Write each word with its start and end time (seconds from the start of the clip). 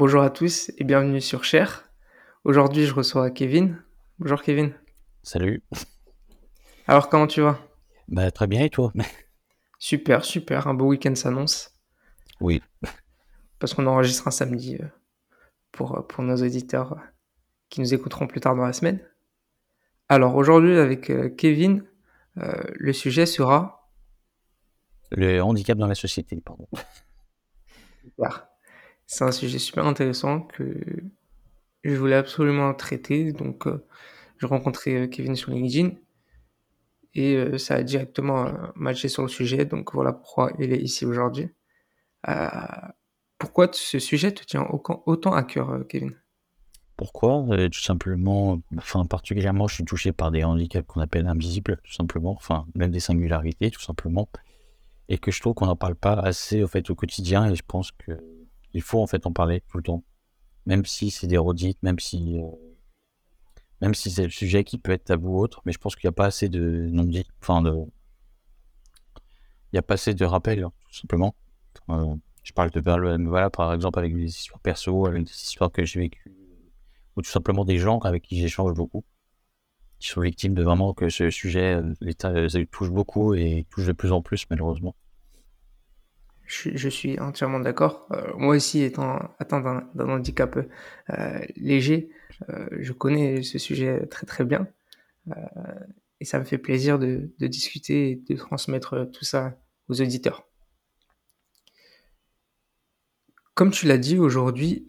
bonjour 0.00 0.22
à 0.22 0.30
tous 0.30 0.72
et 0.78 0.84
bienvenue 0.84 1.20
sur 1.20 1.44
Cher. 1.44 1.90
Aujourd'hui, 2.44 2.86
je 2.86 2.94
reçois 2.94 3.30
Kevin. 3.30 3.84
Bonjour 4.18 4.40
Kevin. 4.40 4.72
Salut. 5.22 5.62
Alors, 6.86 7.10
comment 7.10 7.26
tu 7.26 7.42
vas? 7.42 7.58
Bah, 8.08 8.30
très 8.30 8.46
bien, 8.46 8.64
et 8.64 8.70
toi? 8.70 8.94
Super, 9.78 10.24
super. 10.24 10.68
Un 10.68 10.72
beau 10.72 10.86
week-end 10.86 11.14
s'annonce. 11.14 11.78
Oui. 12.40 12.62
Parce 13.58 13.74
qu'on 13.74 13.86
enregistre 13.86 14.26
un 14.26 14.30
samedi 14.30 14.78
euh, 14.80 14.86
pour, 15.70 15.98
euh, 15.98 16.00
pour 16.00 16.24
nos 16.24 16.36
auditeurs 16.36 16.94
euh, 16.94 17.00
qui 17.68 17.82
nous 17.82 17.92
écouteront 17.92 18.26
plus 18.26 18.40
tard 18.40 18.56
dans 18.56 18.64
la 18.64 18.72
semaine. 18.72 19.06
Alors, 20.08 20.34
aujourd'hui, 20.34 20.78
avec 20.78 21.12
Kevin, 21.36 21.84
le 22.36 22.92
sujet 22.94 23.26
sera. 23.26 23.90
Le 25.10 25.42
handicap 25.42 25.76
dans 25.76 25.86
la 25.86 25.94
société, 25.94 26.40
pardon. 26.40 26.66
Super. 28.02 28.49
C'est 29.12 29.24
un 29.24 29.32
sujet 29.32 29.58
super 29.58 29.86
intéressant 29.86 30.42
que 30.42 30.80
je 31.82 31.96
voulais 31.96 32.14
absolument 32.14 32.72
traiter. 32.74 33.32
Donc, 33.32 33.66
euh, 33.66 33.84
j'ai 34.38 34.46
rencontré 34.46 34.96
euh, 34.96 35.06
Kevin 35.08 35.34
sur 35.34 35.50
LinkedIn 35.50 35.96
et 37.14 37.34
euh, 37.34 37.58
ça 37.58 37.74
a 37.74 37.82
directement 37.82 38.52
matché 38.76 39.08
sur 39.08 39.22
le 39.22 39.28
sujet. 39.28 39.64
Donc, 39.64 39.94
voilà 39.94 40.12
pourquoi 40.12 40.52
il 40.60 40.72
est 40.72 40.80
ici 40.80 41.06
aujourd'hui. 41.06 41.48
pourquoi 43.36 43.68
ce 43.72 43.98
sujet 43.98 44.30
te 44.30 44.44
tient 44.44 44.64
autant 44.70 45.32
à 45.32 45.42
cœur, 45.42 45.84
Kevin? 45.88 46.14
Pourquoi? 46.96 47.44
Tout 47.72 47.80
simplement, 47.80 48.60
enfin, 48.78 49.04
particulièrement, 49.06 49.66
je 49.66 49.74
suis 49.74 49.84
touché 49.84 50.12
par 50.12 50.30
des 50.30 50.44
handicaps 50.44 50.86
qu'on 50.86 51.00
appelle 51.00 51.26
invisibles, 51.26 51.80
tout 51.82 51.92
simplement, 51.92 52.30
enfin, 52.30 52.64
même 52.76 52.92
des 52.92 53.00
singularités, 53.00 53.72
tout 53.72 53.80
simplement, 53.80 54.28
et 55.08 55.18
que 55.18 55.32
je 55.32 55.40
trouve 55.40 55.54
qu'on 55.54 55.66
n'en 55.66 55.74
parle 55.74 55.96
pas 55.96 56.12
assez, 56.12 56.62
au 56.62 56.68
au 56.68 56.94
quotidien, 56.94 57.50
et 57.50 57.56
je 57.56 57.64
pense 57.66 57.90
que 57.90 58.39
il 58.74 58.82
faut 58.82 59.00
en 59.02 59.06
fait 59.06 59.26
en 59.26 59.32
parler 59.32 59.62
tout 59.68 59.76
le 59.76 59.82
temps. 59.82 60.04
Même 60.66 60.84
si 60.84 61.10
c'est 61.10 61.26
des 61.26 61.38
redites, 61.38 61.82
même 61.82 61.98
si, 61.98 62.38
euh, 62.38 62.46
même 63.80 63.94
si 63.94 64.10
c'est 64.10 64.24
le 64.24 64.30
sujet 64.30 64.64
qui 64.64 64.78
peut 64.78 64.92
être 64.92 65.04
tabou 65.04 65.38
ou 65.38 65.40
autre, 65.40 65.62
mais 65.64 65.72
je 65.72 65.78
pense 65.78 65.96
qu'il 65.96 66.06
n'y 66.06 66.12
a 66.12 66.12
pas 66.12 66.26
assez 66.26 66.48
de 66.48 66.88
non-dit, 66.90 67.26
enfin 67.40 67.62
de. 67.62 67.70
Il 69.72 69.76
n'y 69.76 69.78
a 69.78 69.82
pas 69.82 69.94
assez 69.94 70.14
de 70.14 70.24
rappels, 70.24 70.64
hein, 70.64 70.72
tout 70.88 70.94
simplement. 70.94 71.34
Euh, 71.90 72.14
je 72.42 72.52
parle 72.52 72.70
de 72.70 72.80
voilà, 73.28 73.50
par 73.50 73.72
exemple, 73.72 73.98
avec 73.98 74.14
des 74.14 74.24
histoires 74.24 74.60
perso, 74.60 75.06
avec 75.06 75.24
des 75.24 75.30
histoires 75.30 75.70
que 75.70 75.84
j'ai 75.84 76.00
vécues, 76.00 76.32
ou 77.16 77.22
tout 77.22 77.30
simplement 77.30 77.64
des 77.64 77.78
gens 77.78 77.98
avec 78.00 78.24
qui 78.24 78.40
j'échange 78.40 78.74
beaucoup, 78.74 79.04
qui 79.98 80.08
sont 80.08 80.20
victimes 80.20 80.54
de 80.54 80.62
vraiment 80.62 80.94
que 80.94 81.08
ce 81.08 81.30
sujet, 81.30 81.74
euh, 81.76 81.94
l'État 82.00 82.32
touche 82.70 82.90
beaucoup 82.90 83.34
et 83.34 83.66
touche 83.70 83.86
de 83.86 83.92
plus 83.92 84.12
en 84.12 84.22
plus, 84.22 84.46
malheureusement. 84.50 84.94
Je, 86.50 86.88
suis 86.88 87.20
entièrement 87.20 87.60
d'accord. 87.60 88.08
Euh, 88.10 88.32
moi 88.36 88.56
aussi, 88.56 88.82
étant 88.82 89.20
atteint 89.38 89.60
d'un 89.94 90.08
handicap 90.08 90.58
euh, 91.10 91.40
léger, 91.54 92.10
euh, 92.48 92.66
je 92.72 92.92
connais 92.92 93.44
ce 93.44 93.56
sujet 93.58 94.04
très 94.06 94.26
très 94.26 94.44
bien. 94.44 94.66
et 96.18 96.24
ça 96.24 96.40
me 96.40 96.44
fait 96.44 96.58
plaisir 96.58 96.98
de, 96.98 97.30
discuter 97.38 98.10
et 98.10 98.16
de 98.16 98.34
transmettre 98.34 99.08
tout 99.12 99.24
ça 99.24 99.56
aux 99.88 100.00
auditeurs. 100.02 100.48
Comme 103.54 103.70
tu 103.70 103.86
l'as 103.86 103.98
dit 103.98 104.18
aujourd'hui, 104.18 104.86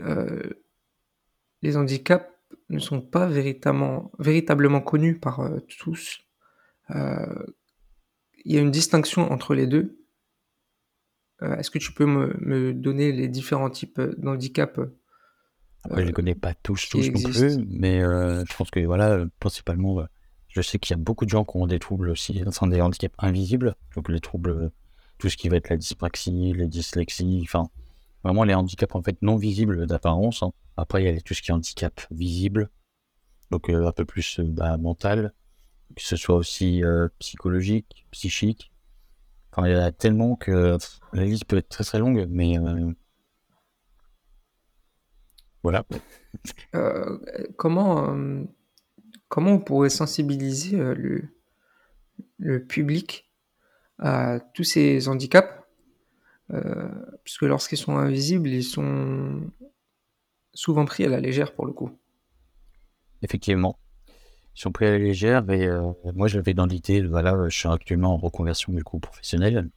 les 1.62 1.78
handicaps 1.78 2.28
ne 2.70 2.80
sont 2.80 3.02
pas 3.02 3.28
véritablement, 3.28 4.12
véritablement 4.18 4.82
connus 4.82 5.20
par 5.20 5.48
tous. 5.78 6.22
Il 6.90 8.52
y 8.52 8.58
a 8.58 8.62
une 8.62 8.72
distinction 8.72 9.32
entre 9.32 9.54
les 9.54 9.68
deux 9.68 9.84
euh, 9.84 10.01
est-ce 11.42 11.72
que 11.72 11.80
tu 11.80 11.92
peux 11.92 12.06
me, 12.06 12.74
donner 12.74 13.12
les 13.12 13.28
différents 13.28 13.70
types 13.70 14.00
d'handicap 14.18 14.80
Après, 15.84 16.02
je 16.04 16.08
ne 16.08 16.12
connais 16.12 16.36
pas 16.36 16.54
tous, 16.54 16.90
tous 16.90 17.10
non 17.10 17.32
plus, 17.32 17.58
mais 17.68 18.02
euh, 18.02 18.44
je 18.50 18.56
pense 18.56 18.70
que 18.70 18.80
voilà, 18.82 19.26
principalement, 19.40 20.04
je 20.50 20.62
sais 20.62 20.78
qu'il 20.80 20.96
y 20.96 21.00
a 21.00 21.04
beaucoup 21.04 21.26
de 21.26 21.30
gens 21.30 21.44
qui 21.44 21.58
ont 21.58 21.68
des 21.68 21.80
troubles 21.80 22.10
aussi, 22.10 22.44
enfin 22.46 22.68
des 22.68 22.82
handicaps 22.82 23.16
invisibles, 23.18 23.76
donc 23.96 24.10
les 24.10 24.20
troubles, 24.20 24.72
tout 25.18 25.30
ce 25.30 25.38
qui 25.38 25.50
va 25.50 25.58
être 25.58 25.70
la 25.70 25.78
dyspraxie, 25.78 26.54
les 26.54 26.68
dyslexies, 26.68 27.42
enfin 27.44 27.70
vraiment 28.24 28.44
les 28.44 28.54
handicaps 28.54 28.94
en 28.96 29.02
fait 29.02 29.18
non 29.22 29.36
visibles 29.36 29.88
d'apparence. 29.88 30.44
Hein. 30.44 30.52
Après, 30.78 31.04
il 31.04 31.14
y 31.14 31.18
a 31.18 31.22
tout 31.22 31.34
ce 31.34 31.42
qui 31.42 31.50
est 31.50 31.54
handicap 31.54 32.02
visible, 32.12 32.70
donc 33.50 33.70
euh, 33.70 33.88
un 33.88 33.92
peu 33.92 34.06
plus 34.06 34.40
bah, 34.40 34.78
mental, 34.78 35.34
que 35.96 36.04
ce 36.04 36.16
soit 36.16 36.36
aussi 36.36 36.84
psychologique, 37.20 38.06
psychique, 38.12 38.72
il 39.58 39.72
y 39.72 39.76
en 39.76 39.82
a 39.82 39.92
tellement 39.92 40.36
que 40.36 40.78
la 41.14 41.26
liste 41.26 41.46
peut 41.46 41.58
être 41.58 41.70
très 41.70 41.84
très 41.84 42.00
longue, 42.00 42.26
mais 42.30 42.58
euh, 42.58 42.92
voilà. 45.64 45.86
Euh, 46.76 47.20
comment, 47.58 48.16
euh, 48.16 48.44
comment 49.28 49.52
on 49.52 49.60
pourrait 49.60 49.90
sensibiliser 49.90 50.78
le, 50.78 51.24
le 52.38 52.66
public 52.66 53.30
à 54.00 54.40
tous 54.54 54.64
ces 54.64 55.08
handicaps? 55.08 55.58
Puisque 57.24 57.44
lorsqu'ils 57.44 57.78
sont 57.78 57.98
invisibles, 57.98 58.50
ils 58.50 58.64
sont 58.64 59.50
souvent 60.54 60.84
pris 60.84 61.06
à 61.06 61.10
la 61.10 61.22
légère 61.22 61.54
pour 61.54 61.66
le 61.66 61.72
coup. 61.72 61.92
Effectivement 63.22 63.81
sont 64.62 64.72
pris 64.72 64.86
à 64.86 64.92
la 64.92 64.98
légère. 64.98 65.50
Et 65.50 65.66
euh, 65.66 65.92
moi, 66.14 66.28
j'avais 66.28 66.54
dans 66.54 66.66
l'idée, 66.66 67.02
voilà, 67.02 67.38
je 67.50 67.58
suis 67.58 67.70
actuellement 67.70 68.14
en 68.14 68.18
reconversion 68.18 68.74
du 68.74 68.84
coup 68.84 69.00
professionnelle, 69.00 69.70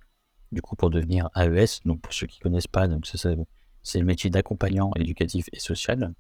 du 0.53 0.61
coup 0.62 0.77
pour 0.77 0.91
devenir 0.91 1.31
AES. 1.34 1.81
Donc 1.84 2.00
pour 2.00 2.12
ceux 2.12 2.27
qui 2.27 2.39
connaissent 2.39 2.67
pas, 2.67 2.87
donc 2.87 3.06
c'est 3.06 3.99
le 3.99 4.05
métier 4.05 4.31
d'accompagnant 4.31 4.91
éducatif 4.97 5.49
et 5.53 5.59
social. 5.59 6.15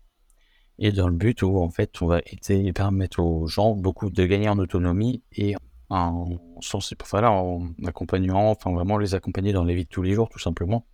Et 0.78 0.90
dans 0.90 1.08
le 1.08 1.14
but 1.14 1.42
où 1.42 1.58
en 1.58 1.70
fait 1.70 2.02
on 2.02 2.06
va 2.06 2.20
aider, 2.26 2.72
permettre 2.72 3.20
aux 3.20 3.46
gens 3.46 3.74
beaucoup 3.74 4.10
de 4.10 4.26
gagner 4.26 4.48
en 4.48 4.58
autonomie 4.58 5.22
et 5.32 5.54
en, 5.88 6.36
en 6.56 7.68
accompagnant, 7.86 8.50
enfin 8.50 8.72
vraiment 8.72 8.98
les 8.98 9.14
accompagner 9.14 9.52
dans 9.52 9.62
les 9.62 9.74
vies 9.74 9.84
de 9.84 9.88
tous 9.88 10.02
les 10.02 10.14
jours 10.14 10.28
tout 10.28 10.40
simplement. 10.40 10.84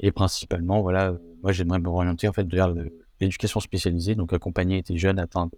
Et 0.00 0.12
principalement, 0.12 0.80
voilà, 0.80 1.14
moi 1.42 1.52
j'aimerais 1.52 1.78
me 1.78 1.88
orienter 1.88 2.26
en 2.26 2.32
fait 2.32 2.50
vers 2.50 2.72
l'éducation 3.20 3.60
spécialisée, 3.60 4.14
donc 4.14 4.32
accompagner 4.32 4.80
des 4.80 4.96
jeunes 4.96 5.18
atteints 5.18 5.50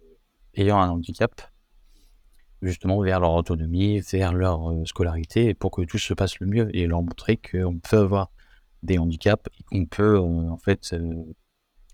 ayant 0.56 0.80
un 0.80 0.90
handicap, 0.90 1.40
justement 2.62 3.00
vers 3.00 3.20
leur 3.20 3.32
autonomie, 3.34 4.00
vers 4.00 4.32
leur 4.32 4.70
euh, 4.70 4.84
scolarité, 4.84 5.54
pour 5.54 5.70
que 5.70 5.82
tout 5.82 5.98
se 5.98 6.14
passe 6.14 6.38
le 6.40 6.46
mieux 6.46 6.74
et 6.76 6.86
leur 6.86 7.02
montrer 7.02 7.36
qu'on 7.36 7.78
peut 7.78 7.98
avoir 7.98 8.30
des 8.82 8.98
handicaps 8.98 9.44
et 9.58 9.62
qu'on 9.64 9.86
peut 9.86 10.16
euh, 10.16 10.50
en 10.50 10.58
fait 10.58 10.92
euh, 10.92 11.24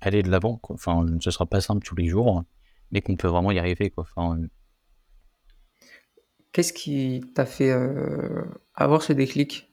aller 0.01 0.23
de 0.23 0.31
l'avant. 0.31 0.61
Enfin, 0.69 1.07
ce 1.21 1.31
sera 1.31 1.47
pas 1.47 1.61
simple 1.61 1.85
tous 1.85 1.97
les 1.97 2.07
jours, 2.07 2.45
mais 2.91 3.01
qu'on 3.01 3.17
peut 3.17 3.29
vraiment 3.29 3.51
y 3.51 3.59
arriver. 3.59 3.91
Quoi. 3.91 4.05
Enfin, 4.05 4.41
Qu'est-ce 6.53 6.73
qui 6.73 7.23
t'a 7.35 7.47
fait 7.47 7.71
avoir 8.75 9.03
ce 9.03 9.13
déclic? 9.13 9.73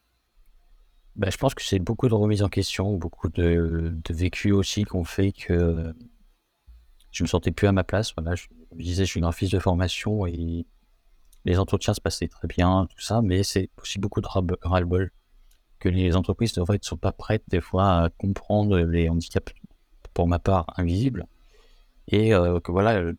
Bah, 1.15 1.29
Je 1.31 1.37
pense 1.37 1.55
que 1.55 1.63
c'est 1.63 1.79
beaucoup 1.79 2.07
de 2.07 2.13
remises 2.13 2.43
en 2.43 2.49
question, 2.49 2.95
beaucoup 2.97 3.29
de, 3.29 3.97
de 4.03 4.13
vécu 4.13 4.51
aussi 4.51 4.85
qui 4.85 4.95
ont 4.95 5.03
fait 5.03 5.31
que 5.31 5.95
je 7.17 7.23
me 7.23 7.27
sentais 7.27 7.51
plus 7.51 7.67
à 7.67 7.71
ma 7.71 7.83
place. 7.83 8.13
Voilà, 8.15 8.35
je, 8.35 8.45
disais, 8.73 9.05
je 9.05 9.09
suis 9.09 9.21
graphiste 9.21 9.51
de 9.53 9.59
formation 9.59 10.27
et 10.27 10.65
les 11.45 11.59
entretiens 11.59 11.93
se 11.93 12.01
passaient 12.01 12.27
très 12.27 12.47
bien, 12.47 12.87
tout 12.89 13.01
ça, 13.01 13.21
mais 13.23 13.41
c'est 13.41 13.71
aussi 13.81 13.97
beaucoup 13.97 14.21
de 14.21 14.27
ras-le-bol 14.27 15.11
que 15.79 15.89
les 15.89 16.15
entreprises 16.15 16.55
ne 16.57 16.63
sont 16.81 16.97
pas 16.97 17.11
prêtes 17.11 17.43
des 17.47 17.61
fois 17.61 18.03
à 18.03 18.09
comprendre 18.09 18.77
les 18.79 19.09
handicaps, 19.09 19.53
pour 20.13 20.27
ma 20.27 20.37
part, 20.37 20.67
invisibles. 20.77 21.25
Et 22.07 22.33
euh, 22.33 22.59
que 22.59 22.71
voilà, 22.71 23.11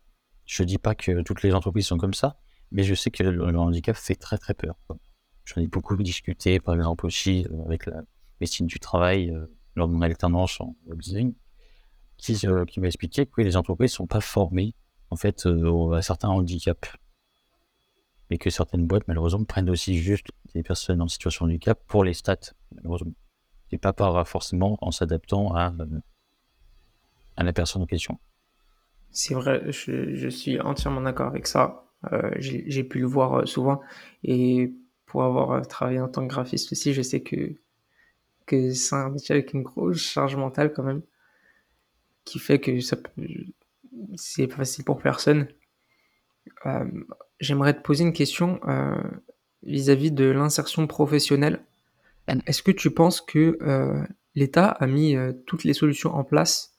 je 0.45 0.63
dis 0.63 0.77
pas 0.77 0.95
que 0.95 1.21
toutes 1.21 1.43
les 1.43 1.53
entreprises 1.53 1.87
sont 1.87 1.97
comme 1.97 2.13
ça, 2.13 2.37
mais 2.71 2.83
je 2.83 2.95
sais 2.95 3.11
que 3.11 3.23
le, 3.23 3.57
handicap 3.57 3.95
fait 3.95 4.15
très 4.15 4.37
très 4.37 4.53
peur. 4.53 4.75
J'en 5.43 5.61
ai 5.61 5.67
beaucoup 5.67 5.95
discuté, 5.97 6.59
par 6.59 6.75
exemple 6.75 7.05
aussi 7.05 7.45
euh, 7.51 7.65
avec 7.65 7.85
la 7.85 8.01
médecine 8.39 8.67
du 8.67 8.79
travail 8.79 9.29
euh, 9.31 9.45
lors 9.75 9.89
de 9.89 9.93
mon 9.93 10.01
alternance 10.01 10.61
en 10.61 10.75
web 10.85 10.99
design 11.01 11.33
qui, 12.19 12.45
euh, 12.45 12.65
qui 12.65 12.79
m'a 12.79 12.87
expliqué 12.87 13.25
que 13.25 13.41
les 13.41 13.55
entreprises 13.55 13.91
ne 13.91 13.95
sont 13.95 14.07
pas 14.07 14.21
formées 14.21 14.75
en 15.09 15.15
fait 15.15 15.45
euh, 15.47 15.93
à 15.93 16.01
certains 16.01 16.29
handicaps. 16.29 16.95
Et 18.29 18.37
que 18.37 18.51
certaines 18.51 18.85
boîtes, 18.85 19.07
malheureusement, 19.07 19.43
prennent 19.43 19.71
aussi 19.71 19.97
juste 19.97 20.27
des 20.53 20.61
personnes 20.61 21.01
en 21.01 21.07
situation 21.07 21.47
de 21.47 21.51
handicap 21.51 21.79
pour 21.87 22.03
les 22.03 22.13
stats, 22.13 22.53
malheureusement. 22.75 23.13
Et 23.71 23.79
pas 23.79 23.91
par, 23.91 24.27
forcément 24.27 24.77
en 24.81 24.91
s'adaptant 24.91 25.55
à, 25.55 25.73
euh, 25.79 25.99
à 27.37 27.43
la 27.43 27.53
personne 27.53 27.81
en 27.81 27.87
question. 27.87 28.19
C'est 29.09 29.33
vrai, 29.33 29.71
je, 29.71 30.29
suis 30.29 30.59
entièrement 30.59 31.01
d'accord 31.01 31.27
avec 31.27 31.47
ça. 31.47 31.85
J'ai 32.37 32.83
pu 32.83 32.99
le 32.99 33.07
voir 33.07 33.47
souvent. 33.47 33.81
Et 34.23 34.75
pour 35.07 35.23
avoir 35.23 35.65
travaillé 35.67 35.99
en 35.99 36.07
tant 36.07 36.21
que 36.21 36.31
graphiste 36.31 36.71
aussi, 36.71 36.93
je 36.93 37.01
sais 37.01 37.21
que, 37.21 37.55
que 38.45 38.71
c'est 38.73 38.95
un 38.95 39.09
métier 39.09 39.33
avec 39.33 39.53
une 39.53 39.63
grosse 39.63 39.97
charge 39.97 40.35
mentale 40.35 40.71
quand 40.71 40.83
même 40.83 41.01
qui 42.29 42.39
fait 42.39 42.59
que 42.59 42.79
ça 42.79 42.97
c'est 44.15 44.51
facile 44.51 44.83
pour 44.83 44.99
personne. 44.99 45.47
Euh, 46.65 46.85
j'aimerais 47.39 47.73
te 47.73 47.81
poser 47.81 48.03
une 48.03 48.13
question 48.13 48.59
euh, 48.67 49.01
vis-à-vis 49.63 50.11
de 50.11 50.25
l'insertion 50.25 50.87
professionnelle. 50.87 51.63
Est-ce 52.45 52.61
que 52.61 52.71
tu 52.71 52.91
penses 52.91 53.21
que 53.21 53.57
euh, 53.61 54.05
l'État 54.35 54.67
a 54.67 54.85
mis 54.85 55.15
toutes 55.47 55.63
les 55.63 55.73
solutions 55.73 56.13
en 56.13 56.23
place 56.23 56.75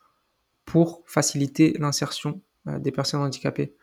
pour 0.65 1.03
faciliter 1.07 1.77
l'insertion 1.79 2.41
des 2.67 2.93
personnes 2.93 3.21
handicapées? 3.23 3.75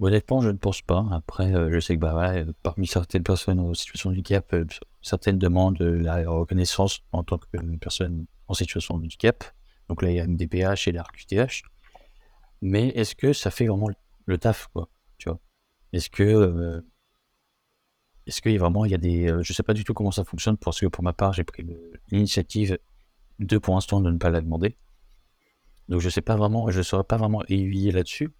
Honnêtement, 0.00 0.40
je 0.40 0.50
ne 0.50 0.56
pense 0.56 0.80
pas. 0.82 1.04
Après, 1.10 1.52
je 1.72 1.80
sais 1.80 1.96
que 1.96 2.00
bah, 2.00 2.32
parmi 2.62 2.86
certaines 2.86 3.24
personnes 3.24 3.58
en 3.58 3.74
situation 3.74 4.10
de 4.10 4.14
handicap, 4.14 4.54
certaines 5.02 5.38
demandent 5.38 5.80
la 5.80 6.30
reconnaissance 6.30 7.00
en 7.10 7.24
tant 7.24 7.38
que 7.38 7.46
personne 7.78 8.26
en 8.46 8.54
situation 8.54 8.96
de 8.98 9.04
handicap. 9.04 9.42
Donc 9.88 10.02
là, 10.02 10.10
il 10.10 10.16
y 10.16 10.20
a 10.20 10.26
MDPH 10.26 10.88
et 10.88 10.92
la 10.92 11.02
RQTH. 11.02 11.62
Mais 12.60 12.88
est-ce 12.88 13.14
que 13.14 13.32
ça 13.32 13.50
fait 13.50 13.66
vraiment 13.66 13.88
le 14.26 14.38
taf, 14.38 14.68
quoi 14.72 14.88
Tu 15.18 15.28
vois? 15.28 15.38
Est-ce 15.92 16.10
que 16.10 16.82
est-ce 18.26 18.42
qu'il 18.42 18.58
vraiment, 18.58 18.84
il 18.84 18.90
y 18.90 18.94
a 18.94 18.98
des, 18.98 19.34
je 19.40 19.52
sais 19.54 19.62
pas 19.62 19.72
du 19.72 19.84
tout 19.84 19.94
comment 19.94 20.10
ça 20.10 20.22
fonctionne 20.22 20.58
parce 20.58 20.80
que 20.80 20.86
pour 20.86 21.02
ma 21.02 21.14
part, 21.14 21.32
j'ai 21.32 21.44
pris 21.44 21.64
l'initiative 22.10 22.78
de, 23.38 23.56
pour 23.56 23.74
l'instant, 23.74 24.02
de 24.02 24.10
ne 24.10 24.18
pas 24.18 24.28
la 24.28 24.42
demander. 24.42 24.76
Donc 25.88 26.00
je 26.00 26.10
sais 26.10 26.20
pas 26.20 26.36
vraiment, 26.36 26.70
je 26.70 26.82
saurais 26.82 27.04
pas 27.04 27.16
vraiment 27.16 27.42
aiguiller 27.46 27.90
là-dessus. 27.90 28.30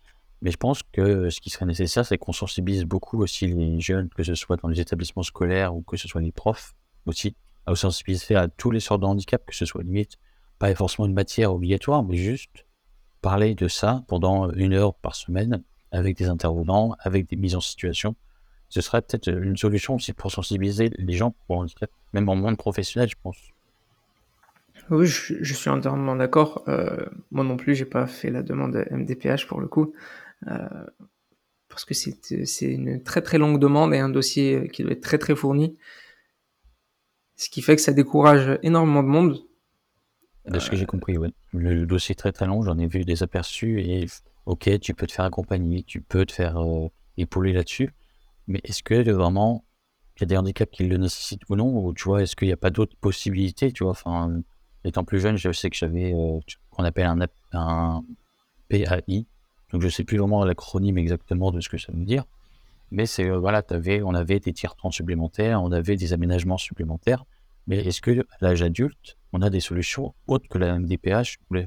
Mais 0.43 0.51
je 0.51 0.59
pense 0.59 0.83
que 0.83 1.31
ce 1.31 1.41
qui 1.41 1.49
serait 1.49 1.65
nécessaire, 1.65 2.05
c'est 2.05 2.19
qu'on 2.19 2.33
sensibilise 2.33 2.85
beaucoup 2.85 3.21
aussi 3.23 3.47
les 3.47 3.81
jeunes, 3.81 4.09
que 4.11 4.23
ce 4.23 4.35
soit 4.35 4.57
dans 4.59 4.69
les 4.69 4.79
établissements 4.79 5.23
scolaires 5.23 5.75
ou 5.75 5.83
que 5.83 5.97
ce 5.97 6.07
soit 6.07 6.21
les 6.21 6.33
profs 6.33 6.75
aussi, 7.07 7.35
à 7.67 7.75
sensibiliser 7.75 8.37
à 8.37 8.47
tous 8.49 8.71
les 8.71 8.81
sortes 8.81 9.01
de 9.01 9.07
handicap, 9.07 9.45
que 9.45 9.55
ce 9.55 9.65
soit 9.65 9.83
limite 9.83 10.19
pas 10.59 10.75
forcément 10.75 11.07
une 11.07 11.15
matière 11.15 11.53
obligatoire, 11.53 12.03
mais 12.03 12.17
juste 12.17 12.67
parler 13.21 13.55
de 13.55 13.69
ça 13.69 14.05
pendant 14.09 14.51
une 14.53 14.75
heure 14.75 14.95
par 14.95 15.15
semaine 15.15 15.63
avec 15.91 16.17
des 16.17 16.27
intervenants, 16.27 16.95
avec 17.01 17.29
des 17.29 17.37
mises 17.37 17.57
en 17.57 17.61
situation 17.61 18.15
ce 18.69 18.81
serait 18.81 19.03
peut-être 19.03 19.29
une 19.29 19.57
solution 19.57 19.95
aussi 19.95 20.13
pour 20.13 20.31
sensibiliser 20.31 20.91
les 20.99 21.15
gens 21.15 21.35
même 22.13 22.29
en 22.29 22.37
monde 22.37 22.57
professionnel, 22.57 23.09
je 23.09 23.17
pense. 23.23 23.37
Oui, 24.91 25.07
je, 25.07 25.55
suis 25.55 25.69
entièrement 25.69 26.17
d'accord. 26.17 26.65
Euh, 26.69 27.05
moi 27.31 27.45
non 27.45 27.57
plus, 27.57 27.75
j'ai 27.75 27.85
pas 27.85 28.07
fait 28.07 28.31
la 28.31 28.43
demande 28.43 28.87
MDPH 28.91 29.47
pour 29.47 29.61
le 29.61 29.69
coup, 29.69 29.93
euh, 30.47 30.69
parce 31.69 31.85
que 31.85 31.93
c'est 31.93 32.17
une 32.63 33.03
très 33.03 33.21
très 33.21 33.37
longue 33.37 33.59
demande 33.59 33.93
et 33.93 33.99
un 33.99 34.09
dossier 34.09 34.69
qui 34.69 34.83
doit 34.83 34.93
être 34.93 35.03
très 35.03 35.19
très 35.19 35.35
fourni, 35.35 35.77
ce 37.37 37.51
qui 37.51 37.61
fait 37.61 37.77
que 37.77 37.83
ça 37.83 37.93
décourage 37.93 38.59
énormément 38.63 39.03
de 39.03 39.09
monde. 39.09 39.45
De 40.49 40.59
ce 40.59 40.71
que 40.71 40.77
j'ai 40.77 40.87
compris. 40.87 41.17
Le 41.53 41.87
dossier 41.87 42.13
est 42.13 42.17
très 42.17 42.33
très 42.33 42.47
long, 42.47 42.63
j'en 42.63 42.79
ai 42.79 42.87
vu 42.87 43.05
des 43.05 43.23
aperçus 43.23 43.81
et 43.81 44.07
ok, 44.47 44.81
tu 44.81 44.95
peux 44.95 45.07
te 45.07 45.13
faire 45.13 45.25
accompagner, 45.25 45.83
tu 45.83 46.01
peux 46.01 46.25
te 46.25 46.33
faire 46.33 46.59
euh, 46.59 46.89
épauler 47.19 47.53
là-dessus, 47.53 47.95
mais 48.47 48.61
est-ce 48.65 48.83
que 48.83 49.11
vraiment 49.11 49.65
il 50.17 50.23
y 50.23 50.25
a 50.25 50.27
des 50.27 50.37
handicaps 50.37 50.73
qui 50.73 50.85
le 50.85 50.97
nécessitent 50.97 51.43
ou 51.49 51.55
non? 51.55 51.85
Ou 51.85 51.95
tu 51.95 52.05
vois, 52.05 52.23
est-ce 52.23 52.35
qu'il 52.35 52.49
n'y 52.49 52.53
a 52.53 52.57
pas 52.57 52.71
d'autres 52.71 52.97
possibilités 52.97 53.71
Tu 53.73 53.85
vois, 53.85 53.93
enfin, 53.93 54.41
étant 54.85 55.05
plus 55.05 55.21
jeune, 55.21 55.37
je 55.37 55.53
sais 55.53 55.71
que 55.71 55.77
j'avais 55.77 56.13
euh, 56.13 56.41
qu'on 56.71 56.85
appelle 56.85 57.07
un, 57.53 58.03
PAI. 58.69 59.27
Donc 59.71 59.83
je 59.83 59.89
sais 59.89 60.05
plus 60.05 60.19
vraiment 60.19 60.45
l'acronyme 60.45 60.99
exactement 60.99 61.51
de 61.53 61.61
ce 61.61 61.69
que 61.69 61.79
ça 61.79 61.93
veut 61.93 62.05
dire. 62.05 62.25
Mais 62.91 63.07
c'est 63.07 63.29
euh, 63.29 63.39
voilà, 63.39 63.63
avais, 63.71 64.03
on 64.03 64.15
avait 64.15 64.41
des 64.41 64.53
tiers 64.53 64.75
temps 64.75 64.91
supplémentaires, 64.91 65.63
on 65.63 65.73
avait 65.73 65.97
des 65.97 66.13
aménagements 66.13 66.59
supplémentaires. 66.59 67.25
Mais 67.69 67.85
est-ce 67.87 68.01
que 68.01 68.19
à 68.21 68.37
l'âge 68.41 68.63
adulte, 68.63 69.19
on 69.33 69.43
a 69.43 69.51
des 69.51 69.61
solutions 69.61 70.15
autres 70.27 70.49
que 70.49 70.57
la 70.57 70.79
MDPH 70.79 71.39
ou 71.51 71.55
la 71.55 71.65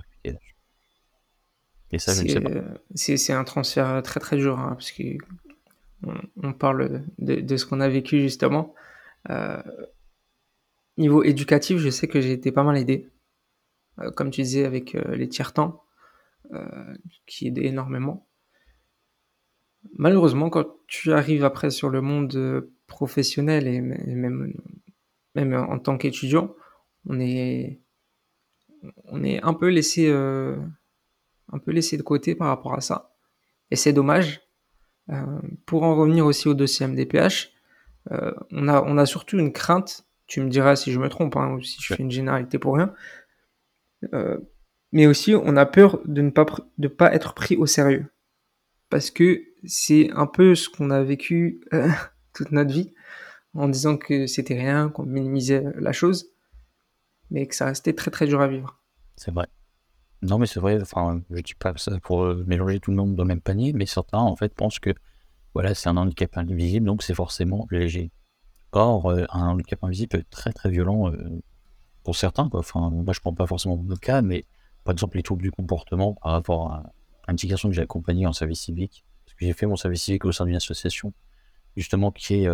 Et 1.92 2.00
ça, 2.00 2.14
je 2.14 2.24
ne 2.24 2.28
sais 2.28 2.42
pas. 2.42 2.50
C'est 2.96 3.34
un 3.34 3.44
transfert 3.44 4.02
très 4.04 4.20
très 4.20 4.36
dur, 4.36 4.60
hein, 4.60 4.72
parce 4.72 4.92
que 4.92 5.04
on, 6.42 6.54
parle 6.54 7.06
de, 7.20 7.56
ce 7.56 7.66
qu'on 7.68 7.80
a 7.80 7.88
vécu 7.88 8.20
justement. 8.20 8.74
Euh, 9.30 9.62
niveau 10.98 11.22
éducatif, 11.22 11.78
je 11.78 11.92
sais 11.92 12.08
que 12.08 12.20
j'ai 12.20 12.32
été 12.32 12.52
pas 12.52 12.64
mal 12.64 12.78
aidé. 12.78 13.08
Euh, 14.00 14.10
comme 14.10 14.32
tu 14.32 14.42
disais, 14.42 14.66
avec 14.66 14.96
euh, 14.96 15.16
les 15.16 15.30
tiers-temps, 15.30 15.84
qui 17.28 17.48
aidaient 17.48 17.68
énormément. 17.68 18.28
Malheureusement, 19.94 20.50
quand 20.50 20.66
tu 20.88 21.14
arrives 21.14 21.46
après 21.46 21.70
sur 21.70 21.90
le 21.90 22.02
monde 22.02 22.68
professionnel 22.88 23.68
et 23.68 23.80
même, 23.80 24.54
même 25.36 25.54
en 25.54 25.80
tant 25.80 25.98
qu'étudiant, 25.98 26.54
on 27.08 27.20
est, 27.20 27.80
on 29.06 29.24
est 29.24 29.42
un 29.44 29.54
peu 29.54 29.70
laissé, 29.70 30.12
un 30.12 31.60
peu 31.64 31.72
laissé 31.72 31.98
de 31.98 32.04
côté 32.04 32.36
par 32.36 32.48
rapport 32.48 32.74
à 32.74 32.82
ça. 32.82 33.16
Et 33.72 33.76
c'est 33.76 33.94
dommage 33.94 34.42
euh, 35.10 35.40
pour 35.66 35.84
en 35.84 35.96
revenir 35.96 36.26
aussi 36.26 36.48
au 36.48 36.54
dossier 36.54 36.88
MDPH, 36.88 37.52
euh, 38.12 38.34
on, 38.52 38.68
a, 38.68 38.82
on 38.84 38.98
a 38.98 39.06
surtout 39.06 39.38
une 39.38 39.52
crainte, 39.52 40.06
tu 40.28 40.42
me 40.42 40.50
diras 40.50 40.76
si 40.76 40.92
je 40.92 41.00
me 41.00 41.10
trompe, 41.10 41.36
hein, 41.36 41.54
ou 41.54 41.62
si 41.62 41.82
je 41.82 41.94
fais 41.94 42.02
une 42.02 42.12
généralité 42.12 42.60
pour 42.60 42.76
rien, 42.76 42.94
euh, 44.14 44.38
mais 44.92 45.08
aussi 45.08 45.36
on 45.36 45.56
a 45.58 45.66
peur 45.66 46.00
de 46.06 46.22
ne 46.22 46.30
pas, 46.30 46.46
de 46.78 46.88
pas 46.88 47.14
être 47.14 47.34
pris 47.34 47.56
au 47.58 47.66
sérieux. 47.66 48.06
Parce 48.90 49.12
que 49.12 49.44
c'est 49.66 50.12
un 50.12 50.28
peu 50.28 50.56
ce 50.56 50.70
qu'on 50.70 50.92
a 50.92 51.04
vécu 51.04 51.62
toute 52.34 52.52
notre 52.52 52.72
vie, 52.72 52.94
en 53.54 53.68
disant 53.68 53.98
que 53.98 54.28
c'était 54.28 54.58
rien, 54.58 54.90
qu'on 54.90 55.04
minimisait 55.04 55.64
la 55.76 55.92
chose, 55.92 56.28
mais 57.30 57.48
que 57.48 57.56
ça 57.56 57.66
restait 57.66 57.94
très 57.94 58.12
très 58.12 58.28
dur 58.28 58.42
à 58.42 58.48
vivre. 58.48 58.80
C'est 59.16 59.32
vrai. 59.32 59.48
Non, 60.22 60.38
mais 60.38 60.46
c'est 60.46 60.60
vrai, 60.60 60.80
enfin, 60.80 61.22
je 61.32 61.42
dis 61.42 61.56
pas 61.56 61.74
ça 61.78 62.00
pour 62.00 62.24
euh, 62.24 62.44
mélanger 62.46 62.80
tout 62.80 62.92
le 62.92 62.98
monde 62.98 63.16
dans 63.16 63.24
le 63.24 63.28
même 63.28 63.42
panier, 63.42 63.74
mais 63.74 63.88
certains, 63.88 64.20
en 64.20 64.36
fait, 64.36 64.54
pensent 64.54 64.80
que, 64.80 64.94
voilà, 65.54 65.74
c'est 65.74 65.90
un 65.90 65.98
handicap 65.98 66.38
invisible, 66.38 66.86
donc 66.86 67.02
c'est 67.02 67.16
forcément 67.16 67.68
léger. 67.72 68.12
Or, 68.72 69.10
euh, 69.10 69.26
un 69.32 69.48
handicap 69.48 69.84
invisible 69.84 70.10
peut 70.10 70.18
être 70.20 70.30
très, 70.30 70.54
très 70.54 70.70
violent 70.70 71.12
euh, 71.12 71.42
pour 72.04 72.16
certains, 72.16 72.50
quoi. 72.50 72.60
Enfin, 72.60 72.92
moi, 72.92 73.14
je 73.14 73.20
prends 73.20 73.34
pas 73.34 73.48
forcément 73.48 73.84
le 73.88 73.96
cas, 73.96 74.22
mais 74.22 74.46
par 74.84 74.94
exemple, 74.94 75.18
les 75.18 75.24
troubles 75.24 75.42
du 75.42 75.52
comportement 75.52 76.14
par 76.22 76.34
rapport 76.34 76.72
à 76.72 76.94
un 77.28 77.36
petit 77.36 77.48
garçon 77.48 77.70
que 77.70 77.76
j'ai 77.76 77.82
accompagné 77.82 78.28
en 78.28 78.34
service 78.34 78.62
civique, 78.62 79.04
parce 79.26 79.36
que 79.36 79.46
j'ai 79.46 79.54
fait 79.54 79.66
mon 79.66 79.76
service 79.76 80.04
civique 80.04 80.26
au 80.26 80.32
sein 80.32 80.46
d'une 80.46 80.56
association, 80.56 81.14
justement, 81.76 82.12
qui 82.12 82.44
est 82.44 82.48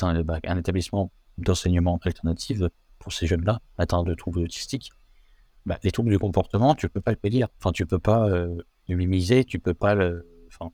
un, 0.00 0.58
établissement 0.58 1.12
d'enseignement 1.38 1.98
alternatif 2.02 2.60
pour 2.98 3.12
ces 3.12 3.26
jeunes-là, 3.26 3.60
atteints 3.78 4.02
de 4.04 4.14
troubles 4.14 4.40
autistiques 4.40 4.92
bah, 5.66 5.78
les 5.82 5.90
troubles 5.90 6.10
du 6.10 6.18
comportement, 6.18 6.74
tu 6.74 6.88
peux 6.88 7.00
pas 7.00 7.12
le 7.12 7.16
pédir. 7.16 7.48
Enfin, 7.58 7.72
tu 7.72 7.86
peux 7.86 7.98
pas 7.98 8.28
euh, 8.28 8.56
le 8.88 8.96
minimiser, 8.96 9.44
tu 9.44 9.58
peux 9.58 9.74
pas 9.74 9.94
le. 9.94 10.28
Enfin, 10.48 10.72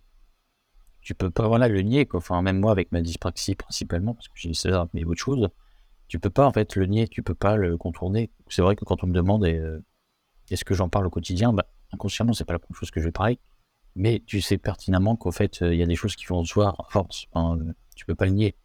tu 1.00 1.15
peux 1.15 1.31
pas 1.31 1.47
voilà, 1.47 1.69
le 1.69 1.82
nier. 1.82 2.06
Quoi. 2.06 2.19
Enfin, 2.19 2.41
même 2.43 2.59
moi, 2.59 2.73
avec 2.73 2.93
ma 2.93 3.00
dyspraxie 3.03 3.55
principalement, 3.55 4.15
parce 4.15 4.29
que 4.29 4.35
j'ai 4.37 4.55
ça, 4.55 4.88
mais 4.94 5.05
autre 5.05 5.21
chose, 5.21 5.49
tu 6.09 6.19
peux 6.19 6.31
pas 6.31 6.47
en 6.47 6.53
fait 6.53 6.75
le 6.76 6.87
nier, 6.87 7.09
tu 7.09 7.23
peux 7.23 7.35
pas 7.35 7.56
le 7.56 7.76
contourner. 7.76 8.31
C'est 8.49 8.62
vrai 8.62 8.76
que 8.76 8.85
quand 8.85 9.05
on 9.05 9.06
me 9.06 9.12
demande 9.14 9.44
euh, 9.44 9.81
est-ce 10.50 10.64
que 10.64 10.75
j'en 10.75 10.88
parle 10.88 11.06
au 11.06 11.11
quotidien, 11.11 11.52
bah, 11.52 11.66
inconsciemment, 11.93 12.33
c'est 12.33 12.45
pas 12.45 12.54
la 12.54 12.59
première 12.59 12.78
chose 12.78 12.90
que 12.90 13.00
je 13.00 13.07
vais 13.07 13.12
parler. 13.12 13.38
Mais 13.95 14.23
tu 14.26 14.40
sais 14.40 14.59
pertinemment 14.59 15.16
qu'en 15.16 15.33
fait, 15.33 15.62
euh, 15.62 15.75
il 15.75 15.81
y 15.81 15.83
a 15.83 15.87
des 15.87 15.97
choses 15.97 16.16
qui 16.16 16.26
vont 16.26 16.45
se 16.45 16.54
voir 16.54 16.81
à 16.81 16.87
force. 16.90 17.26
Enfin, 17.33 17.59
tu 17.95 18.07
peux 18.07 18.14
pas 18.14 18.26
le 18.26 18.33
nier. 18.33 18.57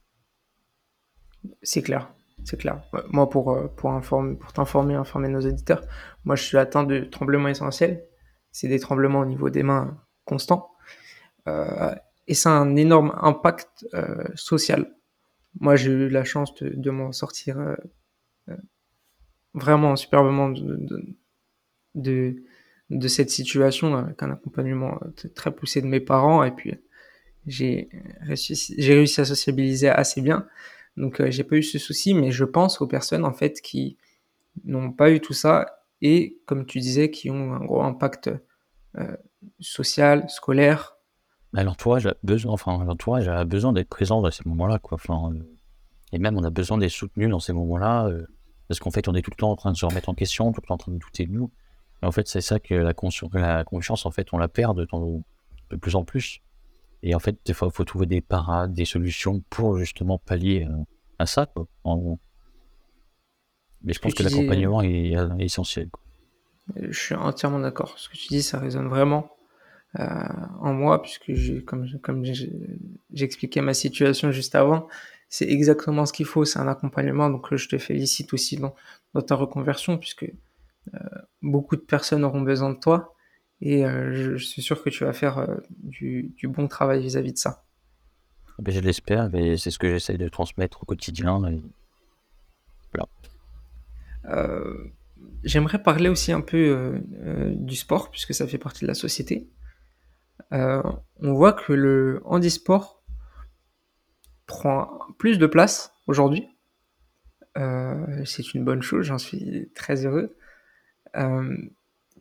C'est 1.62 1.82
clair 1.82 2.14
c'est 2.44 2.58
clair. 2.58 2.82
Moi, 3.10 3.30
pour, 3.30 3.52
euh, 3.52 3.68
pour, 3.68 3.92
informer, 3.92 4.36
pour 4.36 4.54
t'informer, 4.54 4.96
informer 4.96 5.30
nos 5.30 5.40
éditeurs, 5.40 5.82
moi, 6.26 6.36
je 6.36 6.44
suis 6.44 6.58
atteint 6.58 6.84
de 6.84 7.02
tremblements 7.02 7.50
essentiels. 7.50 8.06
C'est 8.52 8.68
des 8.68 8.80
tremblements 8.80 9.22
au 9.22 9.26
niveau 9.26 9.50
des 9.50 9.64
mains 9.64 9.98
constants. 10.26 10.72
Euh, 11.48 11.94
et 12.28 12.34
ça 12.34 12.52
a 12.52 12.54
un 12.54 12.76
énorme 12.76 13.14
impact 13.22 13.88
euh, 13.94 14.24
social. 14.36 14.94
Moi, 15.60 15.76
j'ai 15.76 15.92
eu 15.92 16.10
la 16.10 16.24
chance 16.24 16.54
de, 16.56 16.70
de 16.70 16.92
m'en 16.92 17.12
sortir 17.12 17.58
vraiment 19.54 19.96
superbement 19.96 20.50
de, 20.50 20.80
de, 21.94 22.44
de, 22.90 23.08
cette 23.08 23.30
situation 23.30 23.96
avec 23.96 24.24
un 24.24 24.32
accompagnement 24.32 25.00
très 25.36 25.52
poussé 25.52 25.82
de 25.82 25.86
mes 25.86 26.00
parents. 26.00 26.44
Et 26.44 26.50
puis, 26.52 26.74
j'ai 27.46 27.90
réussi, 28.22 28.76
j'ai 28.78 28.94
réussi 28.96 29.22
à 29.22 29.26
sociabiliser 29.26 29.90
assez 29.90 30.22
bien. 30.22 30.48
Donc 30.98 31.20
euh, 31.20 31.32
j'ai 31.32 31.44
pas 31.44 31.56
eu 31.56 31.64
ce 31.64 31.80
souci, 31.80 32.14
mais 32.14 32.32
je 32.32 32.46
pense 32.46 32.82
aux 32.82 32.88
personnes 32.88 33.26
en 33.26 33.34
fait 33.34 33.62
qui 33.62 33.98
n'ont 34.64 34.92
pas 34.92 35.12
eu 35.12 35.20
tout 35.20 35.34
ça 35.34 35.80
et 36.02 36.38
comme 36.46 36.66
tu 36.66 36.80
disais, 36.80 37.10
qui 37.10 37.30
ont 37.30 37.54
un 37.54 37.64
gros 37.66 37.82
impact 37.82 38.30
euh, 38.98 39.18
social, 39.60 40.30
scolaire. 40.30 40.98
L'entourage 41.54 42.08
a 42.08 42.16
besoin, 42.24 42.52
enfin 42.52 42.84
besoin 43.46 43.74
d'être 43.74 43.90
présent 43.90 44.22
dans 44.22 44.32
ces 44.32 44.44
moments-là. 44.46 44.80
Enfin, 44.92 45.32
euh, 45.34 45.40
et 46.12 46.20
même 46.20 46.38
on 46.38 46.44
a 46.44 46.50
besoin 46.50 46.78
d'être 46.78 46.92
soutenu 46.92 47.28
dans 47.30 47.40
ces 47.40 47.54
moments-là, 47.54 48.10
parce 48.68 48.80
qu'en 48.80 48.92
fait 48.92 49.08
on 49.08 49.16
est 49.16 49.22
tout 49.22 49.32
le 49.32 49.38
temps 49.38 49.52
en 49.52 49.56
train 49.56 49.72
de 49.72 49.78
se 49.78 49.86
remettre 49.86 50.10
en 50.10 50.14
question, 50.14 50.52
tout 50.52 50.62
le 50.62 50.68
temps 50.68 50.76
en 50.76 50.78
train 50.78 50.92
de 50.92 50.98
douter 50.98 51.26
de 51.26 51.32
nous. 51.32 51.52
Et 52.02 52.06
en 52.06 52.12
fait 52.12 52.28
c'est 52.28 52.42
ça 52.42 52.60
que 52.60 52.74
la, 52.74 52.94
la 53.34 53.64
confiance, 53.64 54.06
en 54.06 54.12
fait, 54.12 54.28
on 54.34 54.38
la 54.38 54.48
perd 54.48 54.78
de 54.78 55.76
plus 55.76 55.96
en 55.96 56.04
plus. 56.04 56.43
Et 57.04 57.14
en 57.14 57.20
fait, 57.20 57.38
des 57.46 57.54
fois, 57.54 57.68
il 57.70 57.76
faut 57.76 57.84
trouver 57.84 58.06
des 58.06 58.22
parades, 58.22 58.74
des 58.74 58.86
solutions 58.86 59.44
pour 59.50 59.78
justement 59.78 60.18
pallier 60.18 60.66
euh, 60.70 60.84
à 61.20 61.26
ça. 61.26 61.46
Quoi, 61.46 61.68
Mais 63.84 63.92
je 63.94 64.00
pense 64.00 64.14
que, 64.14 64.24
l'accompagnement 64.24 64.82
est, 64.82 65.16
euh, 65.18 65.38
essentiel. 65.38 65.90
Je 66.78 66.98
suis 66.98 67.14
entièrement 67.14 67.60
d'accord. 67.60 68.00
Ce 68.00 68.08
que 68.08 68.16
tu 68.16 68.30
dis, 68.30 68.42
ça 68.42 68.58
résonne 68.58 68.88
vraiment 68.88 69.30
euh, 70.00 70.06
en 70.62 70.74
moi, 70.74 71.02
puisque 71.02 71.34
comme, 71.66 71.90
comme 72.02 72.24
j'expliquais 73.12 73.62
ma 73.62 73.74
situation 73.74 74.32
juste 74.32 74.56
avant, 74.56 74.88
c'est 75.28 75.50
exactement 75.50 76.06
ce 76.06 76.14
qu'il 76.14 76.26
faut. 76.26 76.46
C'est 76.46 76.60
un 76.60 76.70
accompagnement. 76.70 77.30
Donc, 77.30 77.54
je 77.54 77.68
te 77.68 77.78
félicite 77.78 78.34
aussi 78.34 78.56
dans, 78.56 78.74
dans 79.14 79.22
ta 79.22 79.36
reconversion, 79.36 79.98
puisque 79.98 80.32
beaucoup 81.42 81.76
de 81.76 81.82
personnes 81.82 82.24
auront 82.24 82.42
besoin 82.42 82.70
de 82.70 82.80
toi. 82.80 83.12
Et 83.65 83.84
je, 83.84 84.36
suis 84.38 84.62
sûr 84.62 84.84
que 84.84 84.89
tu 84.89 85.03
vas 85.03 85.13
faire 85.13 85.48
du, 85.70 86.34
bon 86.43 86.67
travail 86.67 87.01
vis-à-vis 87.01 87.34
de 87.34 87.38
ça. 87.38 87.65
Ben, 88.60 88.74
je 88.74 88.79
l'espère, 88.79 89.29
mais 89.32 89.58
c'est 89.58 89.72
ce 89.72 89.79
que 89.79 89.89
j'essaye 89.89 90.17
de 90.17 90.27
transmettre 90.27 90.84
au 90.84 90.86
quotidien. 90.86 91.41
J'aimerais 95.43 95.82
parler 95.82 96.10
aussi 96.10 96.32
un 96.32 96.41
peu 96.41 97.01
du 97.55 97.75
sport, 97.75 98.12
puisque 98.12 98.34
ça 98.34 98.48
fait 98.48 98.58
partie 98.58 98.82
de 98.82 98.88
la 98.88 98.93
société. 98.93 99.50
on 100.51 101.34
voit 101.34 101.53
que 101.53 101.74
le 101.74 102.22
handisport 102.25 103.03
prend 104.46 105.00
plus 105.17 105.38
de 105.38 105.48
place 105.48 105.93
aujourd'hui. 106.08 106.48
Euh, 107.58 108.25
c'est 108.25 108.53
une 108.53 108.63
bonne 108.63 108.82
chose, 108.82 109.05
j'en 109.05 109.17
suis 109.17 109.72
très 109.75 110.05
heureux. 110.05 110.36
Euh, 111.15 111.55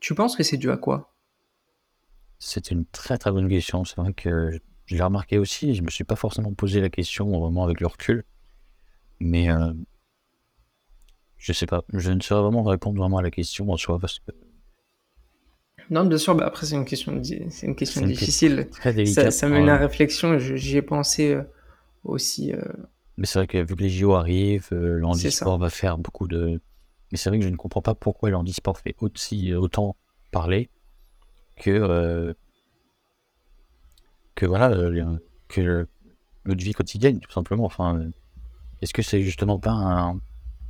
tu 0.00 0.14
penses 0.14 0.36
que 0.36 0.42
c'est 0.42 0.56
dû 0.56 0.70
à 0.70 0.76
quoi? 0.76 1.11
C'est 2.44 2.72
une 2.72 2.84
très 2.86 3.18
très 3.18 3.30
bonne 3.30 3.48
question. 3.48 3.84
C'est 3.84 3.98
vrai 3.98 4.12
que 4.12 4.58
je 4.86 4.96
l'ai 4.96 5.02
remarqué 5.02 5.38
aussi. 5.38 5.76
Je 5.76 5.82
me 5.82 5.90
suis 5.90 6.02
pas 6.02 6.16
forcément 6.16 6.52
posé 6.52 6.80
la 6.80 6.90
question 6.90 7.30
vraiment 7.38 7.62
avec 7.62 7.80
le 7.80 7.86
recul, 7.86 8.24
mais 9.20 9.48
euh, 9.48 9.72
je 11.38 11.52
sais 11.52 11.66
pas. 11.66 11.84
Je 11.92 12.10
ne 12.10 12.20
saurais 12.20 12.42
vraiment 12.42 12.64
répondre 12.64 12.98
vraiment 12.98 13.18
à 13.18 13.22
la 13.22 13.30
question 13.30 13.70
en 13.70 13.76
soi 13.76 14.00
parce 14.00 14.18
que. 14.18 14.32
Non, 15.88 16.04
bien 16.04 16.18
sûr. 16.18 16.34
Bah 16.34 16.46
après, 16.46 16.66
c'est 16.66 16.74
une 16.74 16.84
question, 16.84 17.22
c'est 17.22 17.66
une 17.66 17.76
question 17.76 18.04
difficile. 18.04 18.66
Très 18.72 18.92
délicate, 18.92 19.26
ça, 19.26 19.30
ça 19.30 19.48
mène 19.48 19.68
à 19.68 19.76
réflexion. 19.76 20.36
J'y 20.40 20.78
ai 20.78 20.82
pensé 20.82 21.38
aussi. 22.02 22.52
Mais 23.18 23.26
c'est 23.26 23.38
vrai 23.38 23.46
que 23.46 23.58
vu 23.58 23.76
que 23.76 23.82
les 23.82 23.88
JO 23.88 24.14
arrivent, 24.14 24.70
euh, 24.72 24.98
l'handisport 24.98 25.58
va 25.58 25.70
faire 25.70 25.96
beaucoup 25.96 26.26
de. 26.26 26.60
Mais 27.12 27.18
c'est 27.18 27.30
vrai 27.30 27.38
que 27.38 27.44
je 27.44 27.50
ne 27.50 27.56
comprends 27.56 27.82
pas 27.82 27.94
pourquoi 27.94 28.30
l'handisport 28.30 28.80
fait 28.80 28.96
aussi 28.98 29.54
autant 29.54 29.94
parler 30.32 30.70
que 31.56 31.70
euh, 31.70 32.34
que 34.34 34.46
voilà 34.46 34.70
euh, 34.70 35.18
que 35.48 35.86
notre 36.44 36.62
vie 36.62 36.72
quotidienne 36.72 37.20
tout 37.20 37.30
simplement. 37.30 37.64
Enfin, 37.64 38.10
est-ce 38.80 38.92
que 38.92 39.02
c'est 39.02 39.22
justement 39.22 39.58
pas 39.58 39.72
un 39.72 40.20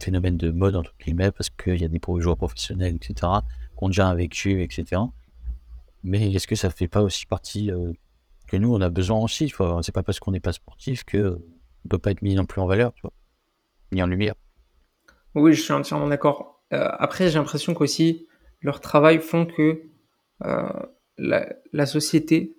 phénomène 0.00 0.36
de 0.36 0.50
mode 0.50 0.76
entre 0.76 0.94
guillemets 0.98 1.30
parce 1.30 1.50
qu'il 1.50 1.80
y 1.80 1.84
a 1.84 1.88
des 1.88 2.00
joueurs 2.18 2.36
professionnels 2.36 2.96
etc 2.96 3.14
qui 3.14 3.84
ont 3.84 3.88
déjà 3.88 4.08
un 4.08 4.14
vécu 4.14 4.62
etc. 4.62 5.00
Mais 6.02 6.32
est-ce 6.32 6.46
que 6.46 6.56
ça 6.56 6.70
fait 6.70 6.88
pas 6.88 7.02
aussi 7.02 7.26
partie 7.26 7.70
que 8.48 8.56
nous 8.56 8.74
on 8.74 8.80
a 8.80 8.90
besoin 8.90 9.18
aussi. 9.20 9.52
C'est 9.82 9.94
pas 9.94 10.02
parce 10.02 10.20
qu'on 10.20 10.32
n'est 10.32 10.40
pas 10.40 10.52
sportif 10.52 11.04
que 11.04 11.40
ne 11.84 11.88
peut 11.88 11.98
pas 11.98 12.10
être 12.10 12.22
mis 12.22 12.34
non 12.34 12.44
plus 12.44 12.60
en 12.60 12.66
valeur, 12.66 12.92
tu 12.94 13.02
vois, 13.02 13.12
ni 13.92 14.02
en 14.02 14.06
lumière. 14.06 14.34
Oui, 15.34 15.54
je 15.54 15.62
suis 15.62 15.72
entièrement 15.72 16.08
d'accord. 16.08 16.62
Euh, 16.72 16.88
après, 16.98 17.28
j'ai 17.28 17.38
l'impression 17.38 17.74
qu'aussi 17.74 18.26
leur 18.60 18.80
travail 18.80 19.18
font 19.18 19.46
que 19.46 19.82
euh, 20.44 20.68
la, 21.18 21.86
société 21.86 22.56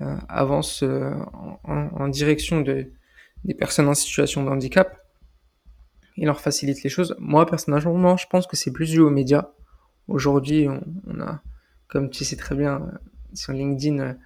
euh, 0.00 0.16
avance 0.28 0.82
en, 0.82 2.08
direction 2.08 2.60
de, 2.60 2.92
des 3.44 3.54
personnes 3.54 3.88
en 3.88 3.94
situation 3.94 4.44
de 4.44 4.50
handicap 4.50 5.00
et 6.16 6.24
leur 6.24 6.40
facilite 6.40 6.82
les 6.82 6.90
choses. 6.90 7.14
Moi, 7.18 7.46
personnellement, 7.46 8.16
je 8.16 8.26
pense 8.26 8.46
que 8.46 8.56
c'est 8.56 8.72
plus 8.72 8.90
dû 8.90 9.00
aux 9.00 9.10
médias. 9.10 9.50
Aujourd'hui, 10.08 10.68
on, 10.68 11.20
a, 11.20 11.42
comme 11.88 12.10
tu 12.10 12.24
sais 12.24 12.36
très 12.36 12.54
bien, 12.54 12.90
sur 13.34 13.52
LinkedIn 13.52 14.16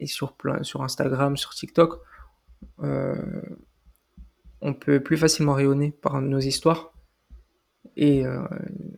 et 0.00 0.06
sur, 0.06 0.34
Instagram, 0.76 1.36
sur 1.36 1.54
TikTok, 1.54 2.00
euh, 2.82 3.42
on 4.60 4.74
peut 4.74 5.00
plus 5.00 5.16
facilement 5.16 5.54
rayonner 5.54 5.92
par 5.92 6.20
nos 6.20 6.38
histoires. 6.38 6.92
Et 7.96 8.24
euh, 8.24 8.42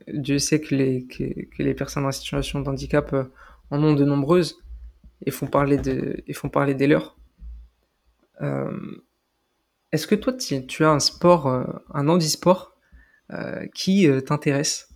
Dieu 0.09 0.39
sait 0.39 0.61
que 0.61 0.75
les, 0.75 1.75
personnes 1.75 2.05
en 2.05 2.13
situation 2.13 2.61
de 2.61 2.69
handicap 2.69 3.13
euh, 3.13 3.25
en 3.71 3.83
ont 3.83 3.95
de 3.95 4.05
nombreuses 4.05 4.63
et 5.25 5.31
font 5.31 5.47
parler, 5.47 5.79
des 5.79 6.87
leurs. 6.87 7.17
Est-ce 9.93 10.07
que 10.07 10.15
toi, 10.15 10.33
tu, 10.33 10.85
as 10.85 10.91
un 10.91 10.99
sport, 10.99 11.47
un 11.47 12.09
handisport 12.09 12.77
qui 13.73 14.09
t'intéresse? 14.27 14.93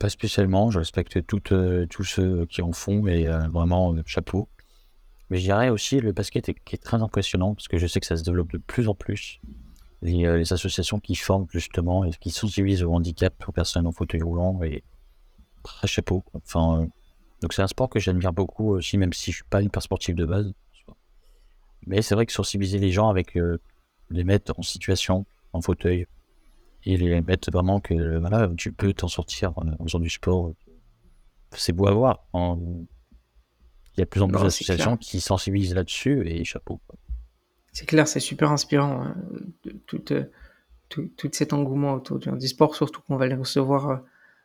Pas 0.00 0.08
spécialement, 0.08 0.70
je 0.72 0.80
respecte 0.80 1.24
tous 1.24 2.04
ceux 2.04 2.46
qui 2.46 2.62
en 2.62 2.72
font 2.72 3.06
et 3.06 3.26
vraiment 3.52 3.94
chapeau. 4.06 4.48
Mais 5.30 5.38
je 5.38 5.44
dirais 5.44 5.68
aussi 5.68 6.00
le 6.00 6.12
basket 6.12 6.52
qui 6.64 6.74
est 6.74 6.82
très 6.82 7.02
impressionnant 7.02 7.54
parce 7.54 7.68
que 7.68 7.78
je 7.78 7.86
sais 7.86 8.00
que 8.00 8.06
ça 8.06 8.16
se 8.16 8.24
développe 8.24 8.52
de 8.52 8.58
plus 8.58 8.88
en 8.88 8.94
plus. 8.94 9.40
Les, 10.02 10.26
euh, 10.26 10.36
les 10.36 10.52
associations 10.52 11.00
qui 11.00 11.14
forment 11.14 11.46
justement 11.50 12.04
et 12.04 12.10
qui 12.10 12.30
sensibilisent 12.30 12.82
au 12.82 12.92
handicap 12.92 13.34
aux 13.48 13.52
personnes 13.52 13.86
en 13.86 13.92
fauteuil 13.92 14.22
roulant 14.22 14.62
et 14.62 14.84
très 15.62 15.86
chapeau. 15.86 16.22
Enfin, 16.34 16.82
euh, 16.82 16.86
donc 17.40 17.52
c'est 17.52 17.62
un 17.62 17.66
sport 17.66 17.88
que 17.88 17.98
j'admire 17.98 18.32
beaucoup 18.32 18.70
aussi, 18.70 18.98
même 18.98 19.12
si 19.12 19.30
je 19.30 19.36
suis 19.36 19.44
pas 19.44 19.62
hyper 19.62 19.82
sportif 19.82 20.14
de 20.14 20.24
base. 20.24 20.52
Mais 21.86 22.02
c'est 22.02 22.14
vrai 22.14 22.26
que 22.26 22.32
sensibiliser 22.32 22.78
les 22.78 22.90
gens 22.90 23.08
avec 23.08 23.36
euh, 23.36 23.58
les 24.10 24.24
mettre 24.24 24.58
en 24.58 24.62
situation, 24.62 25.24
en 25.52 25.60
fauteuil, 25.60 26.06
et 26.84 26.96
les 26.96 27.20
mettre 27.20 27.50
vraiment 27.50 27.80
que 27.80 28.18
voilà, 28.18 28.48
tu 28.56 28.72
peux 28.72 28.92
t'en 28.92 29.08
sortir 29.08 29.52
en, 29.56 29.84
faisant 29.84 29.98
du 29.98 30.10
sport. 30.10 30.52
C'est 31.52 31.72
beau 31.72 31.86
à 31.86 31.92
voir. 31.92 32.24
En, 32.32 32.58
il 33.96 34.00
y 34.00 34.02
a 34.02 34.04
de 34.04 34.10
plus 34.10 34.20
en 34.20 34.28
plus 34.28 34.42
d'associations 34.42 34.96
qui 34.96 35.20
sensibilisent 35.20 35.74
là-dessus 35.74 36.28
et 36.28 36.44
chapeau. 36.44 36.80
C'est 37.76 37.84
clair, 37.84 38.08
c'est 38.08 38.20
super 38.20 38.52
inspirant. 38.52 39.02
Hein, 39.02 39.16
tout, 39.84 39.98
tout, 39.98 41.10
tout, 41.14 41.30
cet 41.30 41.52
engouement 41.52 41.92
autour 41.92 42.18
du 42.18 42.48
sport, 42.48 42.74
surtout 42.74 43.02
qu'on 43.02 43.18
va 43.18 43.26
les 43.26 43.34
recevoir 43.34 44.02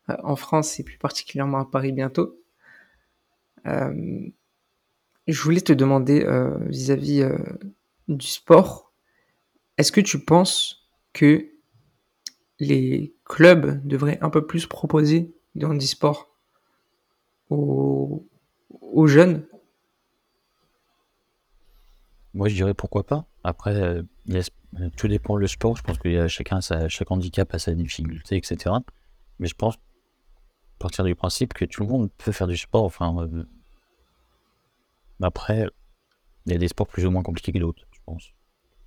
euh, 0.09 0.15
en 0.21 0.35
France 0.35 0.81
et 0.81 0.83
plus 0.83 0.97
particulièrement 0.97 1.59
à 1.59 1.63
Paris 1.63 1.93
bientôt. 1.93 2.37
Euh, 3.67 4.27
je 5.27 5.41
voulais 5.41 5.61
te 5.61 5.71
demander 5.71 6.25
euh, 6.25 6.57
vis-à-vis 6.65 7.25
du 8.09 8.27
sport, 8.27 8.91
est-ce 9.77 9.93
que 9.93 10.01
tu 10.01 10.19
penses 10.19 10.89
que 11.13 11.51
les 12.59 13.15
clubs 13.23 13.81
devraient 13.87 14.19
un 14.19 14.29
peu 14.29 14.45
plus 14.45 14.65
proposer 14.65 15.33
du 15.55 15.65
handisport 15.65 16.35
aux, 17.49 18.27
aux 18.81 19.07
jeunes? 19.07 19.47
Moi, 22.33 22.47
je 22.47 22.55
dirais 22.55 22.73
pourquoi 22.73 23.05
pas. 23.05 23.25
Après, 23.43 23.75
euh, 23.75 24.03
tout 24.95 25.07
dépend 25.07 25.35
le 25.35 25.47
sport. 25.47 25.75
Je 25.75 25.83
pense 25.83 25.97
que 25.97 26.07
y 26.07 26.29
chacun, 26.29 26.61
sa, 26.61 26.87
chaque 26.87 27.11
handicap 27.11 27.53
a 27.53 27.59
sa 27.59 27.73
difficulté, 27.73 28.37
etc. 28.37 28.75
Mais 29.39 29.47
je 29.47 29.55
pense 29.55 29.77
partir 30.79 31.03
du 31.03 31.15
principe 31.15 31.53
que 31.53 31.65
tout 31.65 31.83
le 31.83 31.89
monde 31.89 32.09
peut 32.17 32.31
faire 32.31 32.47
du 32.47 32.57
sport. 32.57 32.83
Enfin, 32.83 33.15
euh, 33.21 33.43
après, 35.21 35.67
il 36.45 36.53
y 36.53 36.55
a 36.55 36.57
des 36.57 36.67
sports 36.67 36.87
plus 36.87 37.05
ou 37.05 37.11
moins 37.11 37.23
compliqués 37.23 37.51
que 37.51 37.59
d'autres, 37.59 37.83
je 37.91 37.99
pense. 38.05 38.31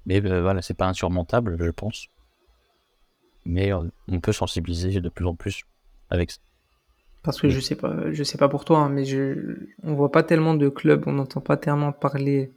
Mais 0.06 0.24
euh, 0.24 0.42
voilà, 0.42 0.60
c'est 0.60 0.74
pas 0.74 0.86
insurmontable, 0.86 1.56
je 1.58 1.70
pense. 1.70 2.08
Mais 3.46 3.72
on 3.72 4.20
peut 4.20 4.32
sensibiliser 4.32 5.00
de 5.00 5.08
plus 5.08 5.26
en 5.26 5.34
plus 5.34 5.64
avec 6.10 6.30
ça. 6.30 6.40
Parce 7.22 7.40
que 7.40 7.48
je 7.48 7.60
sais 7.60 7.74
pas, 7.74 8.12
je 8.12 8.22
sais 8.22 8.38
pas 8.38 8.48
pour 8.48 8.64
toi, 8.64 8.80
hein, 8.80 8.88
mais 8.88 9.04
je, 9.04 9.56
on 9.82 9.94
voit 9.94 10.12
pas 10.12 10.22
tellement 10.22 10.54
de 10.54 10.68
clubs, 10.68 11.04
on 11.06 11.12
n'entend 11.12 11.40
pas 11.40 11.56
tellement 11.56 11.92
parler 11.92 12.52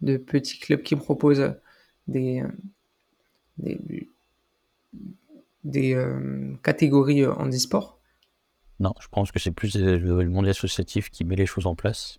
de 0.00 0.16
petits 0.16 0.58
clubs 0.58 0.82
qui 0.82 0.96
proposent 0.96 1.54
des, 2.06 2.42
des, 3.58 4.10
des 5.64 5.94
euh, 5.94 6.54
catégories 6.62 7.26
en 7.26 7.48
e-sport. 7.48 7.98
Non, 8.80 8.94
je 9.00 9.08
pense 9.08 9.32
que 9.32 9.38
c'est 9.38 9.52
plus 9.52 9.76
le 9.76 10.28
monde 10.28 10.46
associatif 10.46 11.10
qui 11.10 11.24
met 11.24 11.36
les 11.36 11.46
choses 11.46 11.66
en 11.66 11.74
place. 11.74 12.18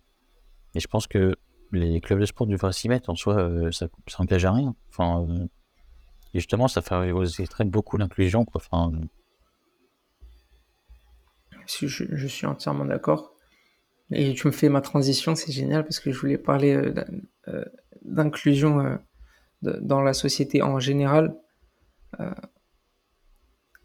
Et 0.74 0.80
je 0.80 0.88
pense 0.88 1.06
que 1.06 1.36
les 1.72 2.00
clubs 2.00 2.18
de 2.18 2.26
sport 2.26 2.46
devraient 2.46 2.72
s'y 2.72 2.88
mettre. 2.88 3.10
En 3.10 3.14
soi, 3.14 3.36
euh, 3.36 3.70
ça, 3.70 3.88
ça 4.08 4.22
engage 4.22 4.44
à 4.44 4.52
rien. 4.52 4.74
Enfin, 4.88 5.26
euh, 5.28 5.44
et 6.34 6.40
justement, 6.40 6.68
ça 6.68 6.82
fait 6.82 7.64
beaucoup 7.64 7.96
l'inclusion. 7.96 8.44
Enfin, 8.54 8.92
je, 11.66 12.26
suis 12.26 12.46
entièrement 12.46 12.84
d'accord. 12.84 13.35
Et 14.10 14.34
tu 14.34 14.46
me 14.46 14.52
fais 14.52 14.68
ma 14.68 14.80
transition, 14.80 15.34
c'est 15.34 15.52
génial 15.52 15.82
parce 15.82 16.00
que 16.00 16.12
je 16.12 16.18
voulais 16.18 16.38
parler 16.38 16.74
euh, 16.74 16.94
euh, 17.48 17.64
d'inclusion 18.02 18.80
euh, 18.80 18.96
dans 19.62 20.00
la 20.00 20.12
société 20.12 20.62
en 20.62 20.78
général. 20.78 21.34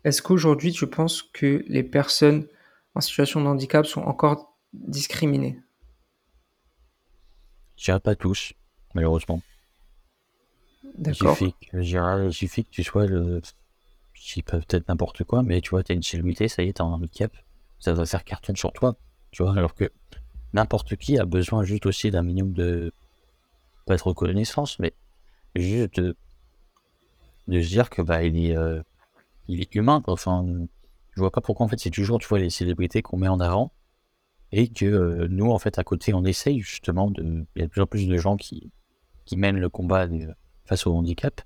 Est-ce 0.04 0.22
qu'aujourd'hui 0.22 0.72
tu 0.72 0.88
penses 0.88 1.22
que 1.22 1.66
les 1.68 1.84
personnes 1.84 2.48
en 2.96 3.02
situation 3.02 3.42
de 3.42 3.48
handicap 3.48 3.86
sont 3.86 4.02
encore 4.02 4.58
discriminées? 4.74 5.60
Je 7.76 7.86
dirais 7.86 8.00
pas 8.00 8.16
tous, 8.16 8.54
malheureusement. 8.94 9.42
D'accord. 10.98 11.36
Il 11.42 12.32
suffit, 12.32 12.64
que 12.64 12.70
tu 12.70 12.84
sois 12.84 13.06
le. 13.06 13.42
Je 14.14 14.34
dis 14.36 14.44
peut-être 14.44 14.88
n'importe 14.88 15.24
quoi, 15.26 15.44
mais 15.44 15.60
tu 15.60 15.72
vois, 15.72 15.84
tu 15.84 15.92
as 15.92 15.96
une 15.96 16.04
célébrité, 16.04 16.48
ça 16.48 16.64
y 16.64 16.70
est, 16.70 16.74
tu 16.74 16.82
as 16.82 16.86
un 16.86 16.94
handicap 16.94 17.34
ça 17.82 17.94
va 17.94 18.06
faire 18.06 18.24
carton 18.24 18.56
sur 18.56 18.72
toi, 18.72 18.96
tu 19.32 19.44
vois, 19.44 19.58
alors 19.58 19.74
que 19.74 19.92
n'importe 20.54 20.96
qui 20.96 21.18
a 21.18 21.26
besoin 21.26 21.64
juste 21.64 21.86
aussi 21.86 22.12
d'un 22.12 22.24
minimum 22.24 22.54
de, 22.54 22.94
pas 23.86 23.96
être 23.96 24.08
reconnaissance, 24.08 24.80
mais 24.80 24.94
juste 25.56 26.00
de, 26.00 26.16
se 27.48 27.68
dire 27.68 27.90
que 27.90 28.02
bah 28.02 28.24
il 28.24 28.46
est, 28.46 28.56
euh, 28.56 28.82
il 29.48 29.62
est 29.62 29.76
humain, 29.76 30.02
Enfin, 30.08 30.46
je 31.14 31.20
vois 31.20 31.32
pas 31.32 31.42
pourquoi 31.42 31.66
en 31.66 31.70
fait 31.70 31.80
c'est 31.80 31.90
toujours, 31.90 32.20
tu 32.20 32.28
vois, 32.28 32.40
les 32.40 32.50
célébrités 32.50 33.02
qu'on 33.02 33.18
met 33.18 33.28
en 33.28 33.40
avant, 33.40 33.72
Et 34.52 34.68
que 34.70 35.28
nous, 35.28 35.52
en 35.52 35.60
fait, 35.60 35.80
à 35.80 35.84
côté, 35.84 36.14
on 36.14 36.26
essaye 36.26 36.60
justement 36.62 37.10
de. 37.12 37.46
Il 37.56 37.62
y 37.62 37.64
a 37.64 37.68
de 37.68 37.72
plus 37.72 37.82
en 37.82 37.88
plus 37.88 38.08
de 38.08 38.18
gens 38.18 38.38
qui, 38.38 38.72
qui 39.26 39.38
mènent 39.38 39.60
le 39.60 39.70
combat 39.70 40.08
face 40.66 40.88
au 40.88 40.94
handicap. 40.96 41.42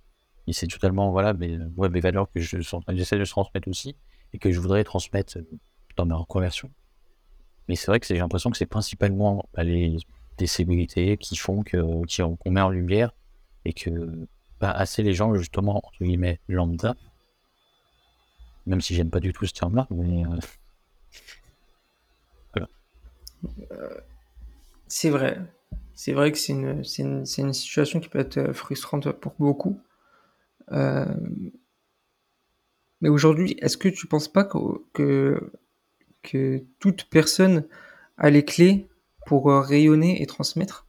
Et 0.48 0.54
c'est 0.54 0.68
totalement, 0.68 1.12
voilà, 1.12 1.34
mes, 1.34 1.58
mes 1.58 2.00
valeurs 2.00 2.32
que 2.32 2.40
je, 2.40 2.58
j'essaie 2.90 3.18
de 3.18 3.26
transmettre 3.26 3.68
aussi 3.68 3.96
et 4.34 4.40
que 4.40 4.52
je 4.52 4.60
voudrais 4.60 4.84
transmettre 4.84 5.40
dans 5.98 6.06
ma 6.06 6.16
reconversion. 6.16 6.72
Mais 7.68 7.76
c'est 7.76 7.88
vrai 7.88 8.00
que 8.00 8.06
j'ai 8.08 8.18
l'impression 8.18 8.52
que 8.52 8.58
c'est 8.58 8.66
principalement 8.66 9.48
bah, 9.54 9.64
les 9.64 9.98
disabilités 10.38 11.18
qui 11.18 11.36
font 11.36 11.64
qu'on 11.64 12.52
met 12.52 12.62
en 12.62 12.70
lumière 12.70 13.14
et 13.66 13.74
que 13.74 13.90
bah, 14.60 14.72
assez 14.72 15.04
les 15.04 15.14
gens 15.14 15.34
justement 15.36 15.78
entre 15.78 16.04
guillemets 16.04 16.40
lambda, 16.48 16.96
même 18.66 18.82
si 18.82 18.96
j'aime 18.96 19.10
pas 19.10 19.20
du 19.20 19.34
tout 19.34 19.46
ce 19.46 19.54
terme-là, 19.54 19.88
mais 19.90 20.26
euh, 20.26 20.40
euh, 23.72 23.98
c'est 24.88 25.10
vrai, 25.10 25.40
c'est 25.94 26.14
vrai 26.14 26.32
que 26.32 26.38
c'est 26.38 26.54
une, 26.54 26.84
une, 27.00 27.24
une, 27.38 27.54
situation 27.54 28.00
qui 28.00 28.10
peut 28.10 28.20
être 28.20 28.54
frustrante 28.54 29.12
pour 29.12 29.36
beaucoup. 29.40 29.82
Euh, 30.72 31.06
mais 33.02 33.10
aujourd'hui, 33.10 33.58
est-ce 33.62 33.78
que 33.78 33.90
tu 33.90 34.08
penses 34.08 34.28
pas 34.28 34.44
que 34.44 35.52
que 36.26 36.64
toute 36.80 37.06
personne 37.06 37.66
a 38.18 38.30
les 38.30 38.44
clés 38.44 38.88
pour 39.26 39.50
euh, 39.50 39.62
rayonner 39.62 40.22
et 40.22 40.26
transmettre 40.26 40.86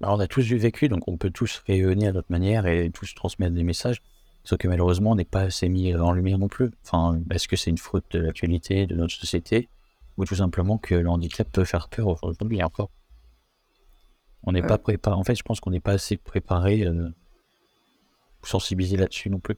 bah, 0.00 0.08
On 0.10 0.20
a 0.20 0.26
tous 0.26 0.44
du 0.44 0.56
vécu, 0.58 0.88
donc 0.88 1.06
on 1.06 1.16
peut 1.16 1.30
tous 1.30 1.62
rayonner 1.66 2.08
à 2.08 2.12
notre 2.12 2.30
manière 2.30 2.66
et 2.66 2.90
tous 2.90 3.14
transmettre 3.14 3.54
des 3.54 3.62
messages. 3.62 4.02
Sauf 4.44 4.58
que 4.58 4.68
malheureusement, 4.68 5.12
on 5.12 5.14
n'est 5.14 5.24
pas 5.24 5.42
assez 5.42 5.68
mis 5.68 5.94
en 5.94 6.12
lumière 6.12 6.38
non 6.38 6.48
plus. 6.48 6.70
Enfin, 6.84 7.20
est-ce 7.30 7.48
que 7.48 7.56
c'est 7.56 7.70
une 7.70 7.78
faute 7.78 8.04
de 8.10 8.18
l'actualité, 8.18 8.86
de 8.86 8.94
notre 8.94 9.14
société, 9.14 9.68
ou 10.18 10.24
tout 10.26 10.34
simplement 10.34 10.76
que 10.76 10.94
le 10.94 11.08
handicap 11.08 11.50
peut 11.50 11.64
faire 11.64 11.88
peur 11.88 12.22
aujourd'hui 12.22 12.62
encore? 12.62 12.90
On 14.46 14.52
n'est 14.52 14.62
pas 14.62 14.76
préparé. 14.76 15.16
En 15.16 15.24
fait, 15.24 15.34
je 15.34 15.42
pense 15.42 15.60
qu'on 15.60 15.70
n'est 15.70 15.80
pas 15.80 15.92
assez 15.92 16.18
préparé 16.18 16.84
euh, 16.84 17.08
pour 18.38 18.48
sensibiliser 18.48 18.98
là-dessus 18.98 19.30
non 19.30 19.38
plus. 19.38 19.56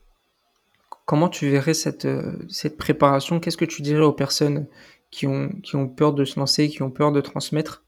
Comment 1.06 1.28
tu 1.28 1.48
verrais 1.48 1.72
cette, 1.72 2.04
euh, 2.04 2.36
cette 2.48 2.76
préparation? 2.76 3.38
Qu'est-ce 3.38 3.56
que 3.56 3.64
tu 3.64 3.80
dirais 3.80 4.02
aux 4.02 4.12
personnes 4.12 4.66
qui 5.12 5.28
ont, 5.28 5.50
qui 5.62 5.76
ont 5.76 5.88
peur 5.88 6.12
de 6.12 6.25
se 6.25 6.38
lancer, 6.38 6.68
qui 6.68 6.82
ont 6.82 6.90
peur 6.90 7.12
de 7.12 7.20
transmettre, 7.20 7.84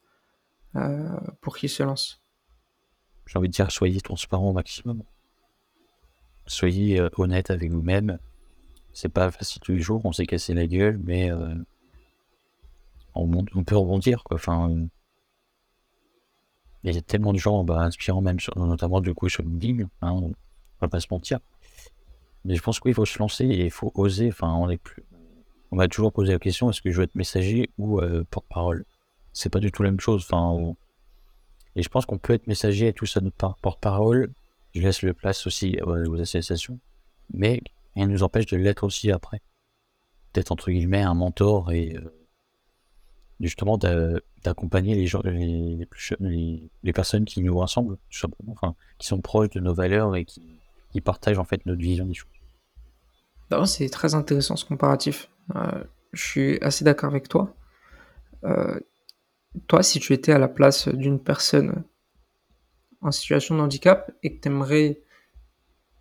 euh, 0.77 1.11
pour 1.41 1.59
qu'ils 1.59 1.69
se 1.69 1.83
lancent? 1.83 2.23
J'ai 3.27 3.37
envie 3.39 3.49
de 3.49 3.53
dire, 3.53 3.73
soyez 3.73 4.01
transparent 4.01 4.49
au 4.49 4.53
maximum. 4.53 5.03
Soyez 6.47 7.01
euh, 7.01 7.09
honnête 7.17 7.51
avec 7.51 7.73
vous-même. 7.73 8.21
C'est 8.93 9.09
pas 9.09 9.33
facile 9.33 9.61
tous 9.63 9.73
les 9.73 9.81
jours, 9.81 10.01
on 10.05 10.13
s'est 10.13 10.27
cassé 10.27 10.55
la 10.55 10.69
gueule, 10.69 11.01
mais 11.05 11.31
on, 11.33 11.65
on, 13.15 13.65
peut 13.65 13.77
rebondir. 13.77 14.23
Enfin, 14.31 14.89
il 16.85 16.95
y 16.95 16.99
a 16.99 17.03
tellement 17.03 17.33
de 17.33 17.39
gens 17.39 17.65
bah, 17.65 17.81
inspirants, 17.81 18.23
même 18.23 18.39
notamment 18.57 19.01
du 19.01 19.13
coup 19.13 19.29
sur 19.29 19.43
LinkedIn, 19.43 19.89
hein, 20.03 20.13
on 20.13 20.33
va 20.81 20.89
pas 20.89 21.01
se 21.01 21.09
mentir. 21.11 21.41
Mais 22.49 22.55
je 22.55 22.63
pense 22.63 22.81
qu'il 22.81 22.95
faut 22.95 23.05
se 23.05 23.19
lancer 23.19 23.45
et 23.45 23.67
il 23.67 23.71
faut 23.71 23.93
oser. 23.95 24.29
Enfin, 24.29 24.55
on 24.55 24.71
est 24.71 24.79
plus. 24.79 25.05
On 25.71 25.77
m'a 25.77 25.87
toujours 25.87 26.15
posé 26.15 26.33
la 26.33 26.39
question 26.39 26.71
est-ce 26.71 26.81
que 26.81 26.91
je 26.91 26.97
veux 26.97 27.03
être 27.03 27.15
messager 27.15 27.69
ou 27.77 28.01
euh, 28.01 28.25
porte-parole? 28.31 28.87
C'est 29.35 29.51
pas 29.51 29.61
du 29.61 29.71
tout 29.71 29.83
la 29.83 29.91
même 29.91 30.01
chose. 30.01 30.27
Enfin, 30.31 30.75
Et 31.77 31.83
je 31.83 31.89
pense 31.91 32.07
qu'on 32.07 32.17
peut 32.17 32.33
être 32.33 32.47
messager 32.47 32.89
et 32.89 32.95
tout 32.95 33.05
ça 33.05 33.21
notre 33.21 33.55
porte-parole. 33.61 34.33
Je 34.75 34.81
laisse 34.81 35.03
le 35.03 35.13
place 35.13 35.47
aussi 35.47 35.79
aux 35.83 36.19
associations. 36.19 36.81
Mais 37.35 37.61
rien 37.95 38.07
ne 38.07 38.13
nous 38.13 38.23
empêche 38.23 38.47
de 38.47 38.57
l'être 38.57 38.83
aussi 38.83 39.13
après. 39.13 39.43
Peut-être 40.33 40.51
entre 40.51 40.71
guillemets 40.71 41.03
un 41.03 41.13
mentor 41.13 41.71
et 41.71 41.97
euh, 41.97 42.15
justement 43.41 43.77
d'accompagner 43.77 44.95
les 44.95 45.07
gens, 45.07 45.21
les, 45.23 45.87
les, 46.21 46.71
les, 46.83 46.93
personnes 46.95 47.27
qui 47.27 47.43
nous 47.43 47.59
rassemblent, 47.59 47.99
tout 48.09 48.19
simplement, 48.19 48.53
enfin, 48.53 48.75
qui 48.97 49.07
sont 49.07 49.21
proches 49.21 49.51
de 49.51 49.61
nos 49.61 49.75
valeurs 49.75 50.17
et 50.17 50.25
qui, 50.25 50.43
qui 50.93 51.03
partagent 51.03 51.39
en 51.39 51.45
fait 51.45 51.67
notre 51.67 51.81
vision 51.81 52.07
des 52.07 52.15
choses. 52.15 52.38
Bah 53.51 53.65
c'est 53.67 53.89
très 53.89 54.15
intéressant 54.15 54.57
ce 54.57 54.65
comparatif. 54.65 55.31
Euh, 55.57 55.85
je 56.13 56.23
suis 56.23 56.59
assez 56.61 56.85
d'accord 56.85 57.11
avec 57.11 57.29
toi. 57.29 57.55
Euh, 58.45 58.79
toi, 59.67 59.83
si 59.83 59.99
tu 60.01 60.13
étais 60.13 60.33
à 60.33 60.39
la 60.39 60.49
place 60.49 60.89
d'une 60.89 61.19
personne 61.19 61.85
en 63.01 63.11
situation 63.11 63.57
de 63.57 63.61
handicap 63.61 64.13
et 64.23 64.37
que 64.37 64.41
tu 64.41 64.49
aimerais 64.49 65.01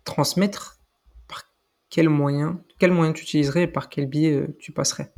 transmettre, 0.04 0.78
par 1.26 1.44
quel 1.90 2.08
moyen, 2.08 2.62
quel 2.78 2.92
moyen 2.92 3.12
tu 3.12 3.22
utiliserais 3.22 3.62
et 3.62 3.66
par 3.66 3.88
quel 3.88 4.06
biais 4.06 4.34
euh, 4.34 4.56
tu 4.58 4.72
passerais? 4.72 5.12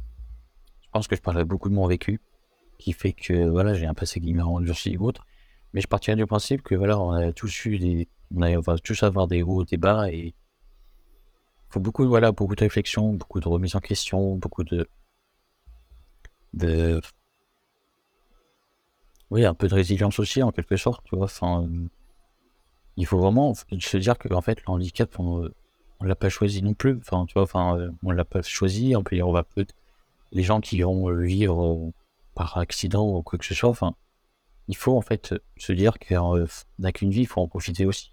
Je 0.82 0.88
pense 0.92 1.08
que 1.08 1.16
je 1.16 1.20
parlerai 1.20 1.44
beaucoup 1.44 1.68
de 1.68 1.74
mon 1.74 1.86
vécu, 1.86 2.20
qui 2.78 2.92
fait 2.92 3.12
que 3.12 3.48
voilà, 3.48 3.74
j'ai 3.74 3.86
un 3.86 3.94
passé 3.94 4.20
qui 4.20 4.32
m'a 4.34 4.44
endurci 4.44 4.96
ou 4.96 5.06
autre. 5.06 5.26
Mais 5.72 5.80
je 5.80 5.86
partirais 5.86 6.16
du 6.16 6.26
principe 6.26 6.62
que 6.62 6.74
voilà, 6.74 6.98
on 6.98 7.12
a 7.12 7.32
tous 7.32 7.66
eu 7.66 7.78
des, 7.78 8.08
on, 8.34 8.60
va 8.60 8.76
tous 8.78 9.02
avoir 9.02 9.28
des 9.28 9.42
hauts, 9.42 9.64
des 9.64 9.76
bas 9.76 10.10
et 10.10 10.34
faut 11.70 11.80
beaucoup, 11.80 12.06
voilà, 12.06 12.32
beaucoup 12.32 12.56
de 12.56 12.60
réflexion, 12.60 13.12
beaucoup 13.14 13.40
de 13.40 13.48
remise 13.48 13.76
en 13.76 13.80
question, 13.80 14.36
beaucoup 14.36 14.64
de, 14.64 14.88
de, 16.54 17.00
oui, 19.30 19.44
un 19.44 19.54
peu 19.54 19.68
de 19.68 19.74
résilience 19.74 20.18
aussi 20.18 20.42
en 20.42 20.50
quelque 20.52 20.76
sorte, 20.76 21.04
tu 21.04 21.16
vois. 21.16 21.26
Enfin, 21.26 21.68
il 22.96 23.06
faut 23.06 23.18
vraiment 23.18 23.54
se 23.54 23.96
dire 23.96 24.18
que 24.18 24.32
en 24.34 24.40
fait, 24.40 24.60
le 24.66 24.70
handicap, 24.72 25.18
on, 25.18 25.48
on 26.00 26.04
l'a 26.04 26.16
pas 26.16 26.28
choisi 26.28 26.62
non 26.62 26.74
plus. 26.74 26.98
Enfin, 26.98 27.26
tu 27.26 27.34
vois, 27.34 27.44
enfin, 27.44 27.90
on 28.02 28.10
l'a 28.10 28.24
pas 28.24 28.42
choisi. 28.42 28.96
On 28.96 29.02
peut 29.04 29.20
on 29.22 29.32
va 29.32 29.44
peut 29.44 29.66
les 30.32 30.42
gens 30.42 30.60
qui 30.60 30.82
vont 30.82 31.12
vivre 31.16 31.64
euh, 31.64 31.92
par 32.34 32.58
accident 32.58 33.06
ou 33.06 33.22
quoi 33.22 33.38
que 33.38 33.44
ce 33.44 33.54
soit. 33.54 33.70
Enfin, 33.70 33.94
il 34.68 34.76
faut 34.76 34.96
en 34.96 35.02
fait 35.02 35.34
se 35.56 35.72
dire 35.72 35.98
qu'on 35.98 36.36
euh, 36.36 36.46
n'a 36.78 36.92
qu'une 36.92 37.10
vie, 37.10 37.22
il 37.22 37.26
faut 37.26 37.40
en 37.40 37.48
profiter 37.48 37.86
aussi. 37.86 38.12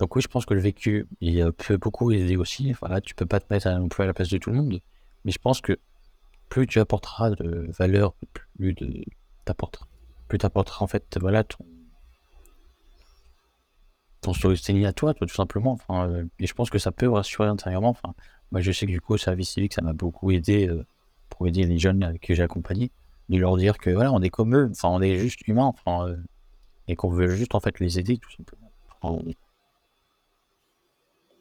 Donc 0.00 0.16
oui, 0.16 0.22
je 0.22 0.28
pense 0.28 0.46
que 0.46 0.54
le 0.54 0.60
vécu, 0.60 1.06
il 1.20 1.52
peut 1.52 1.76
beaucoup 1.76 2.10
aider 2.10 2.36
aussi. 2.36 2.72
Voilà, 2.72 3.00
tu 3.00 3.14
peux 3.14 3.26
pas 3.26 3.38
te 3.38 3.46
mettre 3.52 3.68
plus 3.88 4.02
à 4.02 4.06
la 4.06 4.14
place 4.14 4.30
de 4.30 4.38
tout 4.38 4.50
le 4.50 4.56
monde. 4.56 4.80
Mais 5.24 5.30
je 5.30 5.38
pense 5.38 5.60
que 5.60 5.78
plus 6.48 6.66
tu 6.66 6.80
apporteras 6.80 7.30
de 7.30 7.70
valeur, 7.78 8.14
plus 8.56 8.72
de 8.74 9.04
t'apporteras, 9.44 9.86
plus 10.28 10.38
t'apporteras 10.38 10.84
en 10.84 10.88
fait, 10.88 11.18
voilà, 11.20 11.44
ton 11.44 11.64
ton 14.22 14.34
storytelling 14.34 14.84
à 14.84 14.92
toi, 14.92 15.14
tout 15.14 15.28
simplement. 15.28 15.72
Enfin, 15.72 16.08
euh, 16.08 16.24
et 16.38 16.46
je 16.46 16.54
pense 16.54 16.70
que 16.70 16.78
ça 16.78 16.92
peut 16.92 17.08
rassurer 17.08 17.48
intérieurement. 17.48 17.90
Enfin, 17.90 18.14
moi, 18.52 18.60
je 18.60 18.72
sais 18.72 18.86
que 18.86 18.90
du 18.92 19.00
coup, 19.00 19.14
au 19.14 19.18
service 19.18 19.50
civique, 19.50 19.74
ça 19.74 19.82
m'a 19.82 19.92
beaucoup 19.92 20.30
aidé 20.30 20.68
euh, 20.68 20.84
pour 21.30 21.46
aider 21.46 21.64
les 21.64 21.78
jeunes 21.78 22.18
que 22.20 22.34
j'ai 22.34 22.42
accompagnés, 22.42 22.90
de 23.28 23.38
leur 23.38 23.56
dire 23.56 23.78
que 23.78 23.90
voilà, 23.90 24.12
on 24.12 24.20
est 24.20 24.30
comme 24.30 24.54
eux, 24.54 24.68
enfin, 24.72 24.88
on 24.88 25.00
est 25.00 25.18
juste 25.18 25.46
humain. 25.48 25.66
Enfin, 25.66 26.08
euh, 26.08 26.16
et 26.88 26.96
qu'on 26.96 27.10
veut 27.10 27.28
juste 27.28 27.54
en 27.54 27.60
fait 27.60 27.78
les 27.80 27.98
aider 27.98 28.18
tout 28.18 28.30
simplement. 28.32 28.70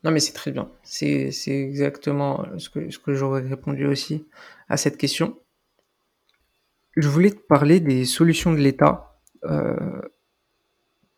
Non 0.03 0.11
mais 0.11 0.19
c'est 0.19 0.33
très 0.33 0.51
bien. 0.51 0.71
C'est 0.83 1.31
exactement 1.47 2.45
ce 2.57 2.69
que, 2.69 3.13
j'aurais 3.13 3.41
répondu 3.41 3.85
aussi 3.85 4.25
à 4.69 4.77
cette 4.77 4.97
question. 4.97 5.37
Je 6.95 7.07
voulais 7.07 7.31
te 7.31 7.39
parler 7.39 7.79
des 7.79 8.05
solutions 8.05 8.53
de 8.53 8.57
l'État 8.57 9.19
euh, 9.45 10.01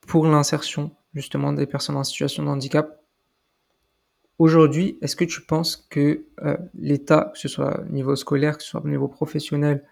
pour 0.07 0.25
l'insertion 0.25 0.95
justement 1.13 1.53
des 1.53 1.67
personnes 1.67 1.97
en 1.97 2.03
situation 2.03 2.43
de 2.43 2.49
handicap. 2.49 3.01
Aujourd'hui, 4.39 4.97
est-ce 5.01 5.15
que 5.15 5.25
tu 5.25 5.41
penses 5.41 5.87
que 5.89 6.25
euh, 6.41 6.57
l'État, 6.73 7.29
que 7.33 7.39
ce 7.39 7.47
soit 7.47 7.81
au 7.81 7.91
niveau 7.91 8.15
scolaire, 8.15 8.57
que 8.57 8.63
ce 8.63 8.69
soit 8.69 8.83
au 8.83 8.87
niveau 8.87 9.07
professionnel 9.07 9.85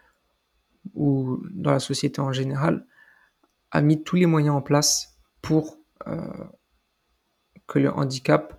ou 0.95 1.43
dans 1.51 1.71
la 1.71 1.79
société 1.79 2.21
en 2.21 2.31
général, 2.31 2.85
a 3.71 3.81
mis 3.81 4.03
tous 4.03 4.15
les 4.15 4.25
moyens 4.25 4.55
en 4.55 4.61
place 4.61 5.19
pour 5.41 5.77
euh, 6.07 6.45
que 7.67 7.77
le 7.77 7.91
handicap 7.91 8.58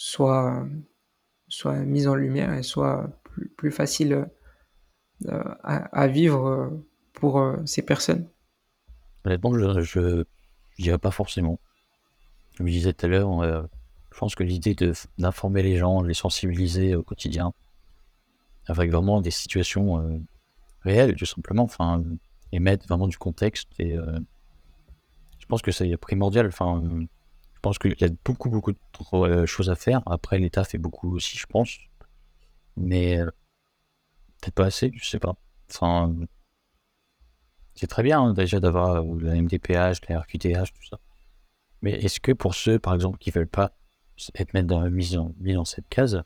soit, 0.00 0.64
soit 1.48 1.74
mis 1.74 2.06
en 2.06 2.14
lumière 2.14 2.54
et 2.54 2.62
soit 2.62 3.10
plus, 3.56 3.72
facile 3.72 4.28
euh, 5.26 5.54
à, 5.64 6.06
vivre 6.06 6.70
pour 7.14 7.40
euh, 7.40 7.56
ces 7.66 7.82
personnes 7.82 8.28
Honnêtement, 9.24 9.52
je 9.82 9.98
ne 9.98 10.24
dirais 10.78 10.98
pas 10.98 11.10
forcément. 11.10 11.58
Comme 12.56 12.68
je 12.68 12.72
disais 12.72 12.92
tout 12.92 13.06
à 13.06 13.08
l'heure, 13.08 13.68
je 14.12 14.18
pense 14.18 14.36
que 14.36 14.44
l'idée 14.44 14.76
d'informer 15.18 15.64
les 15.64 15.76
gens, 15.76 16.00
les 16.00 16.14
sensibiliser 16.14 16.94
au 16.94 17.02
quotidien, 17.02 17.52
avec 18.66 18.92
vraiment 18.92 19.20
des 19.20 19.32
situations 19.32 20.24
réelles, 20.82 21.16
tout 21.16 21.26
simplement, 21.26 21.64
enfin, 21.64 22.04
et 22.52 22.60
mettre 22.60 22.86
vraiment 22.86 23.08
du 23.08 23.18
contexte 23.18 23.68
et 23.80 23.96
je 25.38 25.46
pense 25.48 25.60
que 25.60 25.72
c'est 25.72 25.96
primordial. 25.96 26.46
Enfin, 26.46 26.82
je 27.58 27.60
pense 27.60 27.78
qu'il 27.80 27.96
y 28.00 28.04
a 28.04 28.08
beaucoup, 28.24 28.50
beaucoup 28.50 28.70
de 28.70 28.78
euh, 29.14 29.44
choses 29.44 29.68
à 29.68 29.74
faire. 29.74 30.00
Après, 30.06 30.38
l'État 30.38 30.62
fait 30.62 30.78
beaucoup 30.78 31.16
aussi, 31.16 31.36
je 31.36 31.46
pense. 31.46 31.76
Mais 32.76 33.18
euh, 33.18 33.24
peut-être 34.40 34.54
pas 34.54 34.66
assez, 34.66 34.92
je 34.94 35.04
sais 35.04 35.18
pas. 35.18 35.34
Enfin, 35.68 36.14
c'est 37.74 37.88
très 37.88 38.04
bien 38.04 38.22
hein, 38.22 38.32
déjà 38.32 38.60
d'avoir 38.60 39.02
euh, 39.02 39.18
la 39.20 39.34
MDPH, 39.34 40.08
la 40.08 40.20
RQTH, 40.20 40.72
tout 40.72 40.86
ça. 40.88 41.00
Mais 41.82 41.94
est-ce 41.94 42.20
que 42.20 42.30
pour 42.30 42.54
ceux, 42.54 42.78
par 42.78 42.94
exemple, 42.94 43.18
qui 43.18 43.32
veulent 43.32 43.48
pas 43.48 43.72
être 44.36 44.54
mis 44.54 44.62
dans, 44.62 44.88
mis 44.88 45.54
dans 45.54 45.64
cette 45.64 45.88
case, 45.88 46.22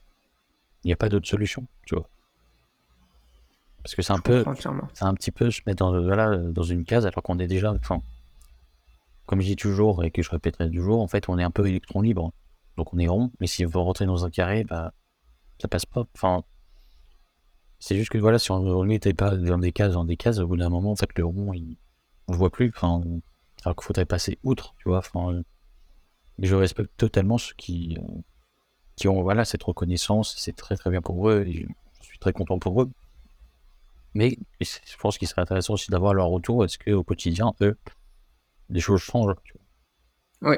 il 0.84 0.88
n'y 0.88 0.92
a 0.92 0.96
pas 0.96 1.08
d'autre 1.08 1.26
solution, 1.26 1.66
tu 1.86 1.94
vois? 1.94 2.10
Parce 3.82 3.94
que 3.94 4.02
c'est 4.02 4.12
un 4.12 4.20
peu, 4.20 4.44
c'est 4.92 5.04
un 5.04 5.14
petit 5.14 5.30
peu 5.30 5.50
se 5.50 5.62
mettre 5.64 5.78
dans, 5.78 5.98
voilà, 6.02 6.36
dans 6.36 6.62
une 6.62 6.84
case 6.84 7.06
alors 7.06 7.22
qu'on 7.22 7.38
est 7.38 7.46
déjà, 7.46 7.72
enfin, 7.72 8.02
comme 9.26 9.40
je 9.40 9.46
dis 9.46 9.56
toujours 9.56 10.04
et 10.04 10.10
que 10.10 10.22
je 10.22 10.30
répéterai 10.30 10.70
toujours, 10.70 11.00
en 11.00 11.08
fait, 11.08 11.28
on 11.28 11.38
est 11.38 11.42
un 11.42 11.50
peu 11.50 11.66
électron 11.66 12.00
libre. 12.00 12.32
Donc 12.76 12.92
on 12.94 12.98
est 12.98 13.08
rond, 13.08 13.30
mais 13.40 13.46
si 13.46 13.64
on 13.66 13.68
veut 13.68 13.78
rentrer 13.78 14.06
dans 14.06 14.24
un 14.24 14.30
carré, 14.30 14.64
bah, 14.64 14.92
ça 15.60 15.68
passe 15.68 15.86
pas. 15.86 16.06
Enfin, 16.14 16.44
c'est 17.78 17.96
juste 17.96 18.10
que 18.10 18.18
voilà, 18.18 18.38
si 18.38 18.50
on 18.50 18.60
ne 18.60 18.86
mettait 18.86 19.14
pas 19.14 19.36
dans 19.36 19.58
des 19.58 19.72
cases, 19.72 19.92
dans 19.92 20.04
des 20.04 20.16
cases, 20.16 20.38
au 20.38 20.46
bout 20.46 20.56
d'un 20.56 20.70
moment, 20.70 20.92
en 20.92 20.96
fait, 20.96 21.10
le 21.16 21.24
rond, 21.24 21.52
il, 21.52 21.76
on 22.28 22.32
le 22.32 22.38
voit 22.38 22.50
plus. 22.50 22.72
Enfin, 22.74 23.02
alors 23.64 23.76
qu'il 23.76 23.84
faudrait 23.84 24.06
passer 24.06 24.38
outre, 24.42 24.74
tu 24.78 24.88
vois. 24.88 24.98
Enfin, 24.98 25.42
mais 26.38 26.46
je 26.46 26.54
respecte 26.54 26.96
totalement 26.96 27.38
ceux 27.38 27.54
qui, 27.56 27.96
euh, 27.98 28.20
qui 28.96 29.08
ont 29.08 29.22
voilà, 29.22 29.44
cette 29.44 29.62
reconnaissance, 29.62 30.34
c'est 30.38 30.56
très 30.56 30.76
très 30.76 30.90
bien 30.90 31.02
pour 31.02 31.28
eux, 31.28 31.44
et 31.46 31.66
je 32.00 32.06
suis 32.06 32.18
très 32.18 32.32
content 32.32 32.58
pour 32.58 32.82
eux. 32.82 32.90
Mais 34.14 34.38
je 34.60 34.96
pense 34.98 35.18
qu'il 35.18 35.28
serait 35.28 35.42
intéressant 35.42 35.74
aussi 35.74 35.90
d'avoir 35.90 36.14
leur 36.14 36.28
retour. 36.28 36.64
Est-ce 36.64 36.78
qu'au 36.78 37.02
quotidien, 37.02 37.54
eux, 37.62 37.78
les 38.72 38.80
choses 38.80 39.00
changent 39.00 39.34
Oui, 40.40 40.56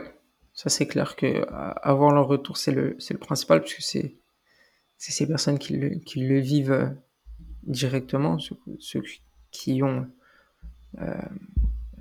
ça 0.52 0.70
c'est 0.70 0.86
clair 0.86 1.16
que 1.16 1.44
avoir 1.82 2.12
leur 2.12 2.26
retour, 2.26 2.56
c'est 2.56 2.72
le, 2.72 2.96
le 3.10 3.18
principal, 3.18 3.62
puisque 3.62 3.82
c'est 3.82 4.16
ces 4.96 5.26
personnes 5.26 5.58
qui 5.58 5.76
le, 5.76 5.98
qui 5.98 6.20
le 6.20 6.38
vivent 6.38 6.72
euh, 6.72 6.88
directement, 7.64 8.38
ceux, 8.38 9.02
qui 9.50 9.82
ont 9.82 10.08
euh, 11.00 11.14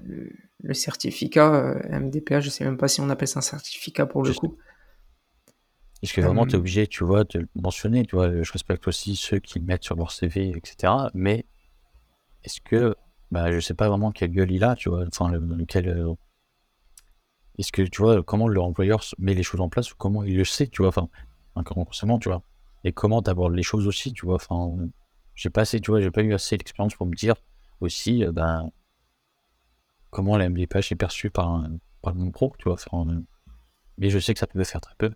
le, 0.03 0.73
certificat 0.73 1.53
euh, 1.53 1.99
MDPA, 1.99 2.39
je 2.39 2.49
sais 2.49 2.63
même 2.63 2.77
pas 2.77 2.87
si 2.87 3.01
on 3.01 3.09
appelle 3.09 3.27
ça 3.27 3.39
un 3.39 3.41
certificat 3.41 4.05
pour 4.05 4.23
le 4.23 4.33
coup. 4.33 4.57
Est-ce 6.01 6.13
que 6.13 6.21
vraiment 6.21 6.45
tu 6.45 6.53
es 6.53 6.57
obligé, 6.57 6.85
tu 6.85 7.05
vois, 7.05 7.23
de 7.23 7.39
le 7.39 7.47
mentionner, 7.55 8.05
tu 8.05 8.15
vois, 8.15 8.41
je 8.41 8.51
respecte 8.51 8.87
aussi 8.87 9.15
ceux 9.15 9.39
qui 9.39 9.59
le 9.59 9.65
mettent 9.65 9.85
sur 9.85 9.95
leur 9.95 10.11
CV, 10.11 10.49
etc. 10.49 10.93
Mais 11.13 11.45
est-ce 12.43 12.59
que, 12.59 12.95
bah, 13.33 13.51
je 13.51 13.59
sais 13.59 13.73
pas 13.73 13.89
vraiment 13.89 14.11
quelle 14.11 14.31
gueule 14.31 14.51
il 14.51 14.63
a, 14.63 14.75
tu 14.75 14.89
vois, 14.89 15.05
enfin, 15.07 15.31
lequel, 15.31 16.15
est-ce 17.57 17.71
que, 17.71 17.81
tu 17.81 18.01
vois, 18.01 18.23
comment 18.23 18.47
l'employeur 18.47 19.03
met 19.19 19.33
les 19.33 19.43
choses 19.43 19.61
en 19.61 19.69
place 19.69 19.91
ou 19.91 19.95
comment 19.97 20.23
il 20.23 20.37
le 20.37 20.45
sait, 20.45 20.67
tu 20.67 20.81
vois, 20.81 20.89
enfin, 20.89 21.09
inconsciemment, 21.55 22.19
tu 22.19 22.29
vois, 22.29 22.43
et 22.83 22.93
comment 22.93 23.19
abordes 23.21 23.55
les 23.55 23.63
choses 23.63 23.87
aussi, 23.87 24.13
tu 24.13 24.25
vois, 24.25 24.35
enfin, 24.35 24.75
j'ai 25.35 25.49
pas 25.49 25.61
assez, 25.61 25.79
tu 25.81 25.91
vois, 25.91 26.01
j'ai 26.01 26.11
pas 26.11 26.21
eu 26.23 26.33
assez 26.33 26.57
d'expérience 26.57 26.95
pour 26.95 27.07
me 27.07 27.15
dire 27.15 27.35
aussi, 27.81 28.23
euh, 28.23 28.31
ben, 28.31 28.69
comment 30.11 30.37
la 30.37 30.49
MDPH 30.49 30.91
est 30.91 30.95
perçue 30.95 31.29
par, 31.29 31.65
par 32.01 32.15
mon 32.15 32.31
pro, 32.31 32.53
tu 32.59 32.65
vois, 32.65 32.73
enfin, 32.73 33.23
mais 33.97 34.09
je 34.09 34.19
sais 34.19 34.33
que 34.33 34.39
ça 34.39 34.47
peut 34.47 34.63
faire 34.63 34.81
très 34.81 34.95
peu. 34.95 35.13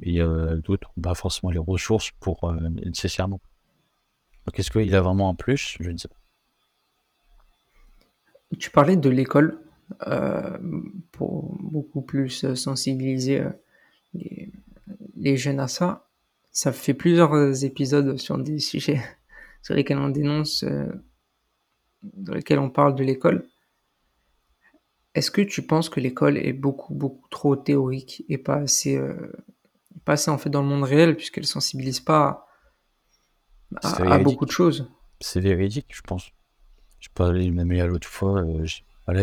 Et 0.00 0.20
euh, 0.20 0.56
d'autres 0.56 0.90
n'ont 0.96 1.02
pas 1.02 1.14
forcément 1.14 1.50
les 1.50 1.58
ressources 1.58 2.10
pour 2.20 2.44
euh, 2.44 2.68
nécessairement. 2.68 3.40
Donc 4.46 4.58
est-ce 4.58 4.70
qu'il 4.70 4.94
a 4.94 5.00
vraiment 5.00 5.30
un 5.30 5.34
plus? 5.34 5.76
Je 5.80 5.90
ne 5.90 5.96
sais 5.96 6.08
pas. 6.08 6.16
Tu 8.58 8.70
parlais 8.70 8.96
de 8.96 9.08
l'école 9.08 9.60
euh, 10.06 10.58
pour 11.12 11.56
beaucoup 11.60 12.02
plus 12.02 12.54
sensibiliser 12.54 13.44
les, 14.14 14.50
les, 15.16 15.36
jeunes 15.36 15.60
à 15.60 15.68
ça. 15.68 16.08
Ça 16.50 16.72
fait 16.72 16.94
plusieurs 16.94 17.64
épisodes 17.64 18.16
sur 18.16 18.38
des 18.38 18.58
sujets 18.58 19.02
sur 19.62 19.74
lesquels 19.74 19.98
on 19.98 20.08
dénonce, 20.08 20.64
dans 22.02 22.34
lesquels 22.34 22.58
on 22.58 22.70
parle 22.70 22.94
de 22.94 23.02
l'école. 23.02 23.46
Est-ce 25.14 25.30
que 25.30 25.42
tu 25.42 25.62
penses 25.62 25.88
que 25.88 26.00
l'école 26.00 26.38
est 26.38 26.52
beaucoup 26.52 26.94
beaucoup 26.94 27.28
trop 27.28 27.56
théorique 27.56 28.24
et 28.28 28.38
pas 28.38 28.56
assez 28.56 29.00
passer 30.04 30.30
en 30.30 30.38
fait 30.38 30.50
dans 30.50 30.62
le 30.62 30.68
monde 30.68 30.84
réel 30.84 31.16
puisqu'elle 31.16 31.46
sensibilise 31.46 32.00
pas 32.00 32.46
à, 33.82 34.18
beaucoup 34.18 34.46
de 34.46 34.50
choses? 34.50 34.90
C'est 35.20 35.40
véridique, 35.40 35.86
je 35.90 36.02
pense. 36.02 36.30
Je 37.04 37.10
parlais 37.12 37.50
même 37.50 37.70
l'autre 37.70 38.08
fois. 38.08 38.40
Euh, 38.40 38.64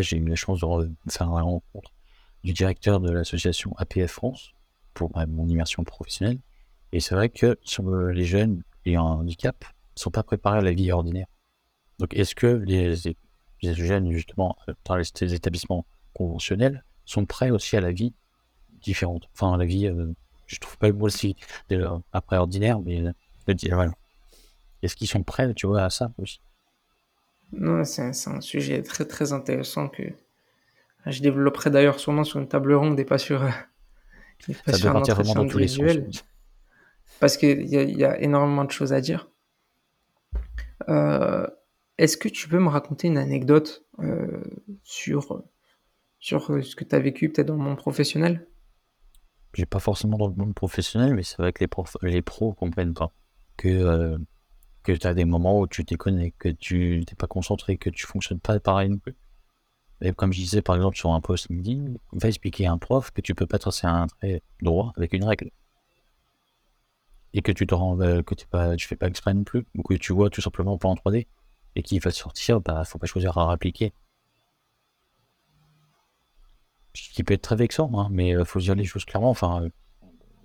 j'ai 0.02 0.18
eu 0.18 0.28
la 0.28 0.36
chance 0.36 0.60
de 0.60 0.92
faire 1.10 1.28
une 1.28 1.34
rencontre 1.34 1.92
du 2.44 2.54
directeur 2.54 3.00
de 3.00 3.10
l'association 3.12 3.74
APF 3.78 4.12
France 4.12 4.52
pour 4.94 5.10
mon 5.28 5.48
immersion 5.48 5.84
professionnelle. 5.84 6.38
Et 6.92 7.00
c'est 7.00 7.16
vrai 7.16 7.30
que 7.30 7.58
les 8.14 8.26
jeunes 8.26 8.62
ayant 8.86 9.08
un 9.08 9.16
handicap 9.22 9.66
ne 9.96 10.00
sont 10.00 10.12
pas 10.12 10.22
préparés 10.22 10.60
à 10.60 10.62
la 10.62 10.74
vie 10.74 10.92
ordinaire. 10.92 11.26
Donc, 11.98 12.14
est-ce 12.14 12.36
que 12.36 12.46
les, 12.46 12.96
jeunes, 13.64 14.12
justement, 14.12 14.56
euh, 14.70 14.74
dans 14.86 14.98
les, 14.98 15.34
établissements 15.34 15.88
conventionnels, 16.14 16.84
sont 17.06 17.26
prêts 17.26 17.50
aussi 17.50 17.78
à 17.78 17.82
la 17.82 17.92
vie 17.92 18.14
différente? 18.82 19.28
Enfin, 19.34 19.56
à 19.56 19.58
la 19.58 19.66
vie 19.66 19.88
euh, 19.88 20.14
je 20.46 20.60
trouve 20.60 20.78
pas 20.78 20.88
le 20.88 20.94
mot 20.94 21.08
aussi 21.08 21.36
après 22.14 22.38
ordinaire, 22.38 22.80
mais 22.80 23.04
voilà. 23.72 23.92
Est-ce 24.84 24.96
qu'ils 24.96 25.08
sont 25.08 25.24
prêts, 25.24 25.52
tu 25.56 25.66
vois, 25.66 25.84
à 25.84 25.90
ça 25.90 26.12
aussi? 26.20 26.42
Non, 27.54 27.84
c'est 27.84 28.02
un, 28.02 28.42
sujet 28.42 28.82
très 28.82 29.06
très 29.06 29.34
intéressant 29.34 29.90
que 29.90 30.04
je 31.06 31.22
développerai 31.22 31.70
d'ailleurs 31.70 32.00
sûrement 32.00 32.24
sur 32.24 32.40
une 32.40 32.48
table 32.48 32.74
ronde 32.74 33.00
et 33.00 33.06
pas 33.06 33.18
sur, 33.18 33.42
pas 33.42 34.72
ça 34.72 34.78
sur 34.78 34.96
un 34.96 35.34
dans 35.34 35.48
tous 35.48 35.58
les 35.58 35.68
sens. 35.68 36.24
Parce 37.20 37.38
qu'il 37.38 37.62
y, 37.62 37.76
y, 37.76 38.06
a 38.06 38.20
énormément 38.20 38.64
de 38.64 38.72
choses 38.72 38.94
à 38.94 39.02
dire. 39.02 39.30
Euh, 40.90 41.46
est-ce 41.98 42.18
que 42.18 42.30
tu 42.30 42.48
peux 42.48 42.60
me 42.60 42.70
raconter 42.70 43.08
une 43.08 43.18
anecdote 43.18 43.86
euh, 44.00 44.44
sur, 44.84 45.44
sur 46.20 46.46
ce 46.64 46.76
que 46.76 46.84
tu 46.84 46.96
as 46.96 47.00
vécu 47.00 47.30
peut-être 47.30 47.48
dans 47.48 47.56
le 47.56 47.62
monde 47.62 47.78
professionnel? 47.78 48.48
J'ai 49.54 49.66
pas 49.66 49.80
forcément 49.80 50.18
dans 50.18 50.30
le 50.30 50.36
monde 50.36 50.56
professionnel, 50.56 51.14
mais 51.14 51.24
c'est 51.24 51.38
vrai 51.38 51.52
que 51.54 51.60
les, 51.60 51.68
profs, 51.68 51.98
les 52.02 52.22
pros 52.22 52.54
comprennent 52.54 52.94
pas 52.94 53.14
que, 53.58 53.68
euh, 53.68 54.18
que 54.84 54.92
tu 54.92 55.08
as 55.08 55.14
des 55.14 55.26
moments 55.26 55.60
où 55.60 55.68
tu 55.68 55.84
déconnes, 55.84 56.32
que 56.40 56.50
tu 56.50 57.00
n'es 57.00 57.16
pas 57.18 57.28
concentré, 57.28 57.78
que 57.78 57.90
tu 57.90 58.06
fonctionnes 58.06 58.40
pas 58.40 58.60
pareil 58.60 58.90
non 58.90 58.98
plus. 58.98 59.16
Et 60.02 60.12
comme 60.14 60.34
je 60.34 60.40
disais 60.40 60.62
par 60.62 60.76
exemple 60.76 60.98
sur 60.98 61.12
un 61.12 61.22
post 61.22 61.50
LinkedIn, 61.50 61.94
va 62.14 62.28
expliquer 62.28 62.66
à 62.66 62.72
un 62.72 62.78
prof 62.78 63.12
que 63.12 63.22
tu 63.22 63.36
peux 63.36 63.46
pas 63.46 63.60
tracer 63.60 63.88
un 63.88 64.08
trait 64.08 64.42
droit 64.62 64.94
avec 64.98 65.14
une 65.14 65.24
règle. 65.24 65.52
Et 67.34 67.42
que 67.42 67.52
tu 67.52 67.66
te 67.68 67.74
rends, 67.74 68.00
euh, 68.02 68.22
que 68.24 68.36
pas, 68.50 68.76
tu 68.76 68.88
fais 68.88 68.96
pas 68.96 69.08
exprès 69.08 69.34
non 69.34 69.44
plus, 69.44 69.66
ou 69.78 69.84
que 69.84 69.94
tu 69.94 70.12
vois 70.14 70.30
tout 70.30 70.42
simplement 70.42 70.78
pas 70.78 70.90
en 70.90 70.96
3D, 70.96 71.28
et 71.76 71.84
qu'il 71.84 72.02
va 72.02 72.12
sortir, 72.12 72.60
bah 72.62 72.84
faut 72.84 72.98
pas 72.98 73.08
choisir 73.08 73.38
à 73.38 73.52
appliquer 73.54 73.94
qui 76.94 77.24
peut 77.24 77.34
être 77.34 77.42
très 77.42 77.56
vexant, 77.56 77.92
hein, 77.98 78.08
mais 78.12 78.36
euh, 78.36 78.46
faut 78.46 78.60
dire 78.60 78.76
les 78.76 78.86
choses 78.86 79.06
clairement. 79.06 79.30
Enfin, 79.30 79.64
euh, 79.64 79.70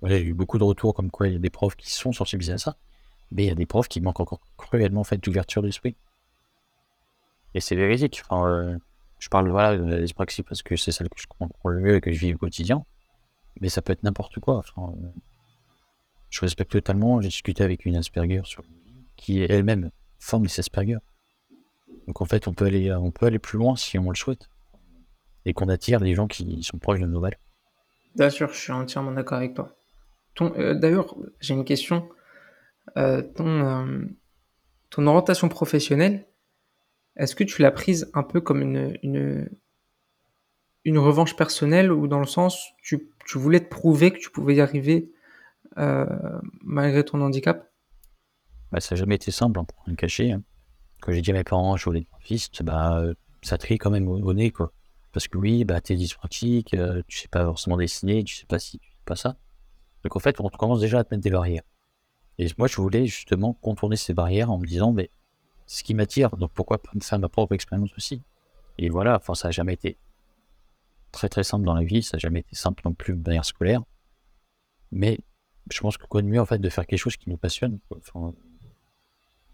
il 0.03 0.11
y 0.11 0.15
a 0.15 0.19
eu 0.19 0.33
beaucoup 0.33 0.57
de 0.57 0.63
retours 0.63 0.93
comme 0.93 1.09
quoi 1.09 1.27
il 1.27 1.33
y 1.33 1.35
a 1.35 1.39
des 1.39 1.49
profs 1.49 1.75
qui 1.75 1.91
sont 1.91 2.11
sensibilisés 2.11 2.53
à 2.53 2.57
ça, 2.57 2.77
mais 3.31 3.43
il 3.43 3.47
y 3.47 3.51
a 3.51 3.55
des 3.55 3.65
profs 3.65 3.87
qui 3.87 4.01
manquent 4.01 4.19
encore 4.19 4.41
cruellement 4.57 5.03
fait 5.03 5.17
d'ouverture 5.17 5.61
d'esprit. 5.61 5.95
Et 7.53 7.59
c'est 7.59 7.75
véridique. 7.75 8.21
Enfin, 8.23 8.47
euh, 8.47 8.77
je 9.19 9.29
parle 9.29 9.49
voilà, 9.49 9.77
de 9.77 10.01
dyspraxie 10.01 10.43
parce 10.43 10.61
que 10.61 10.75
c'est 10.75 10.91
celle 10.91 11.09
que 11.09 11.19
je 11.19 11.27
comprends 11.27 11.69
le 11.69 11.79
mieux 11.79 11.95
et 11.95 12.01
que 12.01 12.11
je 12.11 12.19
vis 12.19 12.33
au 12.33 12.37
quotidien, 12.37 12.85
mais 13.61 13.69
ça 13.69 13.81
peut 13.81 13.93
être 13.93 14.03
n'importe 14.03 14.39
quoi. 14.39 14.57
Enfin, 14.57 14.93
je 16.29 16.41
respecte 16.41 16.71
totalement. 16.71 17.21
J'ai 17.21 17.29
discuté 17.29 17.63
avec 17.63 17.85
une 17.85 17.95
Asperger 17.95 18.41
sur, 18.43 18.63
qui 19.15 19.41
elle-même 19.41 19.91
forme 20.19 20.45
des 20.45 20.59
Asperger. 20.59 20.97
Donc 22.07 22.21
en 22.21 22.25
fait, 22.25 22.47
on 22.47 22.53
peut 22.53 22.65
aller, 22.65 22.93
on 22.93 23.11
peut 23.11 23.25
aller 23.25 23.39
plus 23.39 23.57
loin 23.57 23.75
si 23.75 23.97
on 23.97 24.09
le 24.09 24.15
souhaite 24.15 24.49
et 25.45 25.53
qu'on 25.53 25.69
attire 25.69 25.99
des 26.01 26.13
gens 26.13 26.27
qui 26.27 26.61
sont 26.63 26.77
proches 26.77 26.99
de 26.99 27.05
nos 27.05 27.21
valeurs. 27.21 27.39
Bien 28.15 28.29
sûr, 28.29 28.51
je 28.51 28.59
suis 28.59 28.71
entièrement 28.71 29.11
d'accord 29.11 29.37
avec 29.37 29.53
toi. 29.53 29.73
Euh, 30.41 30.73
d'ailleurs, 30.75 31.15
j'ai 31.39 31.53
une 31.53 31.65
question. 31.65 32.09
Euh, 32.95 33.21
ton, 33.21 33.47
euh, 33.47 34.05
ton 34.89 35.07
orientation 35.07 35.49
professionnelle, 35.49 36.27
est-ce 37.15 37.35
que 37.35 37.43
tu 37.43 37.61
l'as 37.61 37.71
prise 37.71 38.09
un 38.13 38.23
peu 38.23 38.39
comme 38.39 38.61
une, 38.61 38.97
une, 39.03 40.97
revanche 40.97 41.35
personnelle 41.35 41.91
ou 41.91 42.07
dans 42.07 42.19
le 42.19 42.25
sens 42.25 42.69
tu, 42.81 43.09
tu 43.25 43.37
voulais 43.37 43.59
te 43.59 43.69
prouver 43.69 44.11
que 44.11 44.19
tu 44.19 44.29
pouvais 44.29 44.55
y 44.55 44.61
arriver 44.61 45.11
malgré 46.63 47.03
ton 47.03 47.21
handicap? 47.21 47.71
Bah, 48.71 48.79
Ça 48.79 48.95
n'a 48.95 48.99
jamais 48.99 49.15
été 49.15 49.31
simple, 49.31 49.59
hein, 49.59 49.65
pour 49.65 49.83
rien 49.85 49.95
cacher. 49.95 50.31
Hein. 50.31 50.43
Quand 51.01 51.11
j'ai 51.11 51.21
dit 51.21 51.31
à 51.31 51.33
mes 51.33 51.43
parents 51.43 51.77
je 51.77 51.85
voulais 51.85 52.01
être 52.01 52.17
fils, 52.19 52.49
bah, 52.63 53.03
ça 53.41 53.57
trie 53.57 53.77
quand 53.77 53.91
même 53.91 54.07
au 54.07 54.33
nez. 54.33 54.51
Quoi. 54.51 54.71
Parce 55.17 55.27
que 55.27 55.37
oui, 55.39 55.65
bah, 55.65 55.81
tu 55.81 55.93
es 55.93 55.95
dyspraxique, 55.95 56.73
euh, 56.73 57.01
tu 57.07 57.17
sais 57.17 57.27
pas 57.27 57.43
forcément 57.43 57.77
dessiner, 57.77 58.23
tu 58.23 58.35
sais 58.35 58.45
pas 58.45 58.59
si 58.59 58.77
tu 58.77 58.87
sais 58.91 59.03
pas 59.03 59.15
ça. 59.15 59.35
Donc 60.03 60.15
en 60.15 60.19
fait, 60.19 60.39
on 60.39 60.47
commence 60.49 60.79
déjà 60.79 60.99
à 60.99 61.03
te 61.03 61.11
mettre 61.11 61.23
des 61.23 61.31
barrières. 61.31 61.63
Et 62.39 62.47
moi, 62.57 62.67
je 62.67 62.75
voulais 62.77 63.07
justement 63.07 63.53
contourner 63.53 63.95
ces 63.95 64.13
barrières 64.13 64.51
en 64.51 64.57
me 64.57 64.65
disant, 64.65 64.91
mais 64.91 65.09
ce 65.65 65.83
qui 65.83 65.93
m'attire, 65.93 66.35
donc 66.37 66.51
pourquoi 66.53 66.81
pas 66.81 66.91
me 66.93 67.01
faire 67.01 67.19
ma 67.19 67.29
propre 67.29 67.53
expérience 67.53 67.91
aussi 67.97 68.21
Et 68.77 68.89
voilà, 68.89 69.15
enfin, 69.15 69.33
ça 69.33 69.47
n'a 69.47 69.51
jamais 69.51 69.73
été 69.73 69.97
très 71.11 71.29
très 71.29 71.43
simple 71.43 71.65
dans 71.65 71.73
la 71.73 71.83
vie, 71.83 72.03
ça 72.03 72.17
n'a 72.17 72.19
jamais 72.19 72.41
été 72.41 72.55
simple 72.55 72.83
non 72.85 72.93
plus 72.93 73.15
de 73.15 73.27
manière 73.27 73.45
scolaire. 73.45 73.83
Mais 74.91 75.19
je 75.71 75.79
pense 75.81 75.97
que 75.97 76.05
quoi 76.05 76.21
de 76.21 76.27
mieux 76.27 76.39
en 76.39 76.45
fait 76.45 76.59
de 76.59 76.69
faire 76.69 76.85
quelque 76.85 76.99
chose 76.99 77.17
qui 77.17 77.29
nous 77.29 77.37
passionne. 77.37 77.79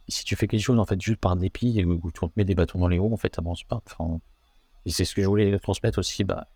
Si 0.08 0.26
tu 0.26 0.36
fais 0.36 0.48
quelque 0.48 0.62
chose 0.62 0.78
en 0.78 0.86
fait 0.86 1.02
juste 1.02 1.19
par 1.19 1.36
dépit 1.36 1.84
ou 1.84 2.12
tu 2.12 2.19
te 2.19 2.32
mets 2.36 2.46
des 2.46 2.56
bâtons 2.56 2.80
dans 2.80 2.89
les 2.89 3.00
roues, 3.00 3.13
en 3.13 3.17
fait, 3.17 3.36
ça 3.36 3.41
avance 3.41 3.63
pas. 3.63 3.82
Enfin, 3.86 4.19
et 4.86 4.91
c'est 4.91 5.06
ce 5.06 5.15
que 5.15 5.22
je 5.22 5.28
voulais 5.28 5.58
transmettre 5.60 6.00
aussi 6.00 6.24
bah, 6.24 6.48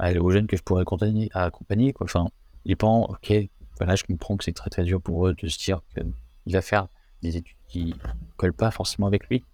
aux 0.00 0.30
jeunes 0.30 0.46
que 0.46 0.56
je 0.56 0.62
pourrais 0.62 0.82
accompagner. 0.82 1.30
accompagner 1.32 1.92
quoi. 1.92 2.04
Enfin, 2.04 2.28
les 2.64 2.76
parents, 2.76 3.04
ok, 3.04 3.32
voilà, 3.78 3.96
je 3.96 4.04
comprends 4.04 4.36
que 4.36 4.44
c'est 4.44 4.52
très 4.52 4.70
très 4.70 4.84
dur 4.84 5.00
pour 5.00 5.26
eux 5.26 5.34
de 5.34 5.48
se 5.48 5.58
dire 5.58 5.80
qu'il 5.94 6.52
va 6.52 6.62
faire 6.62 6.88
des 7.22 7.36
études 7.36 7.56
qui 7.68 7.94
collent 8.36 8.52
pas 8.52 8.70
forcément 8.70 9.06
avec 9.06 9.28
lui. 9.28 9.44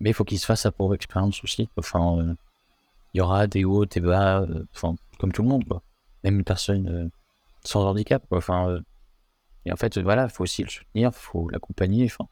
Mais 0.00 0.10
il 0.10 0.14
faut 0.14 0.24
qu'il 0.24 0.38
se 0.38 0.46
fasse 0.46 0.62
sa 0.62 0.72
propre 0.72 0.94
expérience 0.94 1.42
aussi. 1.44 1.68
Enfin, 1.76 2.18
euh, 2.18 2.34
il 3.14 3.18
y 3.18 3.20
aura 3.20 3.46
des 3.46 3.64
hauts, 3.64 3.86
des 3.86 4.00
bas, 4.00 4.42
euh, 4.42 4.64
enfin, 4.74 4.96
comme 5.18 5.32
tout 5.32 5.42
le 5.42 5.48
monde. 5.48 5.64
Même 6.24 6.38
une 6.38 6.44
personne 6.44 6.88
euh, 6.88 7.08
sans 7.64 7.84
handicap. 7.84 8.24
Enfin, 8.30 8.80
et 9.64 9.72
en 9.72 9.76
fait, 9.76 9.98
voilà, 9.98 10.24
il 10.24 10.30
faut 10.30 10.42
aussi 10.42 10.62
le 10.64 10.68
soutenir, 10.68 11.10
il 11.12 11.16
faut 11.16 11.48
l'accompagner. 11.48 12.04
Enfin, 12.06 12.26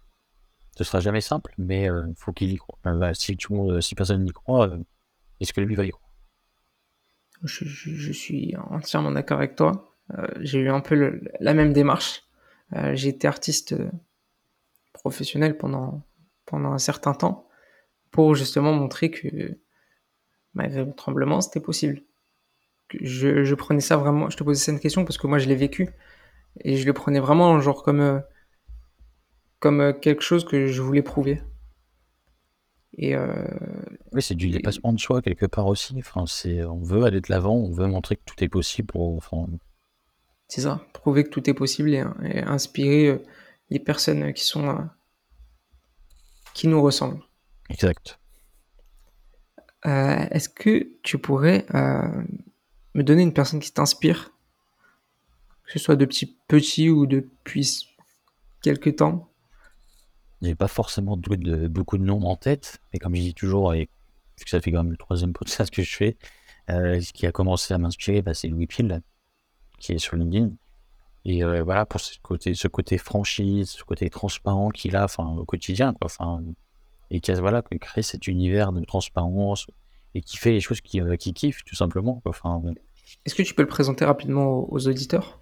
ce 0.76 0.84
sera 0.84 1.00
jamais 1.00 1.20
simple, 1.20 1.54
mais 1.58 1.84
il 1.84 2.14
faut 2.16 2.32
qu'il 2.32 2.50
y 2.50 2.56
croit. 2.56 2.78
Si, 3.14 3.36
tout 3.36 3.52
le 3.52 3.58
monde, 3.58 3.80
si 3.80 3.94
personne 3.94 4.24
n'y 4.24 4.32
croit, 4.32 4.68
est-ce 5.38 5.52
que 5.52 5.60
lui 5.60 5.74
va 5.74 5.84
y 5.84 5.90
croire? 5.90 6.10
Je, 7.42 8.12
suis 8.12 8.54
entièrement 8.56 9.12
d'accord 9.12 9.38
avec 9.38 9.56
toi. 9.56 9.89
J'ai 10.40 10.60
eu 10.60 10.70
un 10.70 10.80
peu 10.80 11.20
la 11.40 11.54
même 11.54 11.72
démarche. 11.72 12.24
j'ai 12.92 13.08
été 13.08 13.28
artiste 13.28 13.74
professionnel 14.92 15.56
pendant, 15.56 16.02
pendant 16.46 16.72
un 16.72 16.78
certain 16.78 17.14
temps 17.14 17.48
pour 18.10 18.34
justement 18.34 18.72
montrer 18.72 19.10
que 19.10 19.58
malgré 20.54 20.84
le 20.84 20.92
tremblement, 20.92 21.40
c'était 21.40 21.60
possible. 21.60 22.02
Je, 23.00 23.44
je, 23.44 23.54
prenais 23.54 23.80
ça 23.80 23.96
vraiment, 23.96 24.30
je 24.30 24.36
te 24.36 24.42
posais 24.42 24.60
cette 24.60 24.80
question 24.80 25.04
parce 25.04 25.16
que 25.16 25.28
moi 25.28 25.38
je 25.38 25.48
l'ai 25.48 25.54
vécu 25.54 25.90
et 26.64 26.76
je 26.76 26.86
le 26.86 26.92
prenais 26.92 27.20
vraiment 27.20 27.60
genre 27.60 27.84
comme, 27.84 28.00
euh, 28.00 28.18
comme 29.60 29.80
euh, 29.80 29.92
quelque 29.92 30.22
chose 30.22 30.44
que 30.44 30.66
je 30.66 30.82
voulais 30.82 31.02
prouver. 31.02 31.40
Et 32.98 33.14
euh, 33.14 33.32
oui, 34.12 34.20
c'est 34.20 34.34
du 34.34 34.50
dépassement 34.50 34.92
de 34.92 34.98
soi 34.98 35.22
quelque 35.22 35.46
part 35.46 35.68
aussi. 35.68 35.94
Enfin, 35.98 36.24
on 36.68 36.82
veut 36.82 37.04
aller 37.04 37.20
de 37.20 37.30
l'avant, 37.30 37.54
on 37.54 37.70
veut 37.70 37.86
montrer 37.86 38.16
que 38.16 38.22
tout 38.26 38.42
est 38.42 38.48
possible. 38.48 38.92
Enfin... 38.96 39.46
C'est 40.50 40.62
ça, 40.62 40.84
prouver 40.92 41.24
que 41.24 41.30
tout 41.30 41.48
est 41.48 41.54
possible 41.54 41.94
et, 41.94 42.04
et 42.24 42.42
inspirer 42.42 43.22
les 43.70 43.78
personnes 43.78 44.32
qui 44.34 44.44
sont 44.44 44.88
qui 46.54 46.68
nous 46.68 46.82
ressemblent. 46.82 47.22
Exact. 47.68 48.18
Euh, 49.86 50.26
est-ce 50.30 50.48
que 50.48 50.88
tu 51.02 51.18
pourrais 51.18 51.64
euh, 51.74 52.22
me 52.94 53.02
donner 53.02 53.22
une 53.22 53.32
personne 53.32 53.60
qui 53.60 53.72
t'inspire, 53.72 54.30
que 55.64 55.72
ce 55.72 55.78
soit 55.78 55.96
depuis 55.96 56.36
petit 56.48 56.90
ou 56.90 57.06
depuis 57.06 57.88
quelques 58.62 58.96
temps? 58.96 59.30
J'ai 60.42 60.54
pas 60.54 60.68
forcément 60.68 61.16
de, 61.16 61.68
beaucoup 61.68 61.98
de 61.98 62.02
noms 62.02 62.22
en 62.24 62.36
tête, 62.36 62.80
mais 62.92 62.98
comme 62.98 63.14
je 63.14 63.20
dis 63.20 63.34
toujours, 63.34 63.72
et 63.74 63.86
que 63.86 64.50
ça 64.50 64.60
fait 64.60 64.72
quand 64.72 64.82
même 64.82 64.92
le 64.92 64.98
troisième 64.98 65.32
podcast 65.34 65.72
que 65.72 65.82
je 65.82 65.96
fais, 65.96 66.16
euh, 66.70 67.00
ce 67.00 67.12
qui 67.12 67.26
a 67.26 67.32
commencé 67.32 67.72
à 67.72 67.78
m'inspirer, 67.78 68.22
bah, 68.22 68.34
c'est 68.34 68.48
Louis 68.48 68.66
Peel, 68.66 69.02
qui 69.80 69.92
est 69.92 69.98
sur 69.98 70.16
LinkedIn. 70.16 70.50
Et 71.24 71.42
voilà, 71.62 71.84
pour 71.84 72.00
ce 72.00 72.18
côté, 72.22 72.54
ce 72.54 72.68
côté 72.68 72.96
franchise, 72.96 73.70
ce 73.70 73.84
côté 73.84 74.08
transparent 74.08 74.70
qu'il 74.70 74.96
a 74.96 75.04
enfin, 75.04 75.26
au 75.26 75.44
quotidien. 75.44 75.92
Quoi. 75.92 76.06
Enfin, 76.06 76.42
et 77.10 77.20
qui 77.20 77.32
voilà, 77.32 77.62
crée 77.62 78.02
cet 78.02 78.26
univers 78.26 78.72
de 78.72 78.84
transparence 78.84 79.66
et 80.14 80.20
qui 80.20 80.36
fait 80.36 80.52
les 80.52 80.60
choses 80.60 80.80
qui, 80.80 81.00
euh, 81.00 81.16
qui 81.16 81.32
kiffent 81.32 81.64
tout 81.64 81.74
simplement. 81.74 82.22
Enfin, 82.24 82.62
Est-ce 83.24 83.34
que 83.34 83.42
tu 83.42 83.54
peux 83.54 83.62
le 83.62 83.68
présenter 83.68 84.04
rapidement 84.04 84.72
aux, 84.72 84.88
auditeurs? 84.88 85.40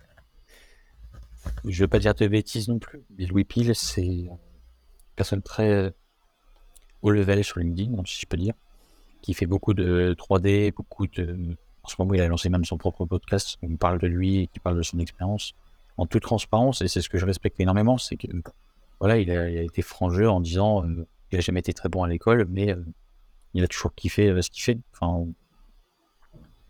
Je 1.65 1.71
ne 1.71 1.85
veux 1.85 1.89
pas 1.89 1.99
dire 1.99 2.15
de 2.15 2.27
bêtises 2.27 2.69
non 2.69 2.79
plus, 2.79 3.03
mais 3.17 3.27
Louis 3.27 3.45
Peel, 3.45 3.75
c'est 3.75 4.05
une 4.05 4.37
personne 5.17 5.43
très 5.43 5.71
euh, 5.71 5.91
haut 7.03 7.11
level 7.11 7.43
sur 7.45 7.59
LinkedIn, 7.61 8.03
si 8.05 8.21
je 8.21 8.27
peux 8.27 8.37
dire, 8.37 8.55
qui 9.23 9.35
fait 9.35 9.47
beaucoup 9.47 9.75
de 9.75 10.15
3D, 10.19 10.73
beaucoup 10.75 11.07
de. 11.07 11.57
En 11.89 11.91
ce 11.91 11.97
moment, 11.99 12.13
il 12.13 12.21
a 12.21 12.29
lancé 12.29 12.51
même 12.51 12.67
son 12.67 12.77
propre 12.77 13.07
podcast 13.07 13.57
où 13.63 13.71
il 13.71 13.79
parle 13.79 13.99
de 13.99 14.07
lui 14.07 14.41
et 14.41 14.47
qui 14.47 14.59
parle 14.61 14.77
de 14.77 14.83
son 14.83 14.99
expérience 14.99 15.55
en 15.97 16.05
toute 16.05 16.23
transparence, 16.23 16.83
et 16.83 16.87
c'est 16.87 17.01
ce 17.01 17.09
que 17.09 17.17
je 17.17 17.25
respecte 17.25 17.59
énormément, 17.61 17.97
c'est 17.97 18.17
que 18.17 18.29
voilà, 19.01 19.17
il 19.17 19.31
a, 19.31 19.49
été 19.49 19.81
frangeux 19.81 20.29
en 20.29 20.41
disant 20.41 20.85
euh, 20.85 21.07
il 21.33 21.39
a 21.39 21.41
jamais 21.41 21.61
été 21.61 21.73
très 21.73 21.89
bon 21.89 22.03
à 22.03 22.09
l'école, 22.09 22.47
mais 22.51 22.73
euh, 22.73 22.85
il 23.55 23.65
a 23.65 23.69
toujours 23.69 23.95
kiffé 23.95 24.29
euh, 24.29 24.43
ce 24.43 24.51
qu'il 24.51 24.63
fait. 24.63 24.79
Enfin, 24.93 25.27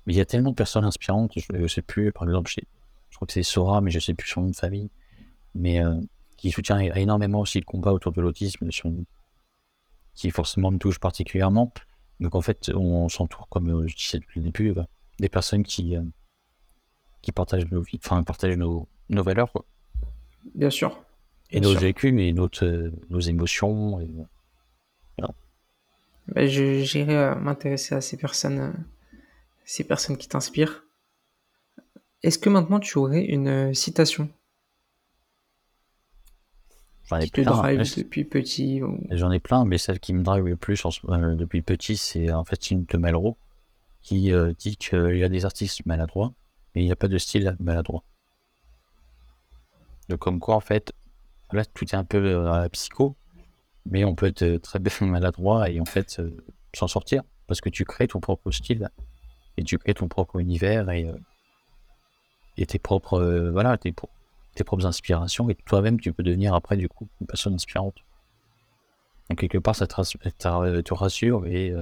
mais 0.07 0.15
il 0.15 0.17
y 0.17 0.21
a 0.21 0.25
tellement 0.25 0.51
de 0.51 0.55
personnes 0.55 0.85
inspirantes, 0.85 1.33
je 1.37 1.53
ne 1.53 1.67
sais 1.67 1.83
plus, 1.83 2.13
par 2.13 2.23
exemple, 2.25 2.49
je 2.51 3.17
crois 3.17 3.27
que 3.27 3.33
c'est 3.33 3.43
Sora, 3.43 3.81
mais 3.81 3.91
je 3.91 3.99
ne 3.99 4.03
sais 4.03 4.15
plus 4.15 4.29
son 4.29 4.43
nom 4.43 4.51
de 4.51 4.57
famille, 4.57 4.89
mais 5.57 5.85
euh, 5.85 6.01
qui 6.37 6.53
soutient 6.53 6.79
énormément 6.79 7.41
aussi 7.41 7.59
le 7.59 7.65
combat 7.65 7.93
autour 7.93 8.13
de 8.13 8.21
l'autisme, 8.21 8.69
qui 10.15 10.31
forcément 10.31 10.71
me 10.71 10.79
touche 10.79 11.01
particulièrement. 11.01 11.73
Donc 12.21 12.37
en 12.37 12.41
fait, 12.41 12.71
on 12.73 13.09
s'entoure, 13.09 13.49
comme 13.49 13.89
je 13.89 13.97
disais 13.97 14.21
depuis 14.21 14.39
le 14.39 14.45
début, 14.45 14.75
des 15.19 15.29
personnes 15.29 15.65
qui, 15.65 15.97
qui 17.23 17.33
partagent 17.33 17.71
nos 17.71 17.83
vies, 17.83 17.99
enfin 18.05 18.23
partagent 18.23 18.57
nos, 18.57 18.89
nos 19.09 19.23
valeurs. 19.23 19.53
Quoi. 19.53 19.65
Bien 20.55 20.71
sûr. 20.71 21.03
Et 21.51 21.61
nos 21.61 21.75
vécus, 21.75 22.13
mais 22.13 22.33
notre, 22.33 22.93
nos 23.09 23.21
émotions. 23.21 24.01
Et, 24.01 24.09
ben, 26.29 26.47
j'irai 26.47 27.17
euh, 27.17 27.35
m'intéresser 27.37 27.95
à 27.95 28.01
ces 28.01 28.19
personnes, 28.19 28.59
euh, 28.59 28.73
ces 29.65 29.85
personnes 29.85 30.19
qui 30.19 30.29
t'inspirent. 30.29 30.85
Est-ce 32.23 32.39
que 32.39 32.51
maintenant 32.51 32.81
tu 32.81 32.99
aurais 32.99 33.25
une 33.25 33.49
euh, 33.49 33.73
citation? 33.73 34.29
J'en 37.05 37.17
ai 37.19 37.25
qui 37.25 37.31
te 37.31 37.41
drive 37.41 37.81
depuis 37.97 38.25
petit 38.25 38.83
J'en 39.11 39.31
ai 39.31 39.41
plein, 39.41 39.65
mais 39.65 39.79
celle 39.79 39.99
qui 39.99 40.13
me 40.13 40.23
drive 40.23 40.45
le 40.45 40.57
plus 40.57 40.83
depuis 41.39 41.63
petit, 41.63 41.97
c'est 41.97 42.31
en 42.31 42.45
fait 42.45 42.71
une 42.71 42.85
de 42.85 42.99
Malraux 42.99 43.39
qui 44.09 44.33
dit 44.59 44.77
qu'il 44.77 45.19
y 45.19 45.25
a 45.25 45.29
des 45.29 45.45
artistes 45.45 45.85
maladroits, 45.85 46.33
mais 46.75 46.83
il 46.83 46.87
n'y 46.87 46.93
a 46.93 46.97
pas 46.97 47.09
de 47.09 47.19
style 47.19 47.57
maladroit. 47.61 48.03
Donc 50.09 50.21
comme 50.21 50.41
quoi 50.41 50.57
en 50.57 50.61
fait, 50.61 50.93
là 51.53 51.65
tout 51.65 51.85
est 51.85 51.95
un 51.95 52.05
peu 52.05 52.69
psycho, 52.73 53.17
mais 53.91 54.05
on 54.05 54.15
peut 54.15 54.27
être 54.27 54.43
euh, 54.43 54.59
très 54.59 54.79
maladroit 55.01 55.71
et 55.71 55.81
en 55.81 55.85
fait 55.85 56.19
euh, 56.21 56.31
s'en 56.75 56.89
sortir 56.89 57.23
parce 57.47 57.61
que 57.61 57.69
tu 57.69 57.85
crées 57.85 58.09
ton 58.09 58.21
propre 58.21 58.51
style 58.51 58.89
et 59.57 59.65
tu 59.65 59.79
crées 59.79 59.95
ton 59.95 60.09
propre 60.09 60.39
univers 60.39 60.91
et, 60.91 61.05
euh, 61.05 62.65
tes 62.67 62.79
propres 62.79 63.51
voilà 63.53 63.79
tes, 63.79 63.95
tes, 64.55 64.65
propres 64.65 64.87
inspirations 64.87 65.49
et 65.49 65.55
toi-même 65.55 66.01
tu 66.01 66.13
peux 66.13 66.23
devenir 66.23 66.55
après 66.55 66.77
du 66.77 66.89
coup 66.89 67.09
une 67.21 67.27
personne 67.27 67.55
inspirante. 67.55 67.97
Donc 69.31 69.39
quelque 69.39 69.59
part 69.59 69.77
ça 69.77 69.87
te 69.87 70.95
rassure 70.95 71.47
et 71.47 71.73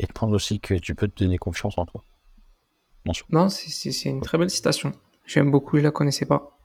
et 0.00 0.06
te 0.06 0.12
prendre 0.12 0.34
aussi 0.34 0.60
que 0.60 0.74
tu 0.74 0.94
peux 0.94 1.06
te 1.06 1.22
donner 1.22 1.38
confiance 1.38 1.76
en 1.78 1.84
toi. 1.84 2.02
Non, 3.30 3.48
c'est 3.48 4.08
une 4.08 4.20
très 4.20 4.38
belle 4.38 4.50
citation. 4.50 4.92
J'aime 5.26 5.50
beaucoup, 5.50 5.78
je 5.78 5.82
la 5.82 5.90
connaissais 5.90 6.26
pas. 6.26 6.58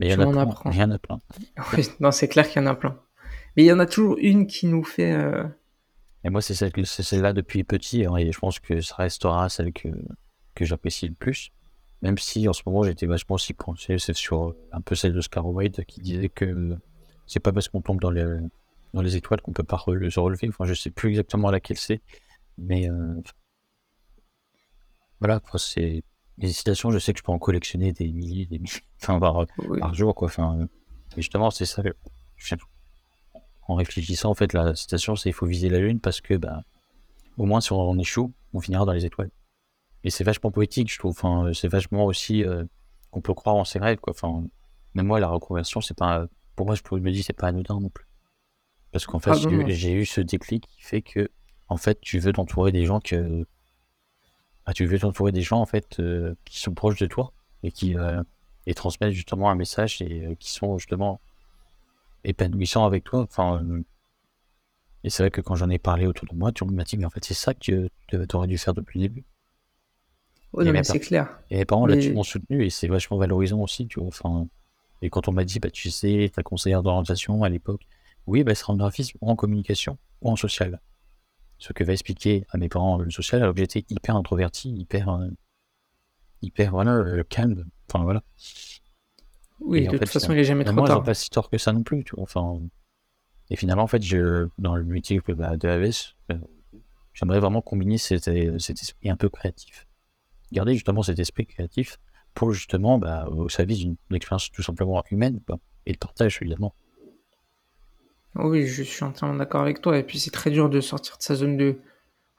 Mais 0.00 0.08
il 0.08 0.12
y 0.12 0.14
en 0.14 0.36
a 0.36 0.46
plein. 0.46 0.70
Il 0.72 0.78
y 0.78 0.82
en 0.82 0.90
a 0.90 0.98
plein. 0.98 1.20
non, 2.00 2.10
c'est 2.10 2.28
clair 2.28 2.48
qu'il 2.48 2.60
y 2.60 2.64
en 2.64 2.68
a 2.68 2.74
plein. 2.74 2.98
Mais 3.56 3.64
il 3.64 3.66
y 3.66 3.72
en 3.72 3.78
a 3.78 3.86
toujours 3.86 4.16
une 4.18 4.46
qui 4.46 4.66
nous 4.66 4.82
fait. 4.82 5.12
Euh, 5.12 5.44
et 6.24 6.30
moi, 6.30 6.40
c'est 6.42 6.54
celle-là 6.54 7.32
depuis 7.32 7.64
petit, 7.64 8.04
hein, 8.04 8.16
et 8.16 8.32
je 8.32 8.38
pense 8.38 8.60
que 8.60 8.80
ça 8.80 8.96
restera 8.96 9.48
celle 9.48 9.72
que, 9.72 9.88
que 10.54 10.64
j'apprécie 10.64 11.08
le 11.08 11.14
plus. 11.14 11.50
Même 12.02 12.18
si 12.18 12.48
en 12.48 12.52
ce 12.52 12.62
moment, 12.66 12.82
j'étais 12.82 13.06
vachement 13.06 13.36
aussi 13.36 13.54
penché 13.54 13.98
c'est 13.98 14.14
sur 14.14 14.54
un 14.72 14.80
peu 14.80 14.94
celle 14.94 15.12
de 15.12 15.20
Scar 15.20 15.46
White 15.46 15.84
qui 15.84 16.00
disait 16.00 16.28
que 16.28 16.76
c'est 17.26 17.40
pas 17.40 17.52
parce 17.52 17.68
qu'on 17.68 17.80
tombe 17.80 18.00
dans 18.00 18.10
les, 18.10 18.24
dans 18.96 19.02
les 19.02 19.16
étoiles 19.16 19.40
qu'on 19.42 19.52
peut 19.52 19.62
pas 19.62 19.78
se 19.78 20.18
relever. 20.20 20.48
Enfin, 20.48 20.64
je 20.64 20.74
sais 20.74 20.90
plus 20.90 21.10
exactement 21.10 21.50
laquelle 21.50 21.76
c'est, 21.76 22.00
mais 22.58 22.90
euh, 22.90 23.20
voilà, 25.20 25.40
c'est 25.58 26.02
les 26.38 26.52
citations, 26.52 26.90
je 26.90 26.98
sais 26.98 27.12
que 27.12 27.18
je 27.18 27.24
peux 27.24 27.32
en 27.32 27.38
collectionner 27.38 27.92
des 27.92 28.10
milliers, 28.10 28.46
des 28.46 28.58
milliers, 28.58 28.82
enfin 29.02 29.20
par, 29.20 29.46
par 29.78 29.94
jour, 29.94 30.14
quoi. 30.14 30.28
Enfin, 30.28 30.66
justement, 31.16 31.50
c'est 31.50 31.66
ça. 31.66 31.82
En 33.68 33.74
réfléchissant, 33.74 34.30
en 34.30 34.34
fait, 34.34 34.52
la 34.52 34.74
citation, 34.74 35.16
c'est 35.16 35.28
il 35.28 35.32
faut 35.32 35.46
viser 35.46 35.68
la 35.68 35.78
lune 35.78 36.00
parce 36.00 36.20
que, 36.20 36.34
bah, 36.34 36.62
au 37.36 37.44
moins, 37.44 37.60
si 37.60 37.72
on 37.72 37.98
échoue, 37.98 38.32
on 38.54 38.60
finira 38.60 38.84
dans 38.84 38.92
les 38.92 39.04
étoiles. 39.04 39.30
Et 40.04 40.10
c'est 40.10 40.24
vachement 40.24 40.50
poétique, 40.50 40.90
je 40.90 40.98
trouve. 40.98 41.10
Enfin, 41.10 41.50
c'est 41.52 41.68
vachement 41.68 42.04
aussi 42.04 42.44
euh, 42.44 42.64
qu'on 43.10 43.20
peut 43.20 43.34
croire 43.34 43.56
en 43.56 43.64
ses 43.64 43.78
rêves, 43.78 43.98
quoi. 43.98 44.12
Enfin, 44.12 44.46
même 44.94 45.06
moi, 45.06 45.20
la 45.20 45.28
reconversion, 45.28 45.80
c'est 45.80 45.96
pas, 45.96 46.26
pour 46.54 46.66
moi, 46.66 46.76
je 46.76 46.82
me 46.94 47.10
dis, 47.10 47.22
c'est 47.22 47.32
pas 47.32 47.48
anodin 47.48 47.80
non 47.80 47.90
plus. 47.90 48.06
Parce 48.96 49.04
qu'en 49.04 49.18
fait, 49.18 49.32
ah, 49.32 49.64
j'ai 49.66 49.92
eu 49.92 50.06
ce 50.06 50.22
déclic 50.22 50.66
qui 50.66 50.82
fait 50.82 51.02
que, 51.02 51.28
en 51.68 51.76
fait, 51.76 52.00
tu 52.00 52.18
veux 52.18 52.32
t'entourer 52.32 52.72
des 52.72 52.86
gens 52.86 52.98
que 52.98 53.44
bah, 54.66 54.72
tu 54.72 54.86
veux 54.86 54.98
t'entourer 54.98 55.32
des 55.32 55.42
gens 55.42 55.60
en 55.60 55.66
fait 55.66 56.00
euh, 56.00 56.34
qui 56.46 56.60
sont 56.60 56.72
proches 56.72 56.98
de 56.98 57.04
toi 57.04 57.34
et 57.62 57.70
qui 57.70 57.94
euh, 57.94 58.22
et 58.66 58.72
transmettent 58.72 59.12
justement 59.12 59.50
un 59.50 59.54
message 59.54 60.00
et 60.00 60.24
euh, 60.24 60.34
qui 60.36 60.50
sont 60.50 60.78
justement 60.78 61.20
épanouissants 62.24 62.86
avec 62.86 63.04
toi. 63.04 63.20
Enfin, 63.20 63.62
et 65.04 65.10
c'est 65.10 65.24
vrai 65.24 65.30
que 65.30 65.42
quand 65.42 65.56
j'en 65.56 65.68
ai 65.68 65.78
parlé 65.78 66.06
autour 66.06 66.26
de 66.30 66.34
moi, 66.34 66.50
tout 66.50 66.64
le 66.64 66.70
monde 66.70 66.78
m'a 66.78 66.84
dit 66.84 66.96
mais 66.96 67.04
en 67.04 67.10
fait 67.10 67.22
c'est 67.22 67.34
ça 67.34 67.52
que 67.52 67.90
tu 68.08 68.16
aurais 68.32 68.46
dû 68.46 68.56
faire 68.56 68.72
depuis 68.72 68.98
le 68.98 69.08
début. 69.08 69.24
Oui, 70.54 70.72
mais 70.72 70.82
c'est 70.84 71.00
clair. 71.00 71.38
Et 71.50 71.58
mes 71.58 71.66
parents 71.66 71.84
là-dessus 71.84 72.14
m'ont 72.14 72.22
soutenu 72.22 72.64
et 72.64 72.70
c'est 72.70 72.88
vachement 72.88 73.18
valorisant 73.18 73.60
aussi, 73.60 73.86
tu 73.88 74.00
vois. 74.00 74.08
Enfin, 74.08 74.48
et 75.02 75.10
quand 75.10 75.28
on 75.28 75.32
m'a 75.32 75.44
dit 75.44 75.60
bah 75.60 75.70
tu 75.70 75.90
sais, 75.90 76.32
ta 76.34 76.42
conseillère 76.42 76.82
d'orientation 76.82 77.42
à 77.42 77.50
l'époque, 77.50 77.82
oui, 78.26 78.44
bah, 78.44 78.54
sera 78.54 78.72
en 78.72 78.76
graphisme 78.76 79.18
ou 79.20 79.30
en 79.30 79.36
communication 79.36 79.98
ou 80.22 80.30
en 80.30 80.36
social 80.36 80.80
ce 81.58 81.72
que 81.72 81.84
va 81.84 81.92
expliquer 81.92 82.46
à 82.50 82.58
mes 82.58 82.68
parents 82.68 82.98
le 82.98 83.10
social, 83.10 83.42
alors 83.42 83.54
que 83.54 83.60
j'étais 83.60 83.84
hyper 83.88 84.16
introverti, 84.16 84.70
hyper, 84.70 85.08
euh, 85.08 85.28
hyper 86.42 86.70
voilà, 86.72 86.92
euh, 86.92 87.22
calme. 87.28 87.64
Enfin 87.88 88.04
voilà. 88.04 88.22
Oui, 89.60 89.80
Et 89.80 89.86
de 89.86 89.90
toute 89.92 90.00
fait, 90.00 90.06
façon, 90.06 90.32
il 90.32 90.38
est 90.38 90.44
jamais 90.44 90.64
trop 90.64 90.86
tard. 90.86 91.02
pas 91.02 91.14
si 91.14 91.30
tort 91.30 91.48
que 91.48 91.56
ça 91.56 91.72
non 91.72 91.82
plus, 91.82 92.04
tu 92.04 92.14
vois. 92.14 92.24
Enfin, 92.24 92.60
et 93.48 93.56
finalement, 93.56 93.84
en 93.84 93.86
fait, 93.86 94.02
je, 94.02 94.48
dans 94.58 94.76
le 94.76 94.84
métier 94.84 95.20
bah, 95.28 95.56
de 95.56 95.68
AVS, 95.68 96.14
euh, 96.30 96.38
j'aimerais 97.14 97.40
vraiment 97.40 97.62
combiner 97.62 97.96
cet, 97.96 98.24
cet 98.24 98.82
esprit 98.82 99.08
un 99.08 99.16
peu 99.16 99.30
créatif. 99.30 99.86
Garder 100.52 100.74
justement 100.74 101.02
cet 101.02 101.18
esprit 101.18 101.46
créatif 101.46 101.98
pour 102.34 102.52
justement, 102.52 102.98
bah, 102.98 103.28
au 103.28 103.48
service 103.48 103.78
d'une 103.78 103.96
expérience 104.12 104.50
tout 104.50 104.62
simplement 104.62 105.02
humaine. 105.10 105.40
Et 105.86 105.92
de 105.92 105.98
partage, 105.98 106.38
évidemment. 106.42 106.74
Oui, 108.38 108.66
je 108.66 108.82
suis 108.82 109.04
entièrement 109.04 109.36
d'accord 109.36 109.62
avec 109.62 109.80
toi. 109.80 109.98
Et 109.98 110.02
puis, 110.02 110.18
c'est 110.18 110.30
très 110.30 110.50
dur 110.50 110.68
de 110.68 110.80
sortir 110.80 111.16
de 111.18 111.22
sa 111.22 111.34
zone 111.34 111.56
de, 111.56 111.78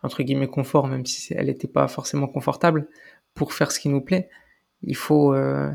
entre 0.04 0.24
guillemets, 0.24 0.48
confort, 0.48 0.88
même 0.88 1.06
si 1.06 1.34
elle 1.34 1.48
n'était 1.48 1.68
pas 1.68 1.88
forcément 1.88 2.28
confortable, 2.28 2.88
pour 3.34 3.54
faire 3.54 3.72
ce 3.72 3.80
qui 3.80 3.90
nous 3.90 4.02
plaît. 4.02 4.30
Il 4.84 4.96
faut, 4.96 5.34
euh, 5.34 5.72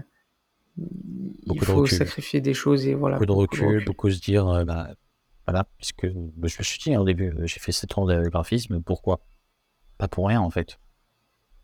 il 0.77 1.61
de 1.61 1.65
faut 1.65 1.87
sacrifier 1.87 2.41
des 2.41 2.55
choses 2.55 2.87
et 2.87 2.95
voilà. 2.95 3.19
beaucoup 3.19 3.27
de 3.27 3.35
beaucoup 3.35 3.57
de 3.57 3.63
recul, 3.63 3.85
beaucoup 3.85 4.11
se 4.11 4.21
dire, 4.21 4.49
euh, 4.49 4.65
bah, 4.65 4.91
voilà, 5.47 5.67
puisque 5.79 6.07
bah, 6.07 6.49
je 6.49 6.57
me 6.59 6.63
suis 6.63 6.79
dit 6.79 6.95
hein, 6.95 7.01
au 7.01 7.05
début, 7.05 7.31
euh, 7.31 7.47
j'ai 7.47 7.59
fait 7.59 7.73
7 7.73 7.99
ans 7.99 8.07
de 8.07 8.29
graphisme, 8.29 8.81
pourquoi? 8.81 9.21
Pas 9.99 10.09
pour 10.09 10.29
rien 10.29 10.41
en 10.41 10.51
fait. 10.51 10.79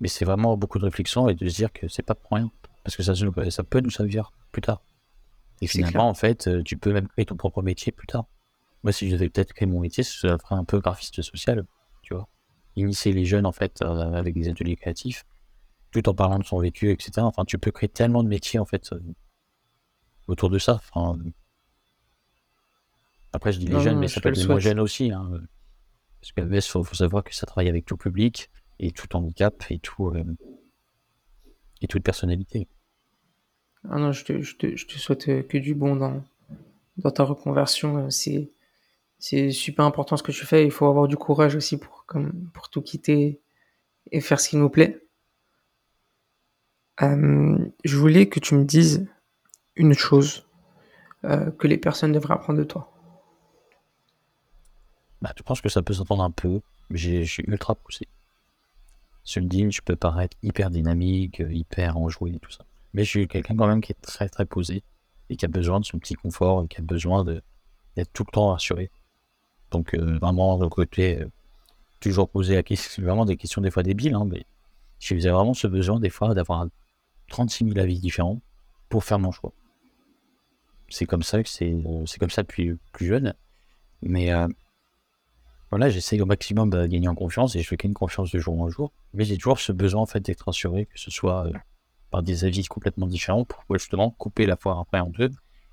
Mais 0.01 0.09
c'est 0.09 0.25
vraiment 0.25 0.57
beaucoup 0.57 0.79
de 0.79 0.85
réflexion 0.85 1.29
et 1.29 1.35
de 1.35 1.49
se 1.49 1.55
dire 1.55 1.73
que 1.73 1.89
c'est 1.89 2.03
pas 2.03 2.15
pour 2.15 2.33
rien, 2.33 2.51
parce 2.85 2.97
que 2.97 3.03
ça, 3.03 3.15
ça 3.15 3.65
peut 3.65 3.81
nous 3.81 3.91
servir 3.91 4.33
plus 4.53 4.63
tard. 4.63 4.83
Et 5.61 5.67
finalement, 5.67 6.09
en 6.09 6.15
fait, 6.15 6.49
tu 6.65 6.77
peux 6.77 6.93
même 6.93 7.09
créer 7.09 7.25
ton 7.25 7.37
propre 7.37 7.63
métier 7.63 7.91
plus 7.91 8.07
tard. 8.07 8.27
Moi, 8.83 8.93
si 8.93 9.09
je 9.09 9.15
devais 9.15 9.29
peut-être 9.29 9.53
créer 9.53 9.67
mon 9.67 9.81
métier, 9.81 10.05
ça 10.05 10.39
ferait 10.39 10.55
un 10.55 10.65
peu 10.65 10.81
graphiste 10.81 11.21
social, 11.23 11.65
tu 12.03 12.15
vois. 12.15 12.29
Initier 12.77 13.13
les 13.13 13.25
jeunes, 13.25 13.47
en 13.47 13.53
fait, 13.53 13.83
euh, 13.83 14.13
avec 14.13 14.35
des 14.35 14.49
ateliers 14.49 14.77
créatifs, 14.77 15.25
tout 15.91 16.09
en 16.09 16.15
parlant 16.15 16.39
de 16.39 16.45
son 16.45 16.59
vécu, 16.61 16.91
etc. 16.91 17.13
Enfin, 17.19 17.45
tu 17.45 17.59
peux 17.59 17.73
créer 17.73 17.89
tellement 17.89 18.23
de 18.23 18.29
métiers, 18.29 18.61
en 18.61 18.65
fait, 18.65 18.93
euh, 18.93 19.01
autour 20.29 20.49
de 20.51 20.59
ça. 20.59 20.75
Enfin, 20.75 21.19
après, 23.33 23.53
je 23.53 23.59
dis 23.59 23.67
les 23.67 23.73
Non, 23.73 23.81
jeunes, 23.81 23.95
non, 23.95 24.01
mais 24.01 24.09
ça 24.09 24.21
peut 24.21 24.29
être 24.29 24.37
les 24.37 24.47
moins 24.47 24.59
jeunes 24.59 24.81
aussi. 24.81 25.11
Hein. 25.11 25.29
Parce 26.21 26.33
qu'à 26.33 26.43
il 26.43 26.63
faut, 26.63 26.83
faut 26.85 26.95
savoir 26.95 27.25
que 27.25 27.35
ça 27.35 27.47
travaille 27.47 27.69
avec 27.69 27.85
tout 27.85 27.97
public 27.97 28.51
et 28.79 28.93
tout 28.93 29.15
handicap 29.17 29.65
et 29.71 29.79
tout 29.79 30.09
euh, 30.09 30.25
et 31.81 31.87
toute 31.87 32.03
personnalité. 32.03 32.69
Ah 33.89 33.99
non, 33.99 34.13
je 34.13 34.25
te, 34.25 34.41
je 34.41 34.57
te, 34.57 34.77
je 34.77 34.87
te 34.87 34.99
souhaite 34.99 35.47
que 35.47 35.59
du 35.59 35.75
bon 35.75 35.97
dans, 35.97 36.25
dans 36.97 37.11
ta 37.11 37.25
reconversion. 37.25 38.11
C'est, 38.11 38.51
c'est 39.19 39.51
super 39.51 39.85
important 39.85 40.17
ce 40.17 40.23
que 40.23 40.33
tu 40.33 40.47
fais. 40.47 40.65
Il 40.65 40.71
faut 40.71 40.87
avoir 40.87 41.09
du 41.09 41.17
courage 41.17 41.57
aussi 41.57 41.77
pour, 41.77 42.05
comme, 42.07 42.51
pour 42.55 42.69
tout 42.69 42.83
quitter 42.83 43.41
et 44.13 44.21
faire 44.21 44.41
ce 44.41 44.49
qui 44.49 44.57
nous 44.57 44.71
plaît. 44.71 45.03
Euh, 47.03 47.59
je 47.85 47.97
voulais 47.97 48.29
que 48.29 48.41
tu 48.41 48.55
me 48.55 48.65
dises 48.65 49.07
une 49.77 49.95
chose 49.95 50.47
euh, 51.25 51.51
que 51.53 51.67
les 51.67 51.79
personnes 51.79 52.13
devraient 52.13 52.35
apprendre 52.35 52.59
de 52.59 52.65
toi. 52.65 52.93
Bah, 55.21 55.33
je 55.37 55.43
pense 55.43 55.61
que 55.61 55.69
ça 55.69 55.83
peut 55.83 55.95
s'entendre 55.95 56.23
un 56.23 56.31
peu, 56.31 56.61
je 56.91 57.23
suis 57.25 57.45
ultra 57.47 57.75
poussé. 57.75 58.07
Sur 59.25 59.41
LinkedIn, 59.41 59.71
je 59.71 59.81
peux 59.83 59.97
paraître 59.97 60.37
hyper 60.43 60.71
dynamique, 60.71 61.41
euh, 61.41 61.53
hyper 61.53 61.97
enjoué 61.97 62.33
et 62.35 62.39
tout 62.39 62.51
ça. 62.51 62.65
Mais 62.95 63.05
je 63.05 63.11
suis 63.11 63.29
quelqu'un 63.29 63.57
quand 63.57 63.67
même 63.67 63.81
qui 63.81 63.93
est 63.93 64.01
très 64.01 64.29
très 64.29 64.47
posé 64.47 64.83
et 65.29 65.37
qui 65.37 65.45
a 65.45 65.49
besoin 65.49 65.81
de 65.81 65.85
son 65.85 65.99
petit 65.99 66.15
confort 66.15 66.65
et 66.65 66.69
qui 66.69 66.79
a 66.79 66.85
besoin 66.85 67.25
d'être 67.25 68.13
tout 68.13 68.25
le 68.27 68.33
temps 68.33 68.49
rassuré. 68.49 68.91
Donc 69.71 69.95
euh, 69.95 70.19
vraiment 70.19 70.59
le 70.59 70.69
côté 70.69 71.21
euh, 71.21 71.31
toujours 72.01 72.29
poser 72.29 72.55
la 72.55 72.63
question, 72.63 73.03
vraiment 73.03 73.25
des 73.25 73.37
questions 73.37 73.61
des 73.61 73.71
fois 73.71 73.83
débiles, 73.83 74.15
hein, 74.15 74.27
mais 74.27 74.45
j'ai 75.01 75.17
vraiment 75.17 75.55
ce 75.55 75.67
besoin 75.67 76.01
des 76.01 76.11
fois 76.11 76.35
d'avoir 76.35 76.67
36 77.29 77.67
000 77.67 77.79
avis 77.79 77.99
différents 77.99 78.41
pour 78.89 79.05
faire 79.05 79.19
mon 79.19 79.31
choix. 79.31 79.53
C'est 80.89 81.07
comme 81.07 81.23
ça 81.23 81.43
que 81.43 81.49
c'est 81.49 81.73
euh, 81.73 82.07
c'est 82.07 82.19
comme 82.19 82.31
ça 82.31 82.43
depuis 82.43 82.77
plus 82.93 83.07
jeune. 83.07 83.35
Mais 84.03 84.33
euh, 84.33 84.49
voilà, 85.71 85.91
j'essaye 85.91 86.21
au 86.23 86.27
maximum 86.27 86.71
de 86.71 86.87
gagner 86.87 87.09
en 87.09 87.15
confiance 87.15 87.57
et 87.57 87.63
je 87.63 87.75
gagne 87.75 87.93
confiance 87.93 88.31
de 88.31 88.39
jour 88.39 88.61
en 88.61 88.69
jour. 88.71 88.93
Mais 89.13 89.25
j'ai 89.25 89.37
toujours 89.37 89.61
ce 89.61 89.73
besoin 89.73 90.03
en 90.03 90.07
fait 90.07 90.21
d'être 90.21 90.43
rassuré, 90.43 90.87
que 90.87 90.99
ce 90.99 91.11
soit 91.11 91.47
par 92.11 92.23
des 92.23 92.45
avis 92.45 92.65
complètement 92.65 93.07
différents 93.07 93.45
pour 93.45 93.63
justement 93.71 94.11
couper 94.11 94.47
la 94.47 94.57
foire 94.57 94.79
après 94.79 95.01
en 95.01 95.11
deux 95.11 95.31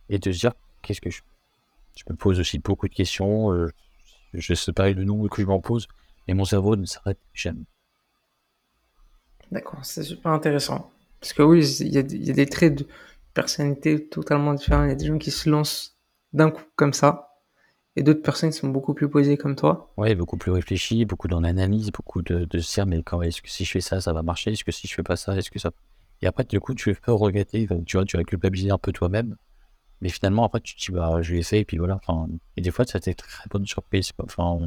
et 0.09 0.19
de 0.19 0.31
se 0.31 0.39
dire 0.39 0.53
qu'est-ce 0.81 0.99
que 0.99 1.09
je 1.09 1.21
Je 1.95 2.03
me 2.09 2.15
pose 2.15 2.39
aussi 2.39 2.59
beaucoup 2.59 2.89
de 2.89 2.93
questions. 2.93 3.51
Je 4.39 4.71
pas 4.71 4.89
le 4.91 5.03
nombre 5.03 5.27
que 5.29 5.41
je 5.41 5.47
m'en 5.47 5.59
pose, 5.59 5.87
mais 6.27 6.33
mon 6.33 6.45
cerveau 6.45 6.75
ne 6.75 6.85
s'arrête 6.85 7.19
jamais. 7.33 7.65
D'accord, 9.51 9.83
c'est 9.83 10.03
super 10.03 10.31
intéressant. 10.31 10.91
Parce 11.19 11.33
que 11.33 11.43
oui, 11.43 11.65
il 11.79 11.93
y, 11.93 11.97
a, 11.97 12.01
il 12.01 12.25
y 12.25 12.31
a 12.31 12.33
des 12.33 12.45
traits 12.45 12.75
de 12.75 12.87
personnalité 13.33 14.07
totalement 14.07 14.53
différents. 14.53 14.83
Il 14.83 14.89
y 14.89 14.91
a 14.91 14.95
des 14.95 15.05
gens 15.05 15.17
qui 15.17 15.31
se 15.31 15.49
lancent 15.49 15.97
d'un 16.33 16.51
coup 16.51 16.63
comme 16.75 16.93
ça, 16.93 17.29
et 17.95 18.03
d'autres 18.03 18.21
personnes 18.21 18.49
qui 18.49 18.57
sont 18.57 18.69
beaucoup 18.69 18.93
plus 18.93 19.09
posées 19.09 19.37
comme 19.37 19.55
toi. 19.55 19.93
Ouais, 19.97 20.15
beaucoup 20.15 20.37
plus 20.37 20.51
réfléchi, 20.51 21.05
beaucoup 21.05 21.27
dans 21.27 21.39
l'analyse, 21.39 21.91
beaucoup 21.91 22.21
de, 22.21 22.45
de 22.45 22.59
se 22.59 22.73
dire, 22.73 22.85
mais 22.85 23.01
quand 23.03 23.21
est-ce 23.21 23.41
que 23.41 23.49
si 23.49 23.63
je 23.63 23.71
fais 23.71 23.81
ça, 23.81 24.01
ça 24.01 24.11
va 24.13 24.21
marcher? 24.21 24.51
Est-ce 24.51 24.63
que 24.63 24.71
si 24.71 24.87
je 24.87 24.93
fais 24.93 25.03
pas 25.03 25.15
ça, 25.15 25.35
est-ce 25.37 25.49
que 25.49 25.59
ça? 25.59 25.71
Et 26.21 26.27
après, 26.27 26.43
du 26.43 26.59
coup, 26.59 26.73
tu 26.73 26.93
peux 26.95 27.13
regretter, 27.13 27.67
tu 27.85 27.97
vois, 27.97 28.05
tu 28.05 28.17
vas 28.17 28.23
culpabiliser 28.23 28.71
un 28.71 28.77
peu 28.77 28.91
toi-même. 28.91 29.35
Mais 30.01 30.09
finalement, 30.09 30.43
après, 30.43 30.59
tu 30.61 30.75
te 30.75 30.85
dis, 30.85 30.91
bah, 30.91 31.21
je 31.21 31.33
l'ai 31.33 31.43
fait, 31.43 31.59
et 31.61 31.65
puis 31.65 31.77
voilà. 31.77 31.95
Enfin, 31.95 32.27
et 32.57 32.61
des 32.61 32.71
fois, 32.71 32.85
ça 32.85 32.99
t'est 32.99 33.13
très 33.13 33.47
bonne 33.49 33.65
surprise. 33.65 34.11
Enfin, 34.19 34.59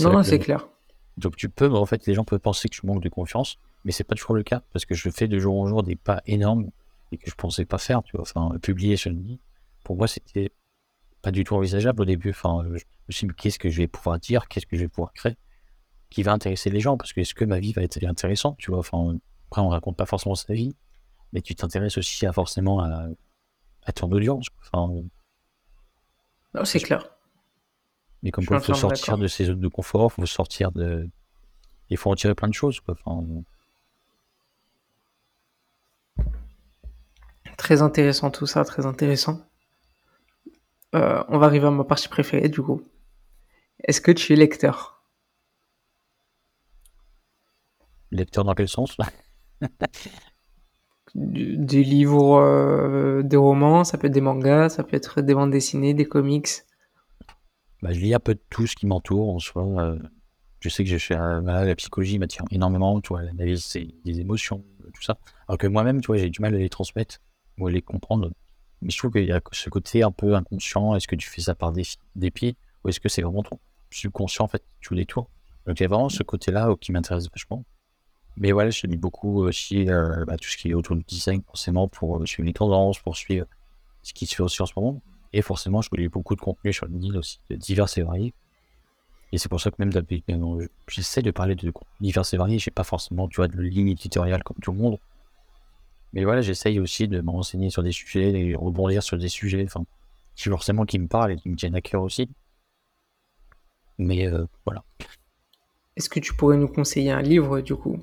Non, 0.00 0.22
c'est 0.22 0.38
clair. 0.38 0.68
Donc 1.16 1.36
tu 1.36 1.48
peux, 1.48 1.70
en 1.70 1.86
fait, 1.86 2.06
les 2.06 2.14
gens 2.14 2.24
peuvent 2.24 2.40
penser 2.40 2.68
que 2.68 2.74
je 2.74 2.86
manque 2.86 3.02
de 3.02 3.08
confiance, 3.08 3.58
mais 3.84 3.92
c'est 3.92 4.04
pas 4.04 4.14
toujours 4.14 4.34
le 4.34 4.42
cas, 4.42 4.62
parce 4.72 4.84
que 4.86 4.94
je 4.94 5.10
fais 5.10 5.28
de 5.28 5.38
jour 5.38 5.60
en 5.60 5.66
jour 5.66 5.82
des 5.82 5.96
pas 5.96 6.22
énormes 6.26 6.70
et 7.10 7.18
que 7.18 7.30
je 7.30 7.34
pensais 7.34 7.64
pas 7.66 7.78
faire, 7.78 8.02
tu 8.02 8.16
vois. 8.16 8.22
Enfin, 8.22 8.58
publier 8.60 8.96
sur 8.96 9.10
LinkedIn, 9.10 9.36
pour 9.84 9.96
moi, 9.96 10.08
c'était 10.08 10.52
pas 11.20 11.30
du 11.30 11.44
tout 11.44 11.54
envisageable 11.54 12.02
au 12.02 12.04
début. 12.04 12.30
Enfin, 12.30 12.62
je 12.64 12.70
me 12.70 12.78
suis 13.10 13.26
dit, 13.26 13.34
qu'est-ce 13.36 13.58
que 13.58 13.68
je 13.68 13.78
vais 13.78 13.88
pouvoir 13.88 14.18
dire, 14.18 14.48
qu'est-ce 14.48 14.66
que 14.66 14.76
je 14.76 14.82
vais 14.82 14.88
pouvoir 14.88 15.12
créer, 15.12 15.36
qui 16.10 16.22
va 16.22 16.32
intéresser 16.32 16.70
les 16.70 16.80
gens, 16.80 16.96
parce 16.96 17.12
que 17.12 17.20
est-ce 17.20 17.34
que 17.34 17.44
ma 17.44 17.60
vie 17.60 17.72
va 17.72 17.82
être 17.82 18.02
intéressante, 18.04 18.56
tu 18.58 18.70
vois? 18.70 18.80
Enfin, 18.80 19.18
après, 19.48 19.60
on 19.60 19.68
raconte 19.68 19.96
pas 19.98 20.06
forcément 20.06 20.34
sa 20.34 20.54
vie, 20.54 20.74
mais 21.34 21.42
tu 21.42 21.54
t'intéresses 21.54 21.98
aussi 21.98 22.24
à 22.26 22.32
forcément 22.32 22.80
à, 22.80 23.06
à 23.84 23.92
ton 23.92 24.10
audience. 24.12 24.46
Enfin, 24.60 24.92
Non, 26.54 26.64
c'est 26.64 26.80
clair. 26.80 27.08
mais 28.22 28.30
comme 28.30 28.44
il 28.44 28.60
faut 28.60 28.74
sortir 28.74 29.18
de 29.18 29.26
ses 29.26 29.46
zones 29.46 29.60
de 29.60 29.68
confort, 29.68 30.10
il 30.12 30.14
faut 30.20 30.26
sortir 30.26 30.72
de. 30.72 31.08
Il 31.88 31.96
faut 31.96 32.10
en 32.10 32.14
tirer 32.14 32.34
plein 32.34 32.48
de 32.48 32.54
choses, 32.54 32.80
quoi. 32.80 32.94
Enfin, 33.04 33.26
Très 37.58 37.82
intéressant 37.82 38.30
tout 38.30 38.46
ça, 38.46 38.64
très 38.64 38.86
intéressant. 38.86 39.46
Euh, 40.94 41.22
on 41.28 41.38
va 41.38 41.46
arriver 41.46 41.66
à 41.66 41.70
ma 41.70 41.84
partie 41.84 42.08
préférée 42.08 42.48
du 42.48 42.60
coup. 42.62 42.82
Est-ce 43.84 44.00
que 44.00 44.10
tu 44.12 44.32
es 44.32 44.36
lecteur? 44.36 45.02
Lecteur 48.10 48.44
dans 48.44 48.54
quel 48.54 48.68
sens? 48.68 48.96
Des 51.14 51.84
livres, 51.84 52.36
euh, 52.40 53.22
des 53.22 53.36
romans, 53.36 53.84
ça 53.84 53.98
peut 53.98 54.06
être 54.06 54.12
des 54.14 54.20
mangas, 54.22 54.70
ça 54.70 54.82
peut 54.82 54.96
être 54.96 55.20
des 55.20 55.34
bandes 55.34 55.50
dessinées, 55.50 55.92
des 55.94 56.06
comics. 56.06 56.48
bah, 57.82 57.92
je 57.92 58.00
lis 58.00 58.14
un 58.14 58.20
peu 58.20 58.36
tout 58.50 58.66
ce 58.66 58.76
qui 58.76 58.86
m'entoure 58.86 59.28
en 59.30 59.38
soi. 59.38 59.64
euh, 59.64 59.98
je 60.60 60.68
sais 60.68 60.84
que 60.84 60.90
je 60.90 60.98
fais 60.98 61.16
euh, 61.16 61.40
la 61.42 61.74
psychologie 61.74 62.18
m'attire 62.18 62.44
énormément, 62.50 63.00
tu 63.00 63.08
vois, 63.08 63.22
l'analyse 63.22 63.76
des 64.04 64.20
émotions, 64.20 64.64
euh, 64.84 64.90
tout 64.94 65.02
ça. 65.02 65.18
Alors 65.48 65.58
que 65.58 65.66
moi-même, 65.66 66.00
tu 66.00 66.06
vois, 66.06 66.16
j'ai 66.16 66.30
du 66.30 66.40
mal 66.40 66.54
à 66.54 66.58
les 66.58 66.68
transmettre 66.68 67.18
ou 67.58 67.66
à 67.66 67.70
les 67.70 67.82
comprendre. 67.82 68.30
Mais 68.80 68.90
je 68.90 68.98
trouve 68.98 69.12
qu'il 69.12 69.24
y 69.24 69.32
a 69.32 69.40
ce 69.52 69.68
côté 69.70 70.02
un 70.02 70.12
peu 70.12 70.34
inconscient. 70.34 70.94
Est-ce 70.94 71.08
que 71.08 71.16
tu 71.16 71.28
fais 71.28 71.40
ça 71.40 71.54
par 71.54 71.72
dé- 71.72 71.82
dépit 72.16 72.56
ou 72.84 72.88
est-ce 72.88 73.00
que 73.00 73.08
c'est 73.08 73.22
vraiment 73.22 73.42
ton 73.42 73.58
subconscient 73.90 74.44
en 74.44 74.48
fait 74.48 74.62
qui 74.80 74.88
joue 74.88 74.94
des 74.94 75.06
tours? 75.06 75.28
Donc 75.66 75.78
il 75.78 75.82
y 75.82 75.86
a 75.86 75.88
vraiment 75.88 76.08
ce 76.08 76.22
côté-là 76.22 76.74
qui 76.80 76.90
m'intéresse 76.92 77.28
vachement. 77.30 77.64
Mais 78.36 78.52
voilà, 78.52 78.70
je 78.70 78.86
lis 78.86 78.96
beaucoup 78.96 79.42
aussi 79.42 79.88
euh, 79.90 80.24
bah, 80.24 80.36
tout 80.36 80.48
ce 80.48 80.56
qui 80.56 80.70
est 80.70 80.74
autour 80.74 80.96
du 80.96 81.02
design, 81.02 81.42
forcément, 81.46 81.88
pour 81.88 82.18
euh, 82.18 82.26
suivre 82.26 82.46
les 82.46 82.54
tendances, 82.54 82.98
pour 82.98 83.16
suivre 83.16 83.46
ce 84.02 84.12
qui 84.12 84.26
se 84.26 84.34
fait 84.34 84.42
aussi 84.42 84.62
en 84.62 84.66
ce 84.66 84.72
moment. 84.76 85.00
Et 85.32 85.42
forcément, 85.42 85.80
je 85.82 85.88
lis 85.92 86.08
beaucoup 86.08 86.34
de 86.34 86.40
contenu 86.40 86.72
sur 86.72 86.86
LinkedIn 86.86 87.18
aussi, 87.18 87.40
de 87.50 87.56
divers 87.56 87.86
et 87.96 88.02
variés. 88.02 88.34
Et 89.32 89.38
c'est 89.38 89.48
pour 89.48 89.60
ça 89.60 89.70
que 89.70 89.76
même 89.78 89.90
euh, 89.94 90.68
j'essaie 90.88 91.22
de 91.22 91.30
parler 91.30 91.54
de 91.54 91.72
divers 92.00 92.24
et 92.32 92.36
variés. 92.36 92.58
J'ai 92.58 92.70
pas 92.70 92.84
forcément, 92.84 93.28
tu 93.28 93.36
vois, 93.36 93.48
de 93.48 93.60
ligne 93.60 93.88
éditoriale 93.88 94.42
comme 94.42 94.58
tout 94.60 94.72
le 94.72 94.78
monde. 94.78 94.98
Mais 96.12 96.24
voilà, 96.24 96.42
j'essaye 96.42 96.78
aussi 96.78 97.08
de 97.08 97.20
me 97.22 97.30
renseigner 97.30 97.70
sur 97.70 97.82
des 97.82 97.92
sujets, 97.92 98.32
et 98.32 98.54
rebondir 98.54 99.02
sur 99.02 99.16
des 99.16 99.28
sujets, 99.28 99.64
enfin, 99.64 99.84
qui 100.34 100.48
forcément 100.50 100.84
qui 100.84 100.98
me 100.98 101.08
parlent 101.08 101.32
et 101.32 101.36
qui 101.36 101.48
me 101.48 101.56
tiennent 101.56 101.74
à 101.74 101.80
cœur 101.80 102.02
aussi. 102.02 102.28
Mais 103.98 104.26
euh, 104.26 104.44
voilà, 104.66 104.84
Est-ce 105.96 106.10
que 106.10 106.20
tu 106.20 106.34
pourrais 106.34 106.56
nous 106.56 106.68
conseiller 106.68 107.10
un 107.10 107.22
livre 107.22 107.60
du 107.60 107.74
coup? 107.74 107.98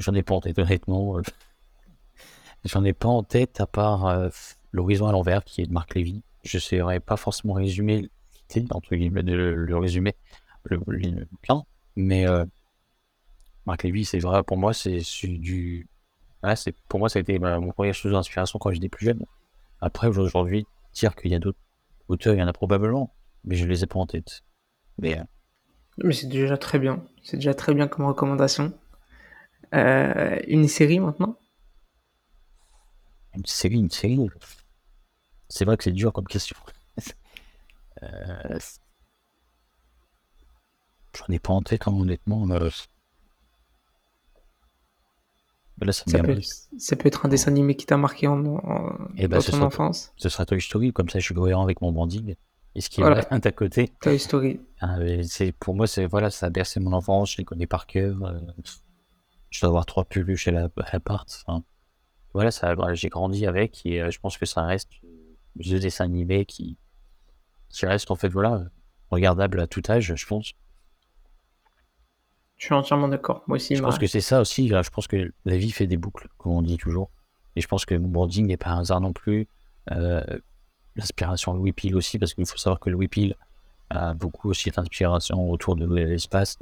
J'en 0.00 0.14
ai 0.14 0.22
pas 0.22 0.34
en 0.34 0.40
tête, 0.40 0.58
honnêtement. 0.58 1.20
J'en 2.64 2.84
ai 2.84 2.92
pas 2.92 3.08
en 3.08 3.22
tête 3.22 3.60
à 3.60 3.66
part 3.66 4.06
euh, 4.06 4.28
L'horizon 4.72 5.06
à 5.06 5.12
l'envers 5.12 5.44
qui 5.44 5.62
est 5.62 5.66
de 5.66 5.72
Marc 5.72 5.94
Lévy. 5.94 6.22
Je 6.44 6.58
ne 6.58 6.60
saurais 6.60 7.00
pas 7.00 7.16
forcément 7.16 7.54
résumer 7.54 8.08
entre 8.70 8.94
guillemets, 8.94 9.22
le, 9.22 9.54
le 9.54 9.78
résumer, 9.78 10.16
le, 10.64 10.80
le 10.86 11.26
mais 11.96 12.26
euh, 12.26 12.44
Marc 13.66 13.82
Lévy, 13.84 14.04
c'est 14.04 14.18
vrai, 14.18 14.42
pour 14.42 14.56
moi, 14.56 14.72
c'est 14.72 15.02
du. 15.24 15.88
pour 16.88 17.00
moi, 17.00 17.08
ça 17.08 17.18
a 17.18 17.22
été 17.22 17.38
mon 17.38 17.70
premier 17.72 17.92
source 17.92 18.12
d'inspiration 18.12 18.58
quand 18.58 18.70
j'étais 18.70 18.88
plus 18.88 19.06
jeune. 19.06 19.24
Après, 19.80 20.06
aujourd'hui, 20.06 20.66
dire 20.94 21.14
qu'il 21.14 21.30
y 21.30 21.34
a 21.34 21.38
d'autres 21.38 21.58
auteurs, 22.08 22.34
il 22.34 22.40
y 22.40 22.42
en 22.42 22.48
a 22.48 22.52
probablement, 22.52 23.14
mais 23.44 23.56
je 23.56 23.66
les 23.66 23.82
ai 23.84 23.86
pas 23.86 23.98
en 23.98 24.06
tête. 24.06 24.42
Euh, 25.04 25.16
mais 25.98 26.12
c'est 26.12 26.28
déjà 26.28 26.56
très 26.56 26.78
bien. 26.78 27.02
C'est 27.22 27.36
déjà 27.36 27.54
très 27.54 27.74
bien 27.74 27.88
comme 27.88 28.06
recommandation. 28.06 28.72
Euh, 29.74 30.38
une 30.46 30.68
série 30.68 31.00
maintenant 31.00 31.36
Une 33.34 33.46
série, 33.46 33.76
une 33.76 33.90
série. 33.90 34.18
C'est 35.48 35.64
vrai 35.64 35.76
que 35.76 35.84
c'est 35.84 35.92
dur 35.92 36.12
comme 36.12 36.26
question. 36.26 36.56
euh, 38.02 38.58
J'en 41.16 41.32
ai 41.34 41.38
pas 41.38 41.52
en 41.52 41.62
tête, 41.62 41.86
hein, 41.86 41.92
honnêtement. 41.92 42.46
ça, 45.90 46.04
peut 46.22 46.30
être, 46.30 46.44
ça, 46.78 46.96
peut 46.96 47.08
être, 47.08 47.26
un 47.26 47.28
dessin 47.28 47.50
animé 47.50 47.74
qui 47.74 47.86
t'a 47.86 47.96
marqué 47.96 48.28
en, 48.28 48.44
eh 49.16 49.26
ben, 49.26 49.38
dans 49.38 49.42
ton 49.44 49.62
enfance. 49.62 50.12
Ce 50.16 50.28
sera 50.28 50.46
Toy 50.46 50.60
Story, 50.60 50.92
comme 50.92 51.08
ça 51.08 51.18
je 51.18 51.24
suis 51.24 51.34
cohérent 51.34 51.64
avec 51.64 51.80
mon 51.80 51.90
branding. 51.92 52.36
Et 52.76 52.80
ce 52.80 52.88
qui 52.88 53.00
est 53.00 53.04
voilà. 53.04 53.26
à 53.30 53.40
ta 53.40 53.50
côté. 53.52 53.92
Toy 54.00 54.18
Story. 54.18 54.60
Ah, 54.80 54.98
pour 55.58 55.74
moi, 55.74 55.86
voilà, 56.08 56.30
ça 56.30 56.46
a 56.46 56.50
bercé 56.50 56.78
mon 56.78 56.92
enfance, 56.92 57.32
je 57.32 57.38
les 57.38 57.44
connais 57.44 57.66
par 57.66 57.86
cœur. 57.86 58.22
Euh, 58.22 58.38
je 59.50 59.60
dois 59.60 59.68
avoir 59.68 59.86
trois 59.86 60.04
peluches 60.04 60.48
à 60.48 60.52
l'appart. 60.52 61.44
Enfin, 61.46 61.64
voilà, 62.32 62.50
ça, 62.50 62.74
j'ai 62.94 63.08
grandi 63.08 63.46
avec 63.46 63.84
et 63.84 64.00
euh, 64.00 64.10
je 64.10 64.18
pense 64.20 64.38
que 64.38 64.46
ça 64.46 64.62
reste 64.62 64.90
le 65.56 65.78
dessin 65.78 66.04
animé 66.04 66.44
qui, 66.44 66.76
qui 67.68 67.86
reste 67.86 68.10
en 68.10 68.16
fait, 68.16 68.28
voilà, 68.28 68.64
regardable 69.10 69.60
à 69.60 69.66
tout 69.66 69.82
âge, 69.88 70.14
je 70.14 70.26
pense. 70.26 70.52
Je 72.56 72.66
suis 72.66 72.74
entièrement 72.74 73.08
d'accord. 73.08 73.42
Moi 73.46 73.56
aussi. 73.56 73.74
Je 73.74 73.82
pense 73.82 73.98
que 73.98 74.06
c'est 74.06 74.20
ça 74.20 74.40
aussi. 74.40 74.68
Je 74.68 74.90
pense 74.90 75.06
que 75.06 75.32
la 75.46 75.56
vie 75.56 75.70
fait 75.70 75.86
des 75.86 75.96
boucles, 75.96 76.28
comme 76.36 76.52
on 76.52 76.62
dit 76.62 76.76
toujours. 76.76 77.10
Et 77.56 77.62
je 77.62 77.66
pense 77.66 77.86
que 77.86 77.94
mon 77.94 78.08
branding 78.08 78.46
n'est 78.46 78.58
pas 78.58 78.70
un 78.70 78.80
hasard 78.80 79.00
non 79.00 79.14
plus. 79.14 79.48
Euh, 79.90 80.22
l'inspiration 80.94 81.54
Louis 81.54 81.72
Peel 81.72 81.96
aussi, 81.96 82.18
parce 82.18 82.34
qu'il 82.34 82.44
faut 82.44 82.58
savoir 82.58 82.78
que 82.78 82.90
Louis 82.90 83.08
Peel 83.08 83.34
a 83.88 84.12
beaucoup 84.12 84.50
aussi 84.50 84.70
d'inspiration 84.70 85.50
autour 85.50 85.74
de 85.74 85.86
l'espace, 85.86 86.58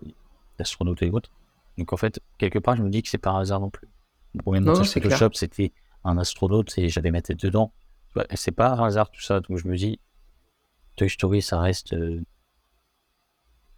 l'astronaute 0.58 1.02
et 1.02 1.10
autres. 1.10 1.30
Donc 1.78 1.92
en 1.92 1.96
fait, 1.96 2.20
quelque 2.36 2.58
part, 2.58 2.76
je 2.76 2.82
me 2.82 2.90
dis 2.90 3.02
que 3.02 3.08
c'est 3.08 3.18
pas 3.18 3.30
un 3.30 3.40
hasard 3.40 3.60
non 3.60 3.70
plus. 3.70 3.88
Mon 4.34 4.42
premier 4.42 4.60
nom 4.60 4.84
c'est 4.84 5.00
que 5.00 5.08
Shop, 5.08 5.30
c'était 5.32 5.72
un 6.04 6.18
astronaute 6.18 6.76
et 6.76 6.88
j'avais 6.88 7.10
ma 7.10 7.22
tête 7.22 7.40
dedans. 7.40 7.72
C'est 8.34 8.52
pas 8.52 8.72
un 8.72 8.84
hasard 8.84 9.10
tout 9.10 9.20
ça. 9.20 9.40
Donc 9.40 9.56
je 9.58 9.68
me 9.68 9.76
dis, 9.76 10.00
Toy 10.96 11.08
Story, 11.08 11.40
ça 11.40 11.60
reste 11.60 11.94
euh, 11.94 12.20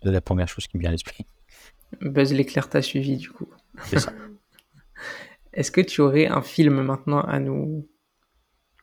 la 0.03 0.21
première 0.23 0.49
chose 0.49 0.67
qui 0.67 0.79
me 0.79 0.81
vient 0.81 0.89
à 0.89 0.93
l'esprit. 0.93 1.27
Buzz 2.01 2.33
l'éclair 2.33 2.69
t'a 2.69 2.81
suivi 2.81 3.17
du 3.19 3.31
coup. 3.31 3.49
C'est 3.85 4.01
ça. 4.01 4.13
Est-ce 5.53 5.71
que 5.71 5.81
tu 5.81 6.01
aurais 6.01 6.27
un 6.27 6.43
film 6.43 6.81
maintenant 6.81 7.21
à 7.21 7.39
nous 7.39 7.87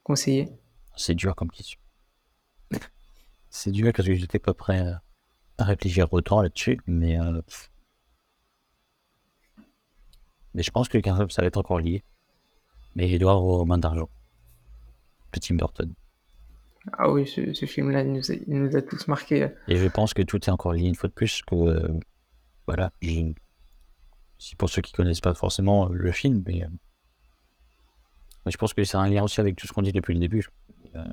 conseiller? 0.04 0.50
C'est 0.96 1.16
dur 1.16 1.36
comme 1.36 1.50
question. 1.50 1.80
C'est 3.50 3.72
dur 3.72 3.92
parce 3.96 4.08
que 4.08 4.14
j'étais 4.14 4.40
pas 4.40 4.54
prêt 4.54 4.80
à 5.58 5.64
réfléchir 5.64 6.12
autant 6.12 6.42
là-dessus, 6.42 6.80
mais 6.86 7.20
euh, 7.20 7.42
mais 10.58 10.64
je 10.64 10.72
pense 10.72 10.90
que 10.90 11.00
ça 11.04 11.42
va 11.44 11.48
être 11.48 11.58
encore 11.58 11.80
lié. 11.80 12.04
Mais 12.96 13.12
Edouard 13.12 13.44
aux 13.44 13.64
mains 13.64 13.78
d'argent. 13.78 14.10
Petit 15.32 15.54
Burton. 15.54 15.94
Ah 16.94 17.12
oui, 17.12 17.28
ce, 17.28 17.66
film-là, 17.68 18.02
il, 18.02 18.44
nous 18.48 18.76
a 18.76 18.82
tous 18.82 19.08
marqués. 19.08 19.50
Et 19.68 19.76
je 19.76 19.88
pense 19.88 20.16
que 20.16 20.24
tout 20.24 20.44
est 20.44 20.50
encore 20.50 20.74
lié 20.74 20.88
une 20.88 20.96
fois 20.96 21.10
de 21.10 21.14
plus. 21.14 21.44
Que, 21.44 21.54
euh, 21.54 22.00
voilà. 22.66 22.92
Si 24.40 24.56
pour 24.58 24.68
ceux 24.68 24.82
qui 24.82 24.94
connaissent 24.94 25.22
pas 25.22 25.36
forcément 25.36 25.90
le 25.90 26.12
film, 26.12 26.44
mais, 26.48 26.64
euh, 26.64 26.68
je 28.48 28.58
pense 28.58 28.74
que 28.74 28.84
c'est 28.84 28.98
un 28.98 29.08
lien 29.08 29.22
aussi 29.24 29.40
avec 29.40 29.58
tout 29.58 29.68
ce 29.68 29.74
qu'on 29.74 29.84
dit 29.84 29.92
depuis 29.92 30.16
le 30.16 30.20
début. 30.20 30.48
Euh, 30.96 31.06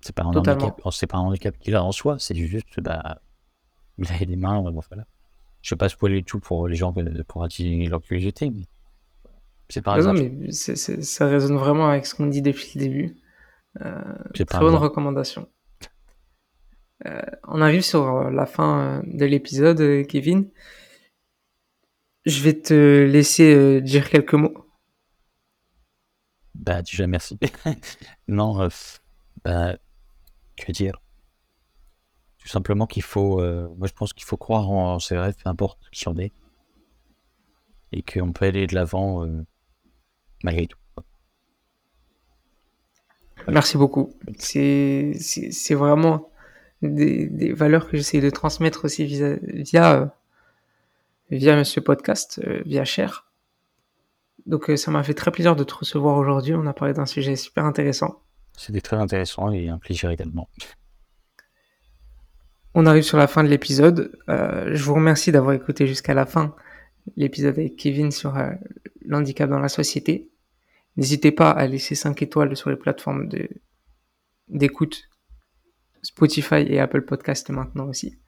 c'est 0.00 0.14
pas 0.14 0.22
un 0.22 0.26
handicap, 0.26 0.80
c'est 0.92 1.08
pas 1.08 1.18
un 1.18 1.22
handicap 1.22 1.58
qu'il 1.58 1.74
a 1.74 1.82
en 1.82 1.90
soi, 1.90 2.20
c'est 2.20 2.36
juste 2.36 2.80
bah 2.80 3.20
il 3.98 4.12
a 4.12 4.24
des 4.24 4.36
mains, 4.36 4.62
bon, 4.62 4.80
voilà. 4.88 5.06
Je 5.66 5.74
vais 5.74 5.78
pas 5.78 5.88
spoiler 5.88 6.22
tout 6.22 6.38
pour 6.38 6.68
les 6.68 6.76
gens 6.76 6.94
pour 7.26 7.42
attirer 7.42 7.88
leur 7.88 8.00
curiosité, 8.00 8.50
mais 8.50 8.62
c'est 9.68 9.82
pas 9.82 10.00
Non, 10.00 10.12
mais 10.12 10.52
ça 10.52 11.26
résonne 11.26 11.56
vraiment 11.56 11.88
avec 11.88 12.06
ce 12.06 12.14
qu'on 12.14 12.28
dit 12.28 12.40
depuis 12.40 12.70
le 12.76 12.80
début. 12.82 13.16
Euh, 13.80 14.00
très 14.46 14.60
bonne 14.60 14.76
recommandation. 14.76 15.48
Euh, 17.04 17.20
on 17.48 17.60
arrive 17.60 17.82
sur 17.82 18.06
euh, 18.06 18.30
la 18.30 18.46
fin 18.46 19.00
euh, 19.00 19.02
de 19.06 19.24
l'épisode, 19.24 20.06
Kevin. 20.06 20.48
Je 22.26 22.40
vais 22.44 22.54
te 22.54 23.02
laisser 23.02 23.80
dire 23.80 24.08
quelques 24.08 24.34
mots. 24.34 24.68
Bah, 26.54 26.80
déjà 26.80 27.08
merci. 27.08 27.40
non, 28.28 28.68
bah, 29.44 29.76
que 30.56 30.70
dire? 30.70 31.02
Tout 32.46 32.52
simplement 32.52 32.86
qu'il 32.86 33.02
faut, 33.02 33.38
moi 33.76 33.88
je 33.88 33.92
pense 33.92 34.12
qu'il 34.12 34.24
faut 34.24 34.36
croire 34.36 34.70
en, 34.70 35.00
ses 35.00 35.18
rêves, 35.18 35.34
peu 35.42 35.50
importe 35.50 35.80
qui 35.90 36.08
en 36.08 36.16
est, 36.16 36.30
et 37.90 38.02
qu'on 38.02 38.32
peut 38.32 38.44
aller 38.44 38.68
de 38.68 38.74
l'avant 38.76 39.26
malgré 40.44 40.68
tout. 40.68 40.78
Merci 43.48 43.76
beaucoup. 43.76 44.12
C'est 44.38 45.14
vraiment 45.70 46.30
des, 46.82 47.52
valeurs 47.52 47.88
que 47.88 47.96
j'essaie 47.96 48.20
de 48.20 48.30
transmettre 48.30 48.84
aussi 48.84 49.04
via, 49.04 49.36
via, 49.42 50.14
via 51.30 51.64
ce 51.64 51.80
podcast, 51.80 52.40
euh, 52.44 52.62
via 52.64 52.84
Cher. 52.84 53.26
Donc 54.46 54.70
euh, 54.70 54.76
ça 54.76 54.90
m'a 54.90 55.02
fait 55.02 55.14
très 55.14 55.30
plaisir 55.30 55.56
de 55.56 55.64
te 55.64 55.74
recevoir 55.74 56.16
aujourd'hui. 56.16 56.54
On 56.54 56.66
a 56.66 56.72
parlé 56.72 56.94
d'un 56.94 57.06
sujet 57.06 57.36
super 57.36 57.64
intéressant. 57.64 58.22
C'était 58.56 58.80
très 58.80 58.96
intéressant 58.96 59.50
et 59.50 59.68
un 59.68 59.78
plaisir 59.78 60.10
également. 60.10 60.48
On 62.78 62.84
arrive 62.84 63.04
sur 63.04 63.16
la 63.16 63.26
fin 63.26 63.42
de 63.42 63.48
l'épisode. 63.48 64.12
Euh, 64.28 64.68
je 64.74 64.84
vous 64.84 64.92
remercie 64.92 65.32
d'avoir 65.32 65.54
écouté 65.54 65.86
jusqu'à 65.86 66.12
la 66.12 66.26
fin 66.26 66.54
l'épisode 67.16 67.58
avec 67.58 67.76
Kevin 67.76 68.10
sur 68.10 68.34
l'handicap 69.06 69.48
dans 69.48 69.58
la 69.58 69.70
société. 69.70 70.30
N'hésitez 70.98 71.32
pas 71.32 71.50
à 71.50 71.66
laisser 71.66 71.94
5 71.94 72.20
étoiles 72.20 72.54
sur 72.54 72.68
les 72.68 72.76
plateformes 72.76 73.30
d'écoute 74.48 75.08
Spotify 76.02 76.66
et 76.68 76.78
Apple 76.78 77.00
Podcast 77.00 77.48
maintenant 77.48 77.88
aussi. 77.88 78.18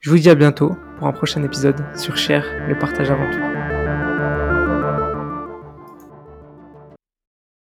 Je 0.00 0.10
vous 0.10 0.18
dis 0.18 0.28
à 0.28 0.34
bientôt 0.34 0.74
pour 0.98 1.06
un 1.06 1.12
prochain 1.12 1.44
épisode 1.44 1.80
sur 1.96 2.16
Cher, 2.16 2.44
le 2.66 2.76
partage 2.76 3.12
avant 3.12 3.30
tout. 3.30 3.71